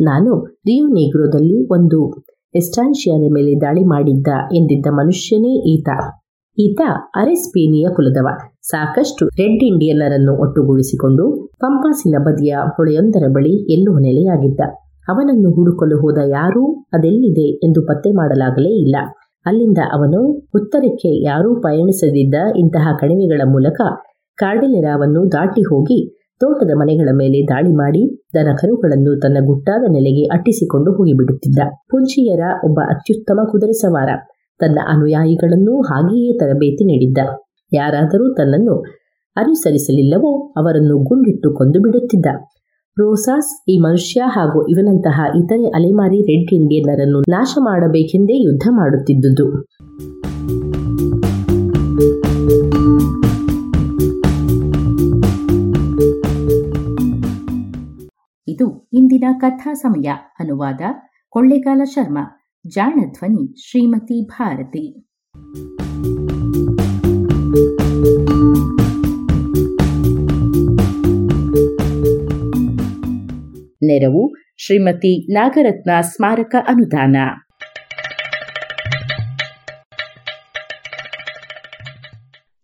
ನಾನು 0.00 0.44
ರಿಯೋನೆಗ್ರೋದಲ್ಲಿ 0.44 1.68
ಒಂದು 1.68 2.24
ಎಸ್ಟಾನ್ಶಿಯಾದ 2.54 3.32
ಮೇಲೆ 3.32 3.60
ದಾಳಿ 3.60 3.84
ಮಾಡಿದ್ದ 3.84 4.28
ಎಂದಿದ್ದ 4.54 4.86
ಮನುಷ್ಯನೇ 4.90 5.70
ಈತ. 5.70 5.88
ಈತ 6.60 6.80
ಅರೆಸ್ಪೇನಿಯ 7.16 7.86
ಕುಲದವ. 7.96 8.28
ಸಾಕಷ್ಟು 8.62 9.26
ರೆಡ್ 9.26 9.62
ಇಂಡಿಯನ್ನರನ್ನು 9.64 10.32
ಒಟ್ಟುಗೂಡಿಸಿಕೊಂಡು 10.40 11.24
ಪಂಪಾಸಿನ 11.60 12.16
ಬದಿಯ 12.18 12.52
ಹೊಳೆಯೊಂದರ 12.76 13.26
ಬಳಿ 13.28 13.52
ಎಲ್ಲೋ 13.72 13.92
ನೆಲೆಯಾಗಿದ್ದ. 13.98 14.60
ಅವನನ್ನು 15.08 15.50
ಹುಡುಕಲು 15.50 15.96
ಹೋದ 16.00 16.18
ಯಾರೂ 16.28 16.62
ಅದೆಲ್ಲಿದೆ 16.92 17.46
ಎಂದು 17.66 17.80
ಪತ್ತೆ 17.86 18.10
ಮಾಡಲಾಗಲೇ 18.10 18.72
ಇಲ್ಲ. 18.82 18.96
ಅಲ್ಲಿಂದ 19.46 19.78
ಅವನು 19.92 20.20
ಉತ್ತರಕ್ಕೆ 20.54 21.10
ಯಾರೂ 21.24 21.50
ಪಯಣಿಸದಿದ್ದ 21.60 22.34
ಇಂತಹ 22.56 22.88
ಕಣಿವೆಗಳ 23.00 23.42
ಮೂಲಕ 23.46 23.80
ಕಾರ್ಡಿಲೆರಾವನ್ನು 24.34 25.32
ದಾಟಿ 25.32 25.62
ಹೋಗಿ 25.62 26.00
ತೋಟದ 26.40 26.70
ಮನೆಗಳ 26.76 27.08
ಮೇಲೆ 27.12 27.38
ದಾಳಿ 27.48 27.72
ಮಾಡಿ 27.76 28.02
ದನಕರುಗಳನ್ನು 28.34 29.20
ತನ್ನ 29.20 29.38
ಗುಟ್ಟಾದ 29.46 29.84
ನೆಲೆಗೆ 29.90 30.24
ಅಟ್ಟಿಸಿಕೊಂಡು 30.24 30.90
ಹೋಗಿಬಿಡುತ್ತಿದ್ದ. 30.92 31.60
ಪುಂಚಿಯರ 31.90 32.44
ಒಬ್ಬ 32.64 32.80
ಅತ್ಯುತ್ತಮ 32.88 33.40
ಕುದುರೆ 33.50 33.72
ಸವಾರ. 33.72 34.10
ತನ್ನ 34.60 34.78
ಅನುಯಾಯಿಗಳನ್ನೂ 34.88 35.82
ಹಾಗೆಯೇ 35.82 36.38
ತರಬೇತಿ 36.38 36.84
ನೀಡಿದ್ದ. 36.84 37.18
ಯಾರಾದರೂ 37.72 38.34
ತನ್ನನ್ನು 38.34 38.84
ಅನುಸರಿಸಲಿಲ್ಲವೋ 39.36 40.52
ಅವರನ್ನು 40.52 40.98
ಗುಂಡಿಟ್ಟು 40.98 41.54
ಕೊಂದು 41.54 41.80
ಬಿಡುತ್ತಿದ್ದ. 41.80 42.26
ರೋಸಾಸ್ 42.98 43.62
ಈ 43.68 43.78
ಮನುಷ್ಯ 43.78 44.20
ಹಾಗೂ 44.26 44.66
ಇವನಂತಹ 44.66 45.20
ಇತರೆ 45.36 45.66
ಅಲೆಮಾರಿ 45.66 46.22
ರೆಡ್ 46.22 46.54
ಇಂಡಿಯನ್ನರನ್ನು 46.54 47.20
ನಾಶ 47.20 47.54
ಮಾಡಬೇಕೆಂದೇ 47.60 48.44
ಯುದ್ಧ 48.44 48.62
ಮಾಡುತ್ತಿದ್ದುದು. 48.70 49.62
ಇದು 58.48 58.88
ಇಂದಿನ 58.92 59.24
ಕಥಾ 59.38 59.72
ಸಮಯ. 59.72 60.08
ಅನುವಾದ 60.40 60.80
ಕೊಳ್ಳೇಗಾಲ 61.28 61.80
ಶರ್ಮಾ. 61.84 62.39
ಜಾಣ 62.66 62.94
ಧ್ವನಿ 63.12 63.70
ಶ್ರೀಮತಿ 63.70 64.26
ಭಾರತಿ. 64.26 65.00
ನೆರವು 73.86 74.34
ಶ್ರೀಮತಿ 74.64 75.32
ನಾಗರತ್ನ 75.32 75.90
ಸ್ಮಾರಕ 76.00 76.54
ಅನುದಾನ. 76.68 77.16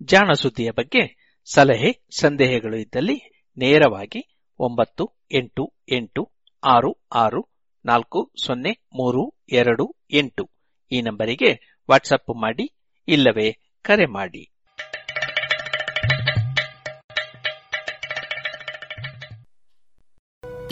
ಜಾಣ 0.02 0.32
ಸುದ್ದಿಯ 0.32 0.70
ಬಗ್ಗೆ 0.70 1.34
ಸಲಹೆ 1.52 2.06
ಸಂದೇಹಗಳು 2.20 2.76
ಇದ್ದಲ್ಲಿ 2.76 3.44
ನೇರವಾಗಿ 3.58 4.38
ಒಂಬತ್ತು 4.58 5.10
ಎಂಟು 5.34 5.72
ಎಂಟು 5.92 6.32
ಆರು 6.64 7.06
ಆರು 7.14 7.55
ನಾಲ್ಕು, 7.86 8.32
ಸೊನ್ನೆ, 8.46 8.70
ಮೂರು, 8.94 9.34
ಎರಡು, 9.48 9.96
ಎಂಟು. 10.10 10.50
ಈ 10.92 11.02
ನಂಬರಿಗೆ 11.02 11.80
ವಾಟ್ಸಪ್ 11.90 12.36
ಮಾಡಿ, 12.40 12.74
ಇಲ್ಲವೇ 13.08 13.52
ಕರೆ 13.82 14.06
ಮಾಡಿ. 14.06 14.52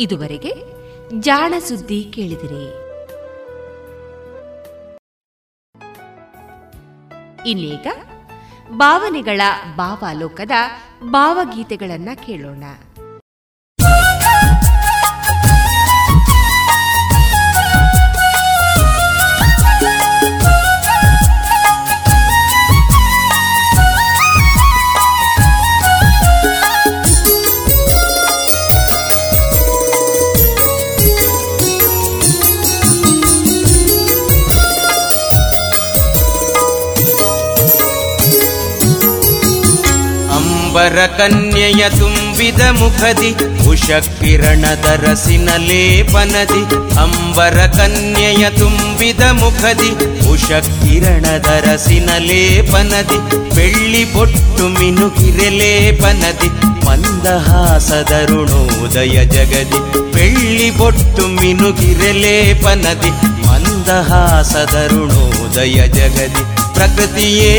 ಇದುವರೆಗೆ 0.01 0.55
ಜಾಣ 1.21 1.55
ಸುದ್ದಿ 1.59 2.13
ಕೇಳಿದಿರಿ. 2.15 2.85
ಇನ್ನೀಗ 7.51 7.87
ಭಾವನೆಗಳ 8.71 9.41
ಭಾವಾಲೋಕದ 9.77 10.51
ಭಾವಗೀತೆಗಳನ್ನ 11.11 12.09
ಕೇಳೋಣ. 12.27 12.65
ಅಂಬರ 40.75 41.01
ಕನ್ಯೆಯ 41.07 41.89
ತುಂಬಿದ 41.89 42.63
ಮುಖದಿ 42.79 43.29
ಉಷಕಿರಣದರಸಿನ 43.69 45.49
ಲೇಪನದಿ 45.57 46.63
ಅಂಬರ 47.03 47.67
ಕನ್ಯೆಯ 47.67 48.51
ತುಂಬಿದ 48.51 49.23
ಮುಖದಿ 49.33 49.91
ಉಷಕಿರಣದರಸಿನ 50.31 52.09
ಲೇಪನದಿ 52.19 53.19
ಬೆಳ್ಳಿ 53.55 54.05
ಬೊಟ್ಟು 54.15 54.65
ಮಿನುಕಿರೆ 54.69 55.49
ಲೇಪನದಿ 55.51 56.51
ಮಂದಹಾಸದರುಣೋದಯ 56.87 59.15
ಜಗದಿ. 59.25 59.79
ಬೆಳ್ಳಿ 60.13 60.71
ಬೊಟ್ಟು 60.71 61.29
ಮಿನುಕಿರೆ 61.29 62.13
ಲೇಪನದಿ 62.13 63.13
ಮಂದಹಾಸದರುಣೋದಯ 63.47 65.89
ಜಗದಿ. 65.89 66.45
ಪ್ರಕೃತಿಯೇ 66.75 67.55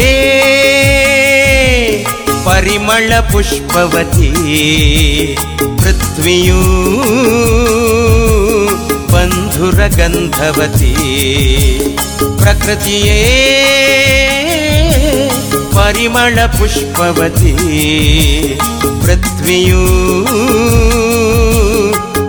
ಪರಿಮಳ 2.45 3.13
ಪುಷ್ಪವತಿ 3.31 4.29
ಪೃಥ್ವಿಯೂ 5.77 6.61
ಬಂಧುರ 9.13 9.79
ಗಂಧವತಿ. 9.87 10.93
ಪ್ರಕೃತಿಯೇ 12.37 13.19
ಪರಿಮಳ 15.73 16.45
ಪುಷ್ಪವತಿ 16.45 17.55
ಪೃಥ್ವಿಯೂ 19.01 19.83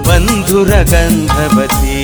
ಬಂಧುರ 0.03 0.71
ಗಂಧವತಿ. 0.71 2.03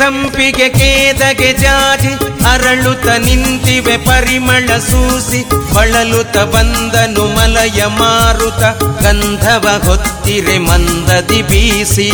ಸಂಪಿಗೆ 0.00 0.68
ಕೇದಗೆ 0.68 1.52
ಜಾಜಿ 1.52 2.12
ಅರಳುತ 2.50 3.06
ನಿಂತಿವೆ 3.06 3.96
ಪರಿಮಳ 3.96 4.78
ಸೂಸಿ 4.78 5.40
ಬಳಲುತ 5.74 6.36
ಬಂದನು 6.36 7.24
ಮಲಯ 7.26 7.80
ಮಾರುತ, 7.98 8.62
ಗಂಧವ 9.02 9.66
ಹೊತ್ತಿರೆ 9.84 10.58
ಮಂದದಿ 10.58 11.42
ಬೀಸಿ. 11.42 12.10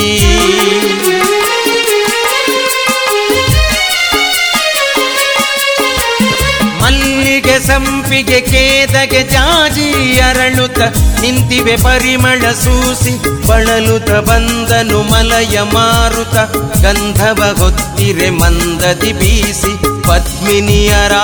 ಮಲ್ಲಿಗೆ 7.46 7.66
ಸಂಪಿಗೆ 7.66 8.38
ಕೇದಗೆ 8.42 9.20
ಜಾಜಿ 9.32 9.88
ಅರಳುತ್ತ 10.20 10.80
ನಿಂತಿವೆ 11.20 11.74
ಪರಿಮಳ 11.82 12.42
ಸೂಸಿ 12.62 13.12
ಬಳಲುತ 13.48 14.10
ಬಂದನು 14.28 14.98
ಮಲಯ 15.10 15.56
ಮಾರುತ 15.74 16.36
ಗಂಧವ 16.82 17.40
ಹೊತ್ತಿರೆ 17.60 18.30
ಮಂದದಿ 18.38 19.12
ಬೀಸಿ 19.20 19.72
ಪದ್ಮಿನಿಯರ 20.08 21.14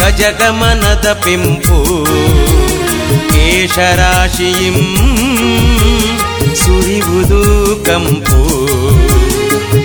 ಗಜಗಮನದ 0.00 1.06
ಪಿಂಪು 1.24 1.78
ಕೇಶರಾಶಿಯಿಂ 3.30 4.80
ಸುರಿವುದು 6.62 7.42
ಕಂಪು 7.86 8.40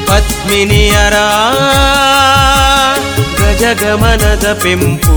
ಪದ್ಮಿನಿಯರ 0.08 1.18
ಗಜಗಮನದ 3.44 4.58
ಪೆಂಪು, 4.62 5.16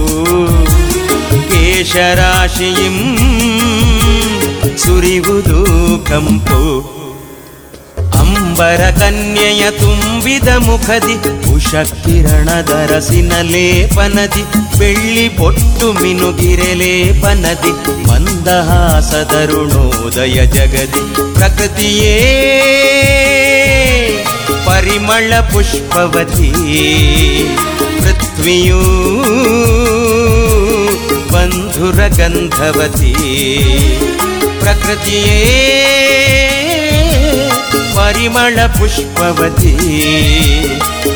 ಕೇಶರಾಶಿಯಂ 1.49 3.17
ಸುರಿವುದು 4.79 5.65
ಕಂಪು. 6.05 6.97
ಅಂಬರ 8.19 8.91
ಕನ್ಯೆಯ 8.91 9.71
ತುಂಬಿದ 9.71 10.49
ಮುಖದಿ 10.49 11.15
ಉಷಕಿರಣದ 11.55 12.69
ದರಸಿನ 12.69 13.33
ಲೇಪನದಿ, 13.43 14.45
ಬೆಳ್ಳಿ 14.79 15.29
ಪೊಟ್ಟು 15.29 15.93
ಮಿನುಗಿರೆ 15.93 16.75
ಲೇಪನದಿ 16.75 17.73
ಮಂದಹಾಸದರುಣೋದಯ 18.09 20.47
ಜಗದಿ. 20.47 21.35
ಪ್ರಕೃತಿಯೇ, 21.35 22.17
ಪರಿಮಳ 24.67 25.41
ಪುಷ್ಪವತಿ 25.41 26.51
ಪೃಥ್ವಿಯೂ 28.37 28.81
ಬಂಧುರ 31.33 32.07
ಗಂಧವತಿ. 32.07 33.15
ಪ್ರಕೃತಿಯೇ 34.61 35.39
ಪರಿಮಳ 37.95 38.59
ಪುಷ್ಪವತಿ. 38.79 39.77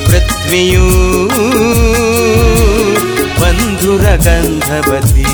ಪೃಥ್ವಿಯೂ 0.07 0.89
ಬಂಧುರ 3.41 4.03
ಗಂಧವತಿ. 4.03 5.27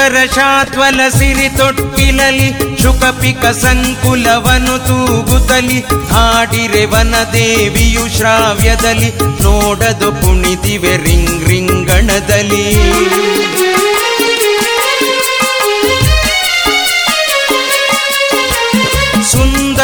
ಸುಂದರ 0.00 0.20
ಶಾತ್ವಲ 0.34 1.00
ಸಿರಿ 1.08 1.48
ತೊಟ್ಟಿಲಲಿ 1.56 2.46
ಶುಕಪಿಕ 2.82 3.44
ಸಂಕುಲವನು 3.58 4.76
ತೂಗುತ್ತಲಿ 4.78 5.78
ಹಾಡಿರೆ 6.10 6.84
ವನ 6.84 7.14
ದೇವಿಯು 7.32 8.04
ಶ್ರಾವ್ಯದಲ್ಲಿ, 8.16 9.10
ನೋಡದು 9.42 10.08
ಕುಣಿದಿವೆ 10.22 10.94
ರಿಂಗ್ 10.96 11.44
ರಿಂಗಣದಲ್ಲಿ 11.48 12.64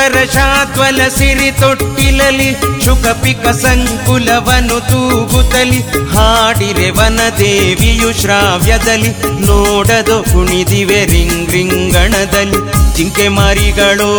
ಸುಂದರ 0.07 0.25
ಶಾತ್ವಲ 0.33 1.01
ಸಿರಿ 1.09 1.49
ತೊಟ್ಟಿಲಲಿ 1.51 2.49
ಶುಕಪಿಕ 2.85 3.45
ಸಂಕುಲವನು 3.63 4.77
ತೂಗುತ್ತಲಿ 4.81 5.81
ಹಾಡಿರೆ 6.13 6.91
ವನ 6.91 7.21
ದೇವಿಯು 7.39 8.11
ಶ್ರಾವ್ಯದಲ್ಲಿ, 8.21 9.11
ನೋಡದು 9.47 10.17
ಕುಣಿದಿವೆ 10.33 11.01
ರಿಂಗ್ 11.05 11.51
ರಿಂಗಣದಲ್ಲಿ. 11.51 12.61
ಜಿಂಕೆ 12.97 13.27
ಮರಿಗಳೋ, 13.29 14.13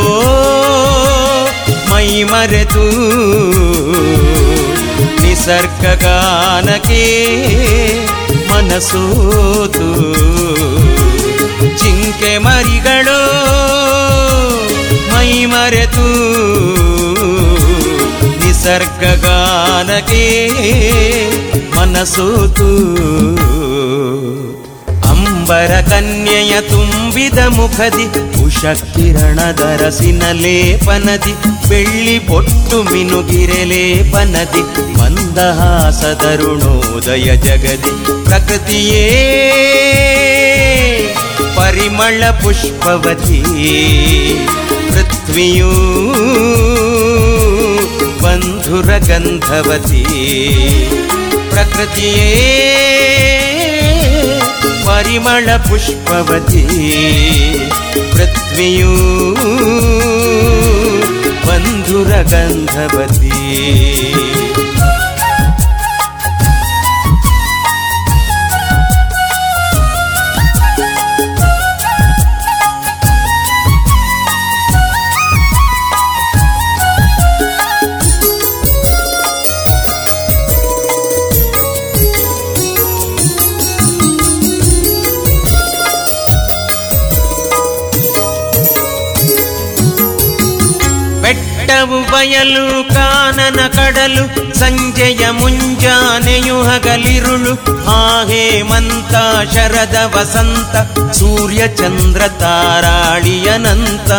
ಮೈ 1.90 2.24
ಮರೆತು, 2.24 2.86
ನಿಸರ್ಗ 5.24 5.86
ಗಾನಕ್ಕೆ 6.04 7.04
ಮನಸೋತು. 8.52 9.90
ಜಿಂಕೆ 11.80 12.38
ಮರಿಗಳೋ 12.38 12.67
ಮೈ 15.96 17.28
ನಿಸರ್ಗಗಾನಕ್ಕೆ 18.38 18.46
ನಿಸರ್ಗ 18.46 19.26
ಗಾನಕ್ಕೆ 19.26 20.24
ಮನಸೋತು. 21.78 22.70
ಅಂಬರ 25.10 25.82
ಕನ್ಯೆಯ 25.82 26.62
ತುಂಬಿದ 26.62 27.38
ಮುಖದಿ 27.38 28.06
ಉಷಕಿರಣದ 28.44 29.60
ದರಸಿನ 29.60 30.32
ಲೇಪನದಿ, 30.32 31.34
ಬೆಳ್ಳಿ 31.70 32.20
ಪೊಟ್ಟು 32.20 32.84
ಮಿನುಗಿರೆ 32.84 33.64
ಲೇಪನದಿ 33.64 34.62
ಮಂದಹಾಸದರುಣೋದಯ 35.00 37.36
ಜಗದಿ. 37.36 37.92
ಪ್ರಕೃತಿಯೇ, 38.26 39.06
ಪರಿಮಳ 41.56 42.30
ಪುಷ್ಪವತಿ. 42.30 43.42
ಪೃಥ್ವಿಯೂ 44.98 45.72
ಬಂಧುರ 48.22 48.86
ಗಂಧವತಿ. 48.86 50.06
ಪ್ರಕೃತಿಯೇ 51.50 52.54
ಪರಿಮಳ 54.86 55.50
ಪುಷ್ಪವತಿ. 55.70 56.66
ಪೃಥ್ವಿಯೂ 58.12 58.96
ಬಂಧುರ 61.48 62.16
ಗಂಧವತಿ. 62.22 63.34
ಬಯಲು 92.18 92.94
ಕಾನನ 92.94 93.60
ಕಡಲು 93.68 94.24
ಸಂಜೆಯ 94.60 95.30
ಮುಂಜಾನೆಯು 95.30 96.62
ಹಗಲಿರುಳು. 96.62 97.54
ಆ 97.90 98.24
ಹೇಮಂತ 98.24 99.14
ಶರದ 99.54 99.98
ವಸಂತ 100.16 100.76
ಸೂರ್ಯ 101.12 101.68
ಚಂದ್ರ 101.68 102.22
ತಾರಾಳಿಯನಂತ 102.40 104.12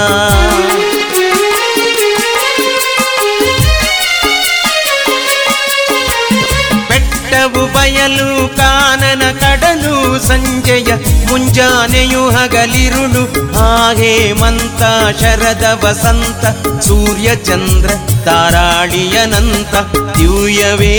ಬಯಲು 7.89 8.57
ಕಾನನ 8.57 9.23
ಕಡಲು 9.33 10.27
ಸಂಜೆಯ 10.27 10.87
ಮುಂಜಾನೆಯು 11.29 12.31
ಹಗಲಿರುಳು. 12.31 13.53
ಹಾಗೆ 13.53 14.33
ಮಂತ 14.33 14.83
ಶರದ 15.21 15.81
ವಸಂತ, 15.85 16.67
ಸೂರ್ಯ 16.83 17.35
ಚಂದ್ರ 17.35 17.91
ತಾರಾಳಿಯನಂತ 18.25 19.75
ದಿವ್ಯವೇ. 20.17 20.99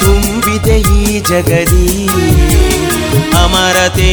ತುಂಬಿದೆ 0.00 0.80
ಈ 0.80 1.20
ಜಗದಿ 1.20 2.08
ಅಮರತೆ. 3.44 4.12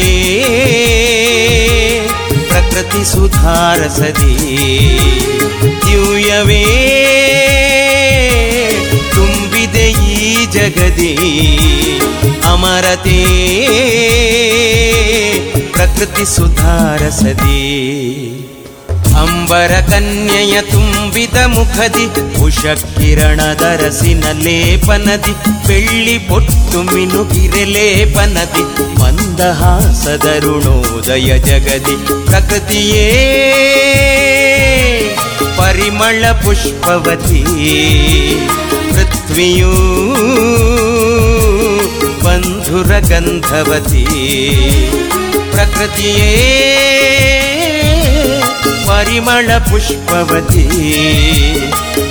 ಪ್ರಕೃತಿ 2.48 3.12
ಸುಧಾರಸದಿ 3.12 4.38
ದಿವ್ಯವೇ. 5.88 7.19
ಅಮರತೆ 12.46 13.26
ಪ್ರಕೃತಿ 15.72 16.36
ಸುಧಾರಸದಿ 16.36 17.80
ಅಂಬರ 19.20 19.68
ಕನ್ಯೆಯ 19.68 20.62
ತುಂಬಿದ 20.62 21.46
ಮುಖದಿ 21.46 22.42
ಉಷಕಿರಣದರಸಿನ 22.42 24.24
ಲೇಪನದಿ, 24.32 25.34
ಬೆಳ್ಳಿ 25.68 26.18
ಪೊಟ್ಟು 26.18 26.84
ಮಿನುಗಿರೆ 26.84 27.66
ಲೇಪನದಿ 27.66 28.64
ಮಂದಹಾಸದರುಣೋದಯ 29.00 31.40
ಜಗದಿ. 31.40 32.26
ಪ್ರಕೃತಿಯೇ, 32.26 33.08
ಪರಿಮಳ 35.58 36.32
ಪುಷ್ಪವತಿ. 36.32 37.46
ಪೃಥ್ವಿಯೂ 38.92 39.72
ಬಂಧುರ 42.24 43.00
ಗಂಧವತಿ. 43.00 44.06
ಪ್ರಕೃತಿಯೇ 45.52 46.46
ಪರಿಮಳ 48.88 49.58
ಪುಷ್ಪವತಿ. 49.58 50.70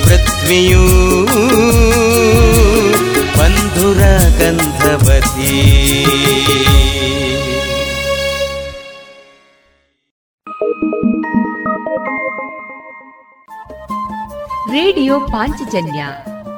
ಪೃಥ್ವಿಯೂ 0.03 0.87
ಬಂಧುರ 3.37 4.01
ಗಂಧವತಿ. 4.39 5.65
ರೇಡಿಯೋ 14.71 15.19
ಪಾಂಚಜನ್ಯ 15.19 16.05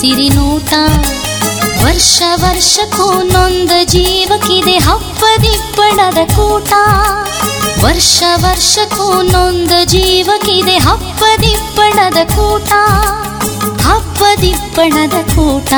ಬೆಳೆಯ 0.00 0.28
ವರ್ಷ 0.28 0.72
ವರ್ಷ 1.84 2.22
ವರ್ಷಕ್ಕೂ 2.34 3.22
ನೊಂದ 3.22 3.70
ಜೀವಕ್ಕಿದೆ 3.84 4.78
ಹಬ್ಬದಿಬ್ಬಣದ 4.78 6.14
ಕೂಟ. 6.14 6.72
ವರ್ಷ 7.84 8.22
ವರ್ಷಕ್ಕೂ 8.36 9.22
ನೊಂದ 9.22 9.70
ಜೀವಕ್ಕಿದೆ 9.84 10.76
ಹಬ್ಬದಿಬ್ಬಣದ 10.76 12.16
ಕೂಟ. 12.26 12.72
ಹಬ್ಬದಿಬ್ಬಣದ 13.82 15.14
ಕೂಟ. 15.34 15.72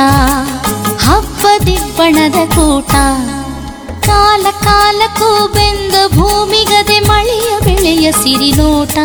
ಹಬ್ಬದಿಬ್ಬಣದ 1.03 2.49
ಕೂಟ. 2.55 2.91
ಕಾಲ 4.05 4.45
ಕಾಲಕ್ಕೂ 4.63 5.47
ಬೆಂದ 5.47 6.13
ಭೂಮಿಗದೆ 6.13 6.99
ಮಳೆಯ 6.99 7.59
ಬೆಳೆಯ 7.63 8.11
ಸಿರಿನೋಟ 8.11 8.97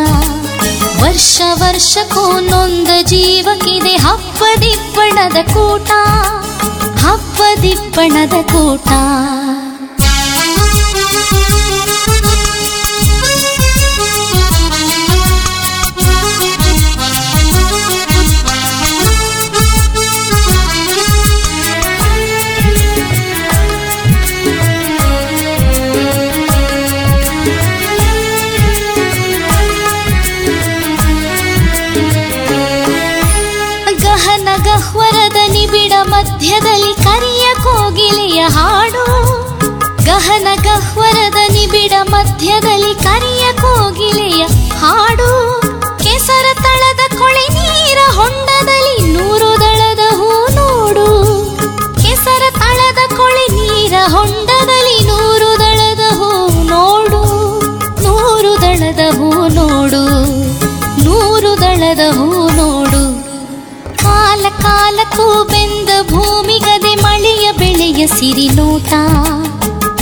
ವರ್ಷ 1.01 1.41
ವರ್ಷಕ್ಕೂ 1.61 2.39
ನೊಂದ 2.39 2.87
ಜೀವಕ್ಕಿದೆ 3.03 3.95
ಹಬ್ಬದಿಪ್ಪಣದ 3.95 5.37
ಕೂಟ 5.53 5.89
ಹಬ್ಬದಿಪ್ಪಣದ 7.03 8.33
ಕೂಟ. 8.51 8.89
ಗಹನ 40.13 40.47
ಗಹ್ವರದ 40.63 41.35
ನಿಬಿಡ 41.51 41.93
ಮಧ್ಯದಲ್ಲಿ 42.09 42.95
ಕರಿಯ 42.95 43.53
ಕೋಗಿಲೆಯ 43.53 44.43
ಹಾಡು. 44.79 45.61
ಕೆಸರ 46.03 46.45
ತಳದ 46.53 47.19
ಕೊಳೆ 47.19 47.47
ನೀರ 47.47 47.97
ಹೊಂಡದಲ್ಲಿ 48.11 49.13
ನೂರು 49.13 49.59
ದಳದ 49.59 49.99
ಹೂ 50.13 50.29
ನೋಡು. 50.55 51.07
ಕೆಸರ 52.01 52.43
ತಳದ 52.59 53.17
ಕೊಳೆ 53.17 53.47
ನೀರ 53.47 53.93
ಹೊಂಡದಲ್ಲಿ 54.07 55.03
ನೂರು 55.03 55.59
ದಳದ 55.59 56.13
ಹೂ 56.13 56.47
ನೋಡು. 56.63 57.21
ನೂರು 58.01 58.61
ದಳದ 58.61 58.99
ಹೂ 59.15 59.47
ನೋಡು. 59.47 60.03
ನೂರು 61.03 61.61
ದಳದ 61.61 61.99
ಹೂ 62.13 62.49
ನೋಡು. 62.49 63.03
ಕಾಲ 63.97 64.45
ಕಾಲಕ್ಕೂ 64.61 65.43
ಬೆಂದ 65.43 65.89
ಭೂಮಿಗದೆ 66.11 66.95
ಮಳೆಯ 66.95 67.51
ಬೆಳೆಯ 67.51 68.07
ಸಿರಿನೋಟ. 68.07 68.93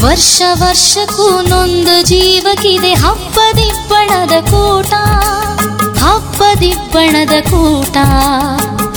ವರ್ಷ 0.03 0.41
ವರ್ಷಕ್ಕೂ 0.63 1.41
ನೊಂದು 1.41 2.01
ಜೀವಕ್ಕಿದೆ 2.01 2.93
ಹಬ್ಬದಿಬ್ಬಣದ 2.93 4.31
ಕೂಟ. 4.41 4.93
ಹಬ್ಬದಿಬ್ಬಣದ 5.99 7.35
ಕೂಟ 7.49 7.97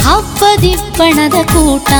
ಹಬ್ಬದಿಬ್ಬಣದ 0.07 1.35
ಕೂಟ. 1.45 1.91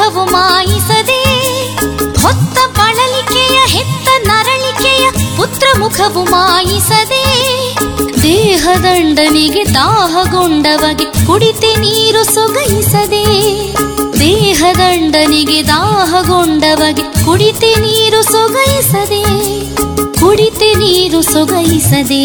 ಮುಖವು 0.00 0.22
ಮಾಯಿಸದೆ, 0.26 1.18
ಹೊತ್ತ 2.22 2.58
ಬಳಲಿಕೆಯ, 2.76 3.56
ಹೆತ್ತ 3.72 4.08
ನರಳಿಕೆಯ 4.28 5.04
ಪುತ್ರ 5.36 5.66
ಮುಖವು 5.80 6.22
ಮಾಯಿಸದೆ 6.24 7.24
ದೇಹದಂಡನಿಗೆ 8.22 9.64
ದಾಹಗೊಂಡವಗೆ 9.74 11.06
ಕುಡಿತೆ 11.26 11.72
ನೀರು 11.82 12.22
ಸೊಗೈಸದೆ 12.32 13.22
ದೇಹದಂಡನಿಗೆ 14.22 15.60
ದಾಹಗೊಂಡವಗೆ 15.68 17.04
ಕುಡಿತೆ 17.26 17.72
ನೀರು 17.84 18.22
ಸೊಗೈಸದೆ, 18.32 19.22
ಕುಡಿತೆ 20.20 20.70
ನೀರು 20.84 21.22
ಸೊಗೈಸದೆ, 21.32 22.24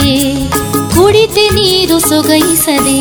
ಕುಡಿತೆ 0.96 1.48
ನೀರು 1.60 2.00
ಸೊಗೈಸದೆ, 2.10 3.00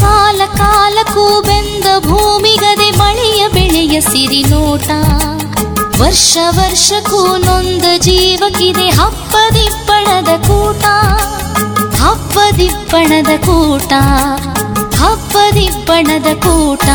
ಕಾಲ 0.00 0.40
ಕಾಲಕ್ಕೂ 0.56 1.24
ಬೆಂದ 1.40 1.86
ಭೂಮಿಗದೆ 2.06 2.87
ಮಳೆಯ 2.98 3.48
ಬೆಳೆಯ 3.48 4.00
ಸಿರಿನೋಟ. 4.00 4.90
ವರ್ಷ 6.00 6.38
ವರ್ಷಕ್ಕೂ 6.58 7.36
ನೊಂದ 7.36 7.84
ಜೀವಕ್ಕಿದೆ 7.98 8.88
ಹಬ್ಬದಿಪ್ಪಣದ 8.88 10.28
ಕೂಟ. 10.46 10.84
ಹಬ್ಬದಿಪ್ಪಣದ 12.00 13.32
ಕೂಟ 13.46 13.92
ಹಬ್ಬದಿಪ್ಪಣದ 14.96 16.26
ಕೂಟ. 16.36 16.88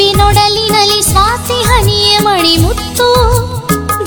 ಚಿಪ್ಪಿನೊಡಲಿನಲ್ಲಿ 0.00 1.02
ಸ್ವಾತಿ 1.02 1.62
ಹನಿಯ 1.62 2.18
ಮಣಿ 2.18 2.56
ಮುತ್ತು 2.56 3.06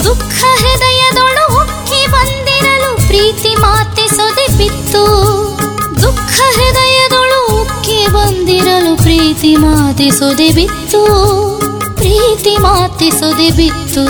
ದುಃಖ 0.04 0.38
ಹೃದಯದೊಳು 0.62 1.44
ಉಕ್ಕಿ 1.62 2.08
ಬಂದಿರಲು 2.12 3.08
ಪ್ರೀತಿ 3.08 3.56
ಮಾತೆ 3.56 4.08
ಸೊದೆ 4.08 4.58
ಬಿತ್ತು. 4.58 5.04
ದುಃಖ 6.02 6.32
ಹೃದಯದೊಳು 6.56 7.62
ಉಕ್ಕಿ 7.62 8.08
ಬಂದಿರಲು 8.08 8.96
ಪ್ರೀತಿ 8.98 9.56
ಮಾತೆ 9.56 10.10
ಸೊದೆ 10.10 10.50
ಬಿತ್ತು. 10.50 11.04
ಪ್ರೀತಿ 11.96 12.58
ಮಾತೆ 12.58 13.10
ಸೊದೆ 13.10 13.52
ಬಿತ್ತು. 13.52 14.06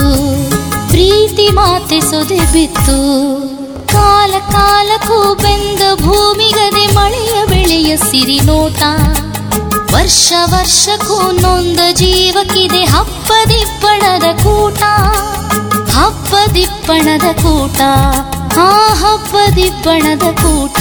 ಪ್ರೀತಿ 0.88 1.48
ಮಾತೆ 1.48 2.00
ಸೊದೆ 2.00 2.54
ಬಿತ್ತು. 2.54 2.98
ಕಾಲ 3.88 4.32
ಕಾಲಕ್ಕೂ 4.52 5.34
ಬೆಂದ 5.34 5.82
ಭೂಮಿಗದೆ 6.02 6.96
ಮಳೆಯ 6.96 7.46
ಬೆಳೆಯ 7.46 7.98
ಸಿರಿ 7.98 8.40
ನೋಟ 8.40 8.84
ವರ್ಷ 9.94 10.34
ವರ್ಷಕ್ಕೂ 10.52 11.32
ನೊಂದ 11.32 11.80
ಜೀವಕ್ಕಿದೆ 11.92 12.84
ಹಬ್ಬದಿಪ್ಪಣದ 12.84 14.24
ಕೂಟ. 14.44 14.84
ಹಬ್ಬದಿಪ್ಪಣದ 15.92 17.34
ಕೂಟ. 17.34 17.82
ಆ 18.58 18.94
ಹಬ್ಬದಿಪ್ಪಣದ 18.94 20.24
ಕೂಟ. 20.24 20.78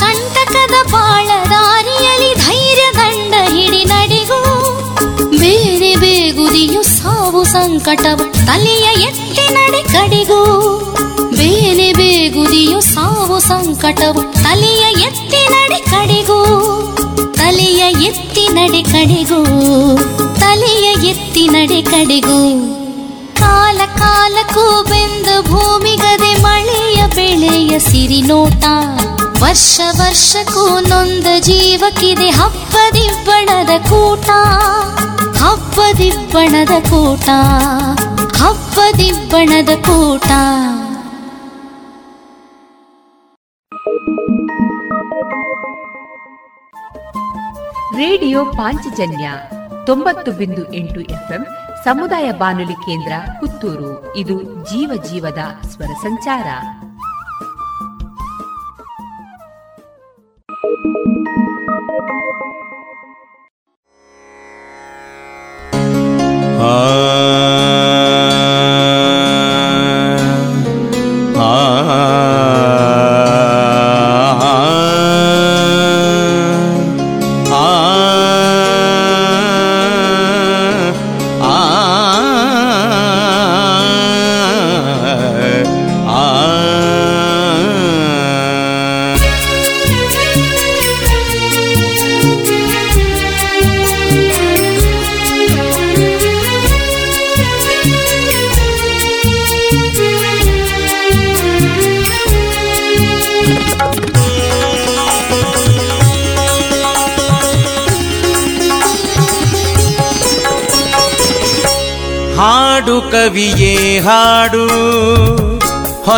ಕಷ್ಟ 0.00 0.38
ಕಂಟಕದ 0.38 0.92
ಬಾಳ 0.92 1.26
ದಾರಿಯಲ್ಲಿ 1.50 2.34
ಧೈರ್ಯ 2.34 2.84
ದಂಡ 2.94 3.34
ಹಿಡಿ 3.48 3.84
ನಡೆಗೂ. 3.84 4.38
ಬೇರೆ 5.38 5.94
ಬೇಗುದಿಯು 5.94 6.82
ಸಾವು 6.82 7.44
ಸಂಕಟವು 7.44 8.46
ತಲೆಯ 8.46 9.02
ಎತ್ತಿ 9.02 9.54
ನಡೆ 9.54 9.82
ಕಡೆಗೂ. 9.82 10.40
ಬೇರೆ 11.36 11.92
ಬೇಗುದಿಯು 11.92 12.80
ಸಾವು 12.80 13.40
ಸಂಕಟವು 13.40 14.22
ತಲೆಯ 14.32 15.02
ಎತ್ತಿ 15.02 15.42
ನಡೆ 15.48 15.80
ಕಡೆಗೂ. 15.80 16.40
ತಲೆಯ 17.32 18.04
ಎತ್ತಿ 18.04 18.48
ನಡೆ 18.48 18.82
ಕಡೆಗೂ. 18.82 19.40
ತಲೆಯ 20.40 21.08
ಎತ್ತಿ 21.08 21.46
ನಡೆ 21.46 21.82
ಕಡೆಗೂ. 21.82 22.40
ಕಾಲ 23.34 23.80
ಕಾಲಕ್ಕೂ 23.98 24.82
ಬೆಂದ 24.82 25.46
ಭೂಮಿಗದೆ 25.48 26.42
ಮಳೆಯ 26.42 27.02
ಬೆಳೆಯ 27.14 27.78
ಸಿರಿ 27.78 28.22
ನೋಟ 28.22 28.64
ವರ್ಷ 29.42 29.80
ವರ್ಷಕ್ಕೂ 29.98 30.80
ನೊಂದ 30.80 31.26
ಜೀವಕ್ಕಿದೆ 31.40 32.30
ಹಬ್ಬದಿಬ್ಬಣದ 32.30 33.66
ಕೂಟ. 33.66 34.30
ಹಬ್ಬದಿಬ್ಬಣದ 35.38 36.82
ಕೂಟ. 36.82 37.28
ಹಬ್ಬದಿಬ್ಬಣದ 38.42 39.68
ಕೂಟ. 39.78 40.26
ರೇಡಿಯೋ 47.96 48.44
ಪಾಂಚಜನ್ಯ 48.44 49.30
ತೊಂಬತ್ತು 49.86 50.32
ಬಿಂದು 50.32 50.74
ಎಂಟು 50.74 51.00
ಎಫ್ಎಂ 51.00 51.46
ಸಮುದಾಯ 51.84 52.32
ಬಾನುಲಿ 52.32 52.72
ಕೇಂದ್ರ 52.72 53.12
ಪುತ್ತೂರು. 53.40 54.16
ಇದು 54.16 54.42
ಜೀವ 54.42 55.02
ಜೀವದ 55.10 55.38
ಸ್ವರ 55.68 55.90
ಸಂಚಾರ. 56.02 56.46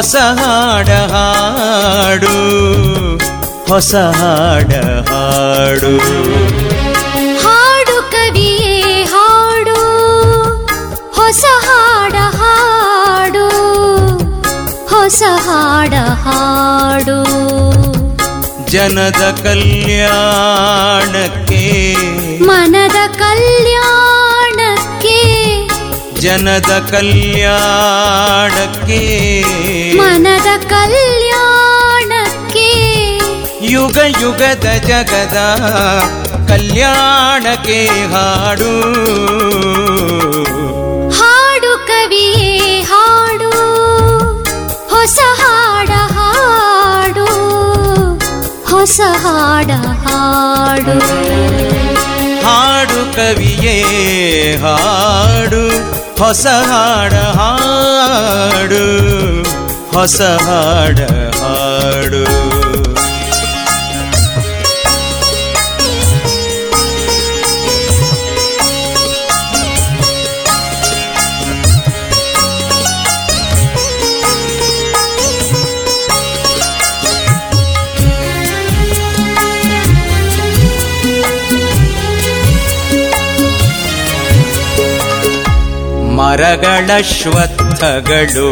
ಹೊಸ 0.03 0.21
ಹಾಡ 0.39 0.91
ಹಾಡು 1.11 2.37
ಹೊಸ 3.69 3.93
ಹಾಡ 4.19 4.73
ಹಾಡು. 5.11 5.91
ಹಾಡು 7.45 7.97
ಕವಿಯೇ 8.15 8.81
ಹಾಡು 9.13 9.77
ಹೊಸ 11.19 11.45
ಹಾಡ 11.69 12.17
ಹಾಡು 12.41 13.47
ಹೊಸ 14.93 15.23
ಹಾಡ 15.49 15.95
ಹಾಡು. 16.25 17.19
ಜನದ 18.67 19.23
ಕಲ್ಯಾಣಕ್ಕೆ 19.45 20.05
ಮನದ 22.51 22.99
ಕಲ್ಯಾಣಕ್ಕೆ 23.19 24.22
ಜನದ 26.23 26.73
ಕಲ್ಯಾಣಕ್ಕೆ 26.91 28.99
ಮನದ 29.97 30.49
ಕಲ್ಯಾಣಕ್ಕೆ. 30.71 32.67
ಯುಗ 33.67 33.99
ಯುಗದ 34.23 34.67
ಜಗದ 34.89 35.39
ಕಲ್ಯಾಣಕ್ಕೆ 36.49 37.79
ಹಾಡು. 38.13 38.73
ಹಾಡು 41.19 41.73
ಕವಿಯೇ 41.87 42.83
ಹಾಡು 42.83 43.53
ಹೊಸ 44.91 45.19
ಹಾಡ 45.41 45.91
ಹಾಡು 46.19 47.27
ಹೊಸ 48.71 49.01
ಹಾಡ 49.27 49.71
ಹಾಡು. 50.07 50.99
ಹಾಡು 52.47 53.01
ಕವಿಯೇ 53.17 53.77
ಹಾಡು. 54.57 55.65
ಹೊಸ 56.23 56.47
ಹಾಡ 56.47 57.15
ಹಾಡು 57.39 58.85
ಹೊಸ 59.95 60.21
ಹಾಡ. 60.23 60.99
ಮರಗಳ 86.23 86.91
ಶ್ವತ್ಥಗಳು, 87.01 88.49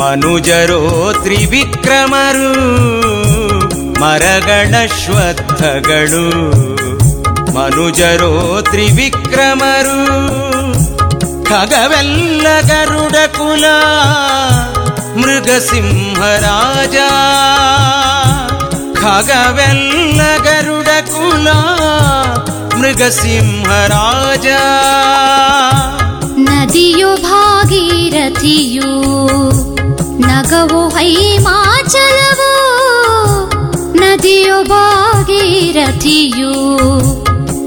ಮನುಜರೋ 0.00 1.12
ತ್ರಿವಿಕ್ರಮರು, 1.22 2.50
ಮರಗಳ 4.00 4.74
ಶ್ವತ್ಥಗಳು, 5.04 6.24
ಮನುಜರೋ 7.54 8.62
ತ್ರಿವಿಕ್ರಮರು. 8.62 9.98
ಖಗವೆಲ್ಲ 11.44 12.46
ಗರುಡ 12.60 13.16
ಕುಲ 13.36 13.64
ಮೃಗಸಿಂಹರಾಜ 15.20 16.96
ಖಗವೆಲ್ಲ 18.94 20.20
ಗರುಡ 20.36 20.88
ಕುಲ 21.08 21.48
ಮೃಗಸಿಂಹರಾಜ 22.80 24.46
ನದಿಯು 26.70 27.22
ಭಾಗೀರಥಿಯು. 27.22 28.90
ನಗವೋ 30.18 30.88
ಹೈಮಾಚಲವು, 30.88 32.52
ನದಿಯೋ 33.96 34.64
ಭಾಗೀರಥಿಯು. 34.64 36.52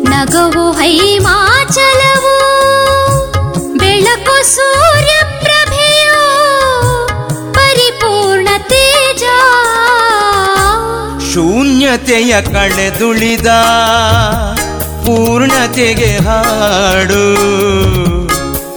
ನಗವೋ 0.10 0.72
ಹೈಮಾಚಲವು, 0.72 2.38
ಬೆಳಕು 3.78 4.56
ಸೂರ್ಯ 4.56 5.18
ಪ್ರಭೆಯು 5.40 6.24
ಪರಿಪೂರ್ಣ 7.54 8.48
ತೇಜ. 8.58 9.24
ಶೂನ್ಯತೆಯ 11.34 12.42
ಕಳೆದುಳಿದ, 12.42 13.48
ಪೂರ್ಣತೆಗೆ 15.06 16.18
ಹಾಡು. 16.18 17.26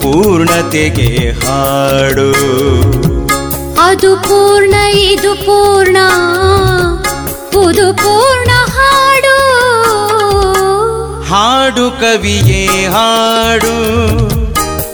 ಪೂರ್ಣತೆಗೆ 0.06 1.32
ಹಾಡು. 1.32 2.32
ಅದು 3.80 4.16
ಪೂರ್ಣ 4.16 4.74
ಇದು 4.94 5.34
ಪೂರ್ಣ. 5.34 5.96
ಇದು 7.50 7.96
ಪೂರ್ಣ 7.96 8.50
ಹಾಡು. 8.66 9.38
ಹಾಡು 11.22 11.90
ಕವಿಯೇ 11.90 12.86
ಹಾಡು 12.86 13.76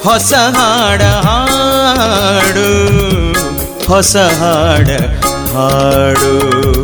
ಹೊಸ 0.03 0.35
ಹಾಡ 0.35 1.03
ಹಾಡು 1.03 2.69
ಹೊಸ 3.87 4.17
ಹಾಡ 4.17 4.89
ಹಾಡು. 5.57 6.82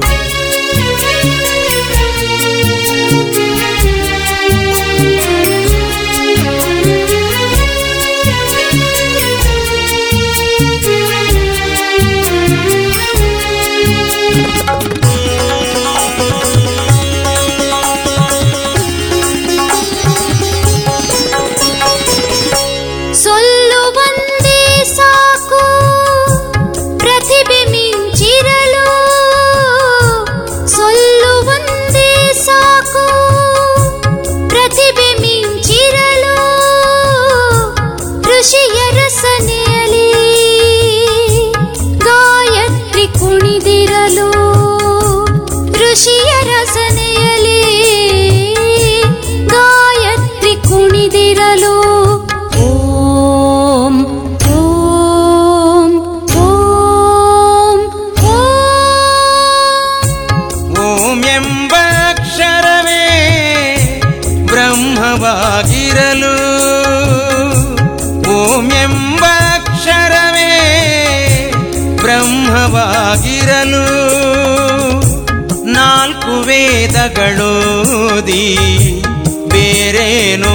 ವೇದಗಳೋದಿ 77.09 78.45
ಬೇರೇನು 79.49 80.51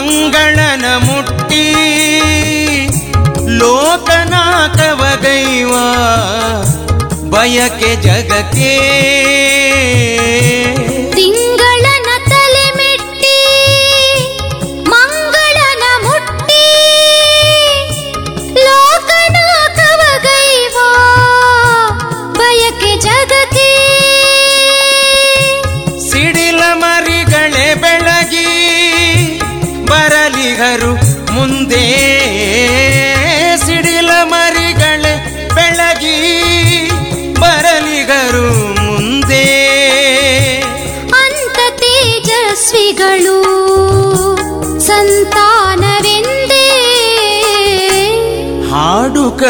ಮಂಗಳನ 0.00 0.98
ಮುಟ್ಟಿ. 0.98 1.66
ಲೋಕನಾಥವಗೈವ 3.58 5.72
ಬಯಕೆ 7.30 7.96
ಜಗಕ್ಕೆ 7.96 8.74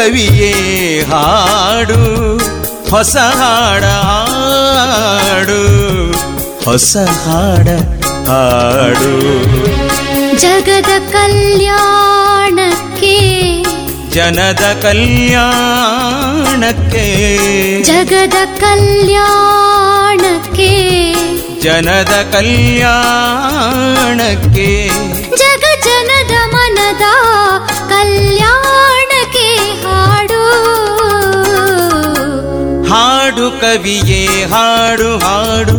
ಕವಿಯೇ 0.01 0.53
ಹಾಡು 1.09 1.97
ಹೊಸ 2.91 3.15
ಹಾಡ 3.39 3.83
ಹಾಡು 4.05 5.59
ಹೊಸ 6.65 6.93
ಹಾಡ 7.25 7.67
ಹಾಡು. 8.29 9.11
ಜಗದ 10.43 10.91
ಕಲ್ಯಾಣಕ್ಕೆ 11.13 13.15
ಜನದ 14.09 14.63
ಕಲ್ಯಾಣಕ್ಕೆ 14.81 17.05
ಜಗದ 17.83 18.37
ಕಲ್ಯಾಣಕ್ಕೆ 18.59 20.71
ಜನದ 21.61 22.13
ಕಲ್ಯಾಣಕ್ಕೆ 22.33 22.89
ಕವಿಯೇ 33.59 34.45
ಹಾಡು 34.45 35.17
ಹಾಡು. 35.17 35.77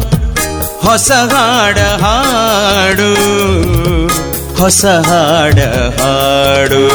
ಹೊಸ 0.86 1.12
ಹಾಡ 1.12 1.78
ಹಾಡು. 1.78 3.14
ಹೊಸ 4.62 4.84
ಹಾಡ 4.84 5.54
ಹಾಡು. 6.00 6.88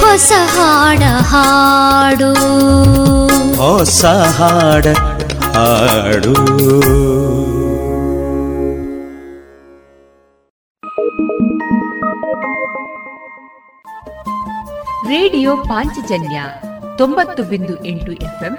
ಹೊಸ 0.00 0.32
ಹಾಡ 0.58 1.02
ಹಾಡು. 1.20 2.32
ಹೊಸ 3.56 4.04
ಹಾಡ 4.04 4.86
ಹಾಡು. 5.42 6.32
ರೇಡಿಯೋ 15.08 15.56
ಪಾಂಚಜನ್ಯ 15.56 16.42
ತೊಂಬತ್ತು 16.98 17.42
ಬಿಂದು 17.42 17.84
ಎಂಟು 17.84 18.12
ಎಫ್ಎಂ 18.12 18.58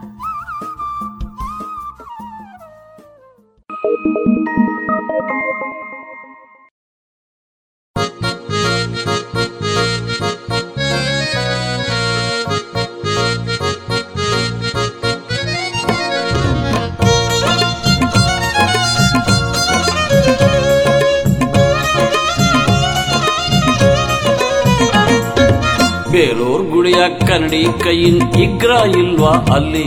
ಕನ್ನಡಿ 27.07 27.65
ಕೈಯಿನ್ 27.83 28.21
ಇಗ್ರ 28.33 28.71
ಇಲ್ವಾ 28.97 29.55
ಅಲ್ಲಿ? 29.55 29.85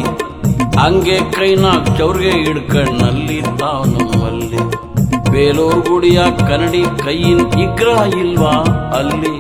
ಹಂಗೆ 0.79 1.19
ಕೈನ 1.33 1.67
ಚೌರ್ಗೆ 1.99 2.31
ಹಿಡ್ಕಣ್ಣಲ್ಲಿ 2.31 3.43
ತಾವ್ 3.43 3.87
ನಮ್ಮಲ್ಲಿ 3.89 4.63
ಬೇಲೂರ್ 5.31 5.89
ಗುಡಿಯ 5.89 6.21
ಕನ್ನಡಿ 6.49 6.83
ಕೈಯಿನ್ 7.05 7.53
ಇಗ್ರ 7.53 7.89
ಇಲ್ವಾ 8.19 8.55
ಅಲ್ಲಿ? 8.93 9.35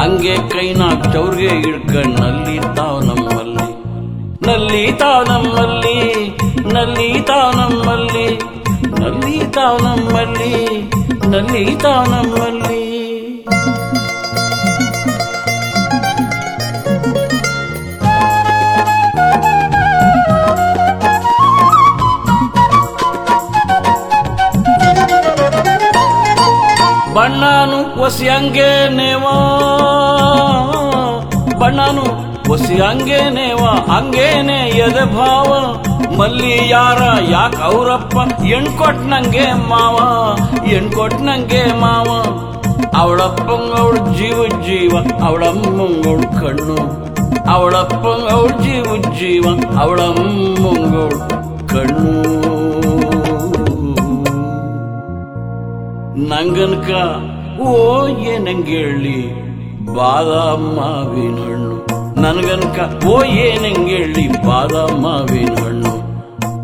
ಹಂಗೆ 0.00 0.36
ಕೈನ 0.48 0.82
ಚೌರ್ಗೆ 1.12 1.48
ಹಿಡ್ಕಣ್ಣಲ್ಲಿ 1.48 2.58
ತಾವ್ 2.76 3.04
ನಮ್ಮಲ್ಲಿ 3.04 3.66
ನಲ್ಲಿ 4.46 4.92
ನಮ್ಮಲ್ಲಿ 5.28 5.98
ನಲ್ಲಿ 6.74 7.20
ನಮ್ಮಲ್ಲಿ 7.56 8.26
ನಲ್ಲಿ 9.00 9.38
ನಮ್ಮಲ್ಲಿ 9.82 10.54
ನಲ್ಲಿ 11.30 11.76
ತಾ 11.76 12.04
ನಮ್ಮಲ್ಲಿ 12.04 12.85
ಬಣ್ಣನು 27.16 28.02
ಒಸಿ 28.02 28.28
ಹಂಗೇನೇವಾ 28.28 29.34
ಬಣ್ಣನು 31.58 32.26
ಒಸಿ 32.52 32.74
ನೇವಾ 33.30 33.96
ಹಂಗೇನೆ 33.96 34.58
ಎದೆ 34.68 35.04
ಭಾವ? 35.16 35.50
ಮಲ್ಲಿ 36.16 36.68
ಯಾರ 36.68 37.02
ಯಾಕ 37.30 37.54
ಅವರಪ್ಪ? 37.54 38.44
ಎಣ್ಕೊಟ್ 38.44 38.98
ನಂಗೆ 38.98 39.52
ಮಾವ 39.52 39.96
ಎಣ್ಕೊಟ್ 40.66 41.14
ನಂಗೆ 41.14 41.80
ಮಾವ. 41.80 42.08
ಅವಳಪ್ಪಂಗವಳು 42.96 44.18
ಜೀವ 44.18 44.46
ಜೀವ 44.62 45.24
ಅವಳಮ್ಮಂಗವಳು 45.24 46.28
ಕಣ್ಣು. 46.40 46.78
ಅವಳಪ್ಪಂಗವಳು 47.50 48.62
ಜೀವ 48.62 48.96
ಜೀವ 49.18 49.44
ಅವಳಮ್ಮಂಗವಳು 49.80 51.18
ಕಣ್ಣು. 51.68 52.55
ನಂಗನ್ಕ, 56.30 56.90
ಓ 57.60 57.72
ಏನಂಗೇಳಿ 58.08 59.18
ಬಾದಾಮ್ 59.96 60.66
ಮಾವಿನ 60.76 61.38
ಹಣ್ಣು 61.38 61.76
ನನಗನ್ಕ, 62.22 62.78
ಓ 63.06 63.24
ಏನಂಗೇಳಿ 63.24 64.24
ಬಾದಾಮ್ 64.46 65.02
ಮಾವಿನ 65.02 65.54
ಹಣ್ಣು 65.64 65.92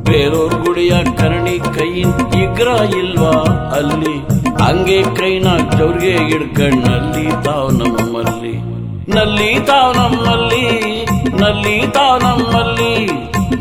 ಬೇರೋರ್ 0.02 0.55
ಗುಡಿಯ 0.55 0.90
ಕರಣಿ 1.18 1.59
ಕೈಯಿನ್ 1.59 2.14
ಇಗ್ರ 2.43 2.68
ಇಲ್ವಾ 2.98 3.36
ಅಲ್ಲಿ? 3.78 4.14
ಹಂಗೆ 4.62 5.02
ಕೈನ 5.02 5.47
ಚೌರ್ಗೆ 5.78 6.14
ಹಿಡ್ಕಣ್ಣಲ್ಲಿ 6.30 7.26
ತಾವ್ 7.44 7.72
ನಮ್ಮಲ್ಲಿ. 7.72 8.55
ನಲ್ಲಿ 9.16 9.52
ತಾವ್ 9.66 9.97
ನಮ್ಮಲ್ಲಿ, 9.97 10.66
ನಲ್ಲಿ 11.40 11.78
ತಾವ್ 11.86 12.22
ನಮ್ಮಲ್ಲಿ, 12.22 12.94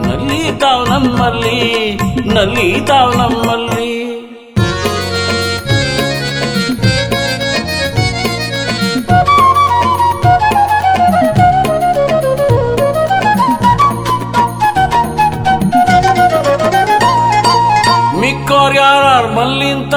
ನಲ್ಲಿ 0.07 0.60
ತಾವ್ 0.60 0.90
ನಮ್ಮಲ್ಲಿ, 0.90 1.60
ನಲ್ಲಿ 2.36 2.82
ತಾವ್ 2.82 3.18
ನಮ್ಮಲ್ಲಿ. 3.18 3.91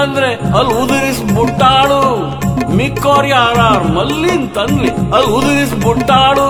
ಅಂತಂದ್ರೆ 0.05 0.31
ಅಲ್ಲಿ 0.59 0.72
ಉದುರಿಸ್ 0.82 1.22
ಬುಟ್ಟಾಡು. 1.35 2.01
ಮಿಕ್ಕೋರ್ 2.78 3.26
ಯಾರ 3.26 3.60
ಮಲ್ಲಿನ್ 3.97 4.47
ತಂದ್ಲಿ 4.55 4.90
ಅಲ್ಲಿ 5.14 5.31
ಉದುರಿಸ್ 5.36 5.76
ಬುಟ್ಟಾಡು. 5.85 6.48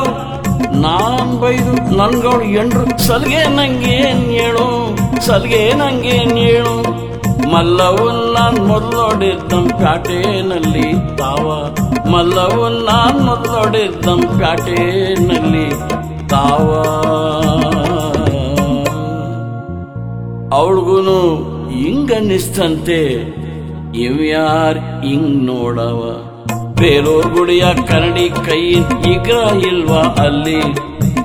ನಾನ್ 0.84 1.30
ಬೈದು 1.42 1.74
ನನ್ಗೌಡ್ 1.98 2.44
ಎಂಡ್ರು, 2.60 2.84
ಸಲ್ಗೆ 3.06 3.42
ನಂಗೇನ್ 3.58 4.24
ಹೇಳು, 4.38 4.66
ಸಲ್ಗೆ 5.26 5.62
ನಂಗೇನ್ 5.74 6.36
ಹೇಳು. 6.38 6.74
ಮಲ್ಲವನ್ 7.52 8.20
ನಾನ್ 8.36 8.58
ಮೊದಲೊಡಿದ್ದಂ 8.68 9.64
ಪ್ಯಾಟೇನಲ್ಲಿ 9.78 10.88
ತಾವ. 11.16 11.46
ಮಲ್ಲವನ್ 12.10 12.80
ನಾನ್ 12.90 13.20
ಮೊದಲೊಡಿದ್ದಂ 13.30 14.20
ಪ್ಯಾಟೇನಲ್ಲಿ 14.38 15.66
ತಾವ. 16.28 16.68
ಅವಳಿಗೂನು 20.58 21.18
ಹಿಂಗನ್ನಿಸ್ತಂತೆ 21.70 23.00
ಇವ್ಯಾರ್ 23.98 24.78
ಹಿಂಗ್ 25.04 25.34
ನೋಡವ 25.46 26.00
ಬೇಲೂರ್ 26.78 27.28
ಗುಡಿಯ 27.34 27.64
ಕನ್ನಡಿ 27.88 28.26
ಕೈ 28.46 28.62
ಇಗ್ರ 29.12 29.36
ಇಲ್ವಾ 29.68 30.02
ಅಲ್ಲಿ 30.24 30.60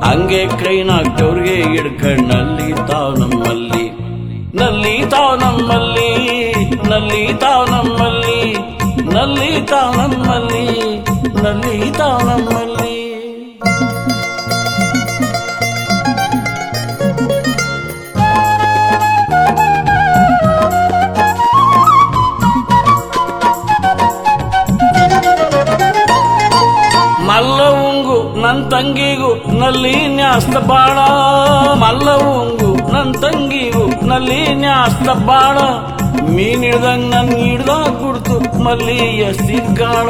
ಹಂಗೆ 0.03 0.41
ಕೈನಾಗ್ತವ್ರಿಗೆ 0.61 1.55
ಹಿಡ್ಕಣ್ಣಲ್ಲಿ 1.71 2.69
ತಾವ್ 2.89 3.15
ನಮ್ಮಲ್ಲಿ 3.19 3.85
ನಲ್ಲಿ 4.55 4.95
ತಾವ್ 5.09 5.35
ನಮ್ಮಲ್ಲಿ 5.41 6.11
ನಲ್ಲಿ 6.89 7.23
ತಾವ್ 7.39 7.65
ನಮ್ಮಲ್ಲಿ 7.71 8.39
ನಲ್ಲಿ 9.15 9.51
ತಾವ್ 9.65 9.97
ನಮ್ಮಲ್ಲಿ 9.99 10.65
ನಲ್ಲಿ 11.43 11.77
ತಾವ್ 11.91 12.23
ನಮ್ಮಲ್ಲಿ 12.25 12.78
ತಂಗಿಗೂ 28.79 29.29
ನಲ್ಲಿ 29.59 30.07
ನ್ಯಾಸ್ತ 30.07 30.57
ಬಾಳ 30.57 30.97
ಮಲ್ಲವುಂಗು 31.79 32.91
ನನ್ 32.91 33.13
ತಂಗಿಗೂ 33.13 34.07
ನಲ್ಲಿ 34.07 34.53
ನ್ಯಾಸ್ತ 34.53 35.09
ಬಾಳ. 35.09 35.57
ಮೀನ್ 36.35 36.63
ಹಿಡ್ದಂಗ್ 36.63 37.09
ನನ್ 37.11 37.31
ಹಿಡ್ದಾಗ 37.37 37.89
ಬಿಡ್ತು 38.03 38.63
ಮಲ್ಲಿ 38.63 38.97
ಎಸಿದ್ಗಾಳ 39.19 40.09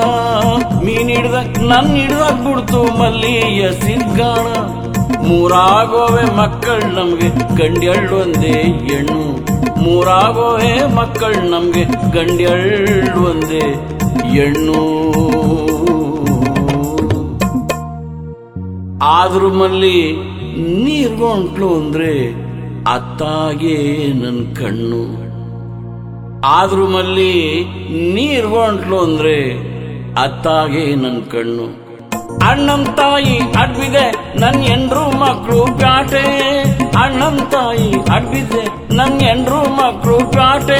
ಮೀನ್ 0.85 1.09
ಹಿಡ್ದಂಗ್ 1.09 1.57
ನನ್ 1.69 1.95
ಹಿಡ್ದಾಗ 1.95 2.31
ಬಿಡ್ತು 2.31 2.99
ಮಲ್ಲಿ 2.99 3.33
ಎಸಿದ್ಗಾಳ 3.59 4.47
ಮೂರಾಗೋವೆ 5.27 6.35
ಮಕ್ಕಳು 6.35 6.87
ನಮ್ಗೆ 6.87 7.29
ಗಂಡ್ಯಳ್ಳು 7.55 8.15
ಒಂದೇ 8.17 8.55
ಹೆಣ್ಣು. 8.89 9.21
ಮೂರಾಗೋವೆ 9.81 10.95
ಮಕ್ಕಳು 10.95 11.49
ನಮ್ಗೆ 11.49 11.85
ಗಂಡ್ಯಳ್ಳು 12.11 13.29
ಒಂದೇ 13.29 13.65
ಹೆಣ್ಣು. 14.37 15.09
ಆದ್ರೂ 19.03 19.49
ಮಲ್ಲಿ 19.49 20.15
ನೀರ್ಗೊಂಟ್ಲು 20.84 21.73
ಅಂದ್ರೆ 21.73 22.34
ಅತ್ತಾಗೆ 22.88 24.07
ನನ್ 24.13 24.55
ಕಣ್ಣು. 24.55 25.30
ಆದ್ರೂ 26.45 26.88
ಮಲ್ಲಿ 26.88 27.63
ನೀರ್ಗೊಂಟ್ಲು 28.13 28.99
ಅಂದ್ರೆ 28.99 29.57
ಅತ್ತಾಗೆ 30.13 30.95
ನನ್ 30.95 31.31
ಕಣ್ಣು. 31.31 31.89
ಅಣ್ಣಂ 32.49 32.85
ತಾಯಿ 32.85 33.38
ಅಡ್ಬಿದೆ 33.38 34.35
ನನ್ 34.39 34.63
ಎಂಡ್ರು 34.63 35.19
ಮಕ್ಳು 35.19 35.77
ಪ್ಯಾಟೆ 35.77 36.61
ಅಣ್ಣಂ 37.03 37.38
ತಾಯಿ 37.51 37.93
ಅಡ್ಬಿದೆ 37.93 38.93
ನನ್ 38.95 39.21
ಎಂಡ್ರು 39.21 39.69
ಮಕ್ಳು 39.69 40.31
ಪ್ಯಾಟೆ 40.31 40.80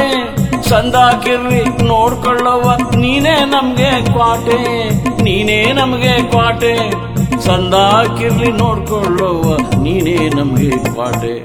ಸಂದಾಕಿರ್ಲಿ 0.70 1.88
ನೋಡ್ಕೊಳ್ಳವ 1.88 2.76
ನೀನೇ 2.98 3.46
ನಮ್ಗೆ 3.46 4.06
ಕ್ವಾಟೆ. 4.06 4.90
ನೀನೇ 5.24 5.74
ನಮ್ಗೆ 5.74 6.30
ಕ್ವಾಟೆ. 6.30 7.10
ಸಂದಾಕಿರ್ಲಿ 7.50 8.50
ನೋಡ್ಕೊಳ್ಳವ 8.52 9.46
ನೀನೇ 9.84 10.18
ನಮ್ಗೆ 10.36 10.70
ಕ್ವಾಟೆ 10.88 11.36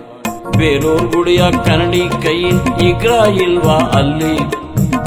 ಬೇರೋರ್ 0.59 1.07
ಗುಡಿಯ 1.13 1.43
ಕನ್ನಡಿ 1.67 2.03
ಕೈ 2.25 2.41
ಇಗ್ರ 2.89 3.13
ಇಲ್ವಾ 3.45 3.77
ಅಲ್ಲಿ 3.99 4.35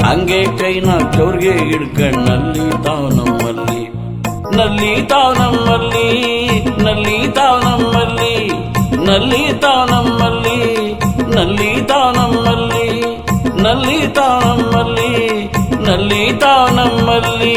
ಹಂಗೆ 0.02 0.40
ಕೈನ 0.60 0.88
ಚೌರ್ಗೆ 1.14 1.54
ಹಿಡ್ಕಣ್ಣಲ್ಲಿ 1.68 2.66
ತಾವ್ 2.86 3.06
ನಮ್ಮಲ್ಲಿ 3.16 3.84
ನಲ್ಲಿ 4.56 4.92
ತಾವ್ 5.12 5.38
ನಮ್ಮಲ್ಲಿ 5.38 6.08
ನಲ್ಲಿ 6.86 7.18
ತಾವ್ 7.38 7.60
ನಮ್ಮಲ್ಲಿ 7.66 8.34
ನಲ್ಲಿ 9.06 9.44
ತಾವ್ 9.60 9.86
ನಮ್ಮಲ್ಲಿ 9.92 10.58
ನಲ್ಲಿ 11.36 11.72
ತಾವ್ 11.90 12.12
ನಮ್ಮಲ್ಲಿ 12.18 12.88
ನಲ್ಲಿ 13.64 14.00
ತಾವ್ 14.18 14.44
ನಮ್ಮಲ್ಲಿ 14.46 15.12
ನಲ್ಲಿ 15.86 16.24
ತಾವ್ 16.40 16.70
ನಮ್ಮಲ್ಲಿ 16.76 17.56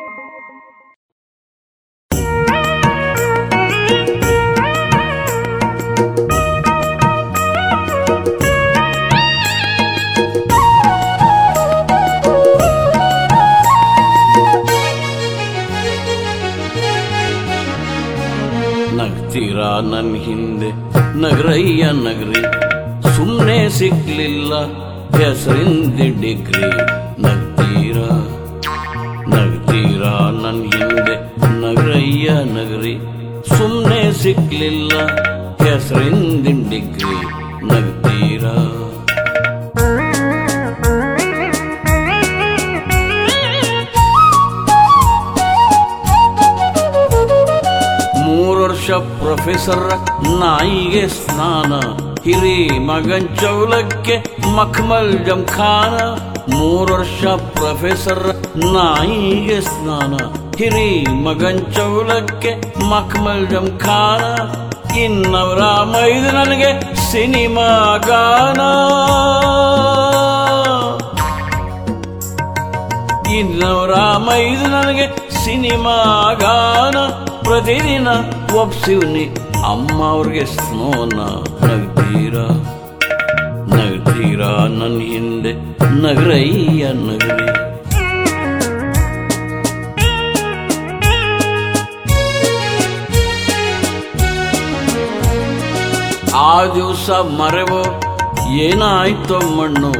ನನ್ 19.81 20.15
ಹಿಂದೆ 20.15 20.69
ನಗರಯ್ಯ 21.17 21.83
ನಗರಿ. 21.91 22.41
ಸುಮ್ನೆ 23.15 23.69
ಸಿಗ್ಲಿಲ್ಲ 23.69 24.53
ಹೆಸರಿಂದ 25.17 26.21
ಡಿಗ್ರಿ. 26.21 26.69
ನಗ್ತೀರಾ? 27.21 28.27
ನಗ್ತೀರಾ 29.27 30.31
ನನ್ 30.31 30.61
ಹಿಂದೆ 30.61 31.15
ನಗರಯ್ಯ 31.61 32.29
ನಗರಿ. 32.31 32.97
ಸುಮ್ನೆ 33.57 34.13
ಸಿಗ್ಲಿಲ್ಲ 34.13 35.05
ಹೆಸರಿಂದ 35.65 36.69
ಡಿಗ್ರಿ. 36.69 37.25
ನಗ್ತೀರಾ? 37.65 38.60
ಪ್ರೊಫೆಸರ್ 48.97 49.87
ನಾಯಿಗೆ 50.41 51.03
ಸ್ನಾನ, 51.09 51.71
ಹಿರಿ 52.25 52.57
ಮಗನ್ 52.89 53.29
ಚೌಲಕ್ಕೆ 53.41 54.15
ಮಖಮಲ್ 54.57 55.13
ಜಂಖಾನ 55.25 55.95
ಮೂರು 56.55 56.93
ವರ್ಷ 56.93 57.23
ಪ್ರೊಫೆಸರ್ 57.55 58.25
ನಾಯಿಗೆ 58.75 59.59
ಸ್ನಾನ, 59.61 60.13
ಹಿರಿ 60.59 60.89
ಮಗನ್ 61.27 61.63
ಚೌಲಕ್ಕೆ 61.75 62.51
ಮಖಮಲ್ 62.89 63.47
ಜಂಖಾನ 63.47 64.23
ಇನ್ನವರ 65.03 65.63
ಮೈದು 65.93 66.31
ನನಗೆ 66.37 66.71
ಸಿನಿಮಾ 67.11 67.69
ಗಾನ. 68.07 68.61
ಇನ್ನವರ 73.39 73.93
ಮೈದು 74.27 74.65
ನನಗೆ 74.67 75.05
ಸಿನಿಮಾ 75.43 75.97
ಗಾನ. 76.41 76.97
ಪ್ರತಿದಿನ 77.51 78.07
ಒಪ್ಸಿವ್ನಿ. 78.55 79.23
ಅಮ್ಮ 79.67 80.03
ಅವ್ರಿಗೆ 80.03 80.45
ಸ್ನೋನ, 80.45 81.19
ನಗ್ತೀರಾ? 81.67 82.47
ನಗ್ತೀರಾ 83.67 84.67
ನನ್ನ 84.67 84.99
ಹಿಂದೆ? 84.99 85.53
ನಗರಯ್ಯ 85.85 86.87
ನಗರಿ. 86.87 87.51
ಆ 96.33 96.65
ದಿವಸ 96.65 97.09
ಮರೆವೋ? 97.09 98.01
ಏನಾಯ್ತೋ 98.51 99.39
ಮಣ್ಣು? 99.39 99.93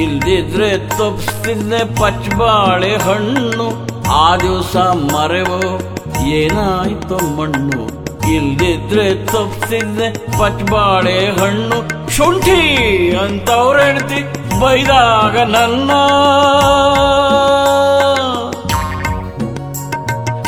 ಇಲ್ದಿದ್ರೆ 0.00 0.88
ತಪ್ಪಿಸ್ತಿದ್ದೆ 0.88 1.94
ಪಚ್ಚಬಾಳೆ 1.94 2.96
ಹಣ್ಣು. 2.96 3.86
ಆ 4.12 4.36
ದಿವಸ 4.36 4.76
ಮರೆವೋ? 4.76 5.91
ಏನಾಯ್ತೋ 6.28 7.18
ಮಣ್ಣು? 7.36 8.02
ಇಲ್ದಿದ್ರೆ 8.32 9.26
ತಪ್ಸಿದ್ರೆ 9.26 10.12
ಪಚ್ಬಾಳೆ 10.12 11.26
ಹಣ್ಣು. 11.26 12.10
ಶುಂಠಿ 12.10 12.60
ಅಂತವ್ರ 13.16 13.80
ಹೇಳ್ತಿ, 13.80 14.22
ಬೈದಾಗ 14.60 15.38
ನನ್ನ. 15.38 15.90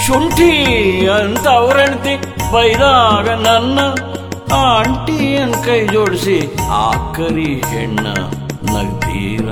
ಶುಂಠಿ 0.06 0.52
ಅಂತ 1.06 1.48
ಅವ್ರ 1.48 1.76
ಹೆಂಡತಿ 1.76 2.16
ಬೈದಾಗ 2.52 3.28
ನನ್ನ. 3.28 3.78
ಆಂಟಿಯನ್ 4.52 5.64
ಕೈ 5.64 5.86
ಜೋಡಿಸಿ 5.86 6.68
ಆ 6.70 7.12
ಕರಿ 7.12 7.62
ಹೆಣ್ಣ 7.68 8.06
ನಗ್ತೀರ 8.72 9.48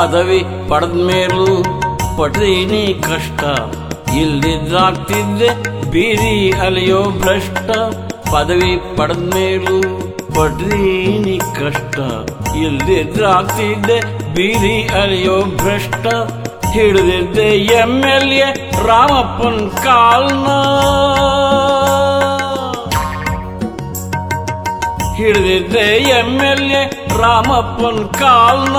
ಪದವಿ 0.00 0.44
ಪಡೆದ 0.68 0.92
ಮೇಲೂ 0.92 1.62
ಪಡ್ದೀನಿ 2.18 3.02
ಕಷ್ಟ. 3.02 3.44
ಇಲ್ಲಿದ್ದಾಗ್ತಿದ್ದೆ 4.14 5.48
ಬೀದಿ 5.90 6.50
ಅಲಿಯೋ 6.50 7.02
ಭ್ರಷ್ಟ. 7.02 7.70
ಪದವಿ 8.32 8.96
ಪಡೆದ 8.96 9.34
ಮೇಲೂ 9.34 9.80
ಪಡ್ದೀನಿ 10.34 11.38
ಕಷ್ಟ. 11.38 11.98
ಇಲ್ಲಿದ್ದಾಗ್ತಿದ್ದೆ 12.56 14.00
ಬೀದಿ 14.34 14.88
ಅಲಿಯೋ 15.02 15.42
ಭ್ರಷ್ಟ. 15.42 16.06
ಹಿಡಿದಿದ್ದೆ 16.70 17.48
ಎಂ 17.56 18.00
ಎಲ್ 18.00 18.32
ಎ 18.32 18.70
ರಾಮಪ್ಪನ್ 18.86 19.70
ಕಾಲ್ನ. 19.70 20.46
ಹಿಡಿದಿದ್ದೆ 25.14 25.96
ಎಂ 25.96 26.40
ಎಲ್ 26.40 26.72
ಎ 26.72 27.08
ರಾಮಪ್ಪನ್ 27.18 28.08
ಕಾಲ್ನ. 28.08 28.76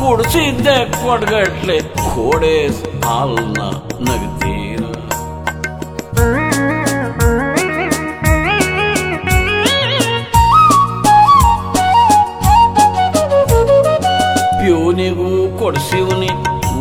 ಕುಡಿಸಿದ್ದೆ 0.00 0.76
ಕೊಡ್ಗಟ್ಲೆ 0.96 1.76
ಕೋಡೆ 2.06 2.56
ಹಾಲ್ನ 3.06 3.58
ನಗ್ತೀರ 4.06 4.82
ಪ್ಯೂನಿಗೂ 14.60 15.28
ಕೊಡ್ಸಿವ್ನಿ 15.60 16.30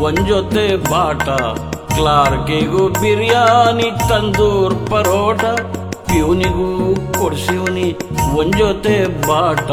ಒಂದ್ 0.05 0.23
ಜೊತೆ 0.29 0.65
ಬಾಟ 0.91 1.25
ಕ್ಲಾರ್ಕಿಗೂ 1.93 2.83
ಬಿರಿಯಾನಿ 2.99 3.89
ತಂದೂರ್ 4.09 4.75
ಪರೋಟ 4.91 5.43
ಪ್ಯೂನಿಗೂ 6.09 6.69
ಕೊಡ್ಸಿವ್ನಿ 7.19 7.87
ಒಂದ್ 8.39 8.57
ಜೊತೆ 8.61 8.95
ಬಾಟ 9.27 9.69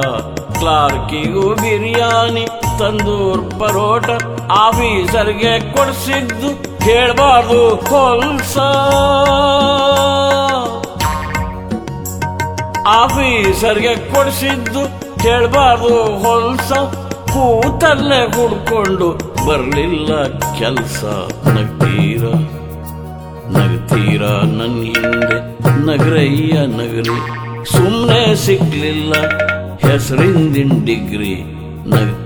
ಕ್ಲಾರ್ಕಿಗೂ 0.59 1.44
ಬಿರಿಯಾನಿ 1.62 2.44
ತಂದೂರ್ 2.78 3.61
ಪರೋಟ 3.61 4.11
ಆಫೀಸರ್ಗೆ 4.53 5.73
ಕೊಡಿಸಿದ್ದು 5.73 6.78
ಕೇಳಬಾರ್ದು 6.85 7.77
ಹೊಲ್ಸ 7.77 8.57
ಆಫೀಸರ್ಗೆ 12.89 13.97
ಕೊಡಿಸಿದ್ದು 13.97 14.82
ಕೇಳಬಾರ್ದು 15.23 16.19
ಹೊಲ್ಸ 16.19 16.73
ಕೂತಲ್ಲೇ 17.32 18.24
ಹುಡ್ಕೊಂಡು 18.24 19.11
ಬರಲಿಲ್ಲ 19.47 20.23
ಕೆಲ್ಸ. 20.59 21.05
ನಗ್ತೀರ? 21.48 22.24
ನಗ್ತೀರ 23.59 24.23
ನನ್ನ 24.27 24.82
ಹಿಂದೆ 24.82 25.39
ನಗರಯ್ಯ 25.86 26.66
ನಗರಿ. 26.66 27.19
ಸುಮ್ಮನೆ 27.73 28.35
ಸಿಗ್ಲಿಲ್ಲ 28.36 29.15
ಹೆಸರಿಂದಿನ 29.77 30.73
ಡಿಗ್ರಿ. 30.85 31.35
ನಗ್ತೀರ 31.90 32.26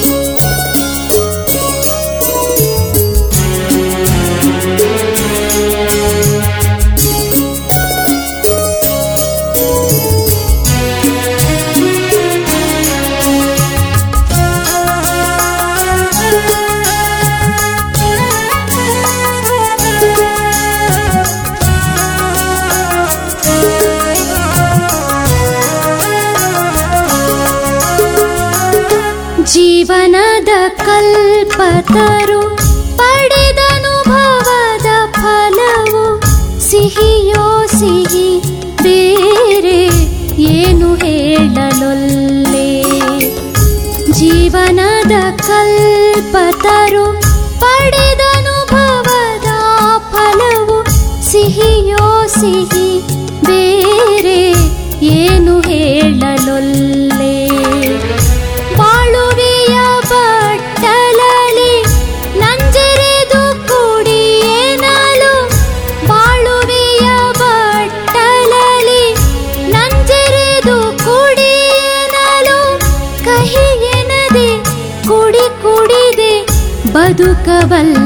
ಕಲ್ಪತರು 31.83 32.41
ಪಡೆದನುಭವದ 32.97 34.89
ಫಲವು 35.15 36.03
ಸಿಹಿಯೋ 36.61 37.45
ಸಿಹಿ 37.73 38.27
ಬೇರೆ 38.83 39.79
ಏನು 40.51 40.89
ಹೇಳಲೊಲ್ಲೆ 40.95 42.67
ಜೀವನದ 44.19 45.15
ಕಲ್ಪತರು 45.41 47.05
ಪಡೆದನುಭವದ 47.63 49.49
ಫಲವು 50.13 50.77
ಸಿಹಿಯೋ 51.31 52.05
ಸಿಹಿ 52.37 52.89
ಬೇರೆ 53.49 54.39
ಏನು 55.17 55.55
ಹೇಳಲೊಲ್ಲೆ 55.69 56.90
ಬದುಕಬಲ್ಲೆ 77.60 77.99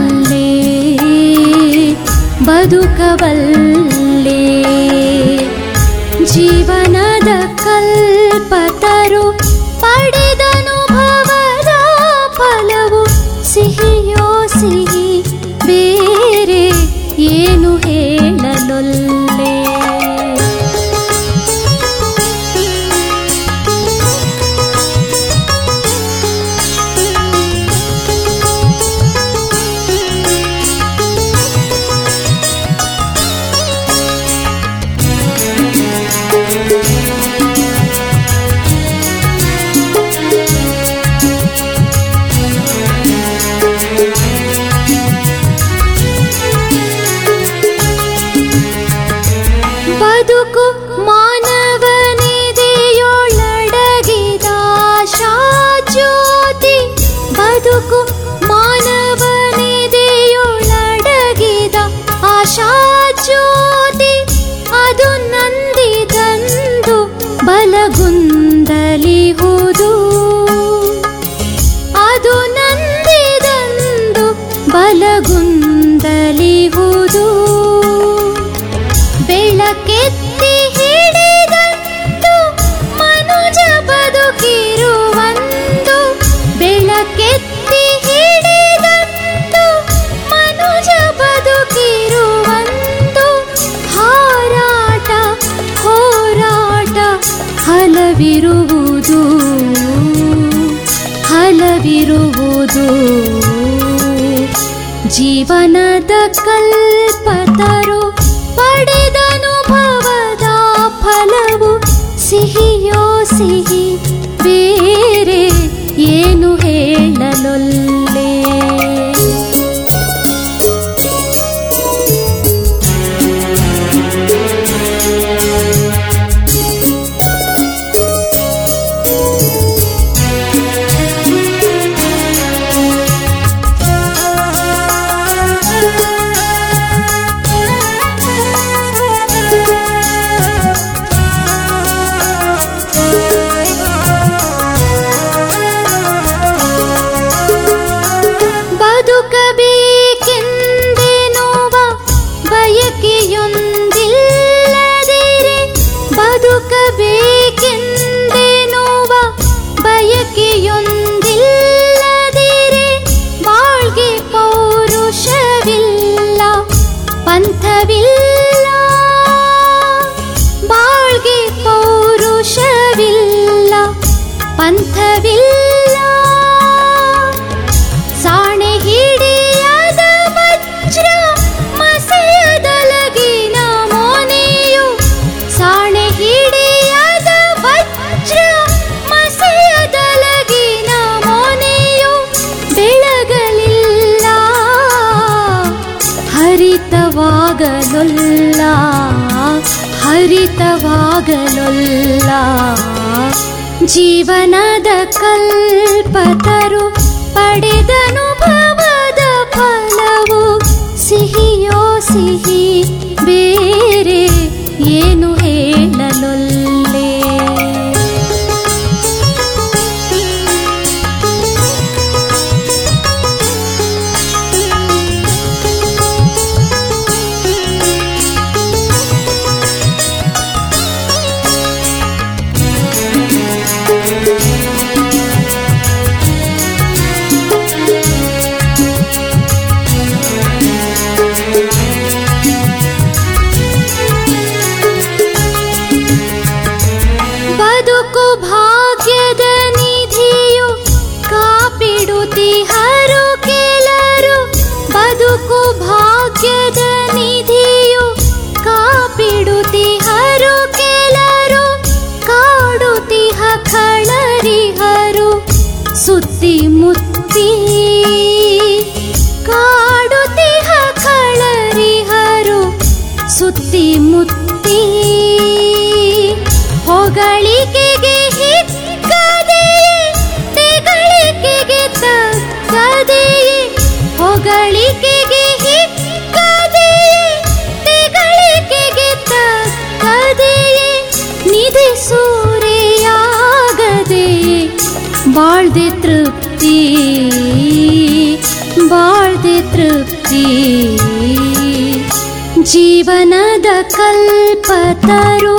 ಜೀವನದ 303.06 303.66
ಕಲ್ಪತರು 303.92 305.56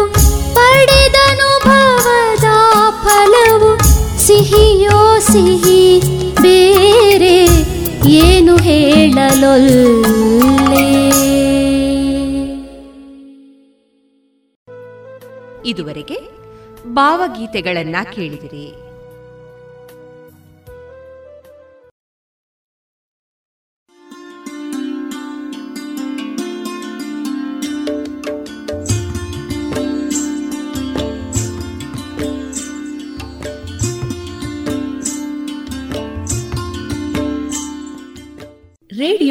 ಪಡೆದನುಭವದ 0.55 2.49
ಫಲವು 3.03 3.71
ಸಿಹಿಯೋ 4.19 5.19
ಸಿಹಿ 5.19 6.01
ಬೇರೆ 6.43 7.37
ಏನು 8.11 8.57
ಹೇಳಲೊಲ್ಲೆ. 8.57 9.87
ಇದುವರೆಗೆ 15.67 16.19
ಭಾವಗೀತೆಗಳನ್ನ 16.95 17.97
ಕೇಳಿದಿರಿ. 18.15 18.67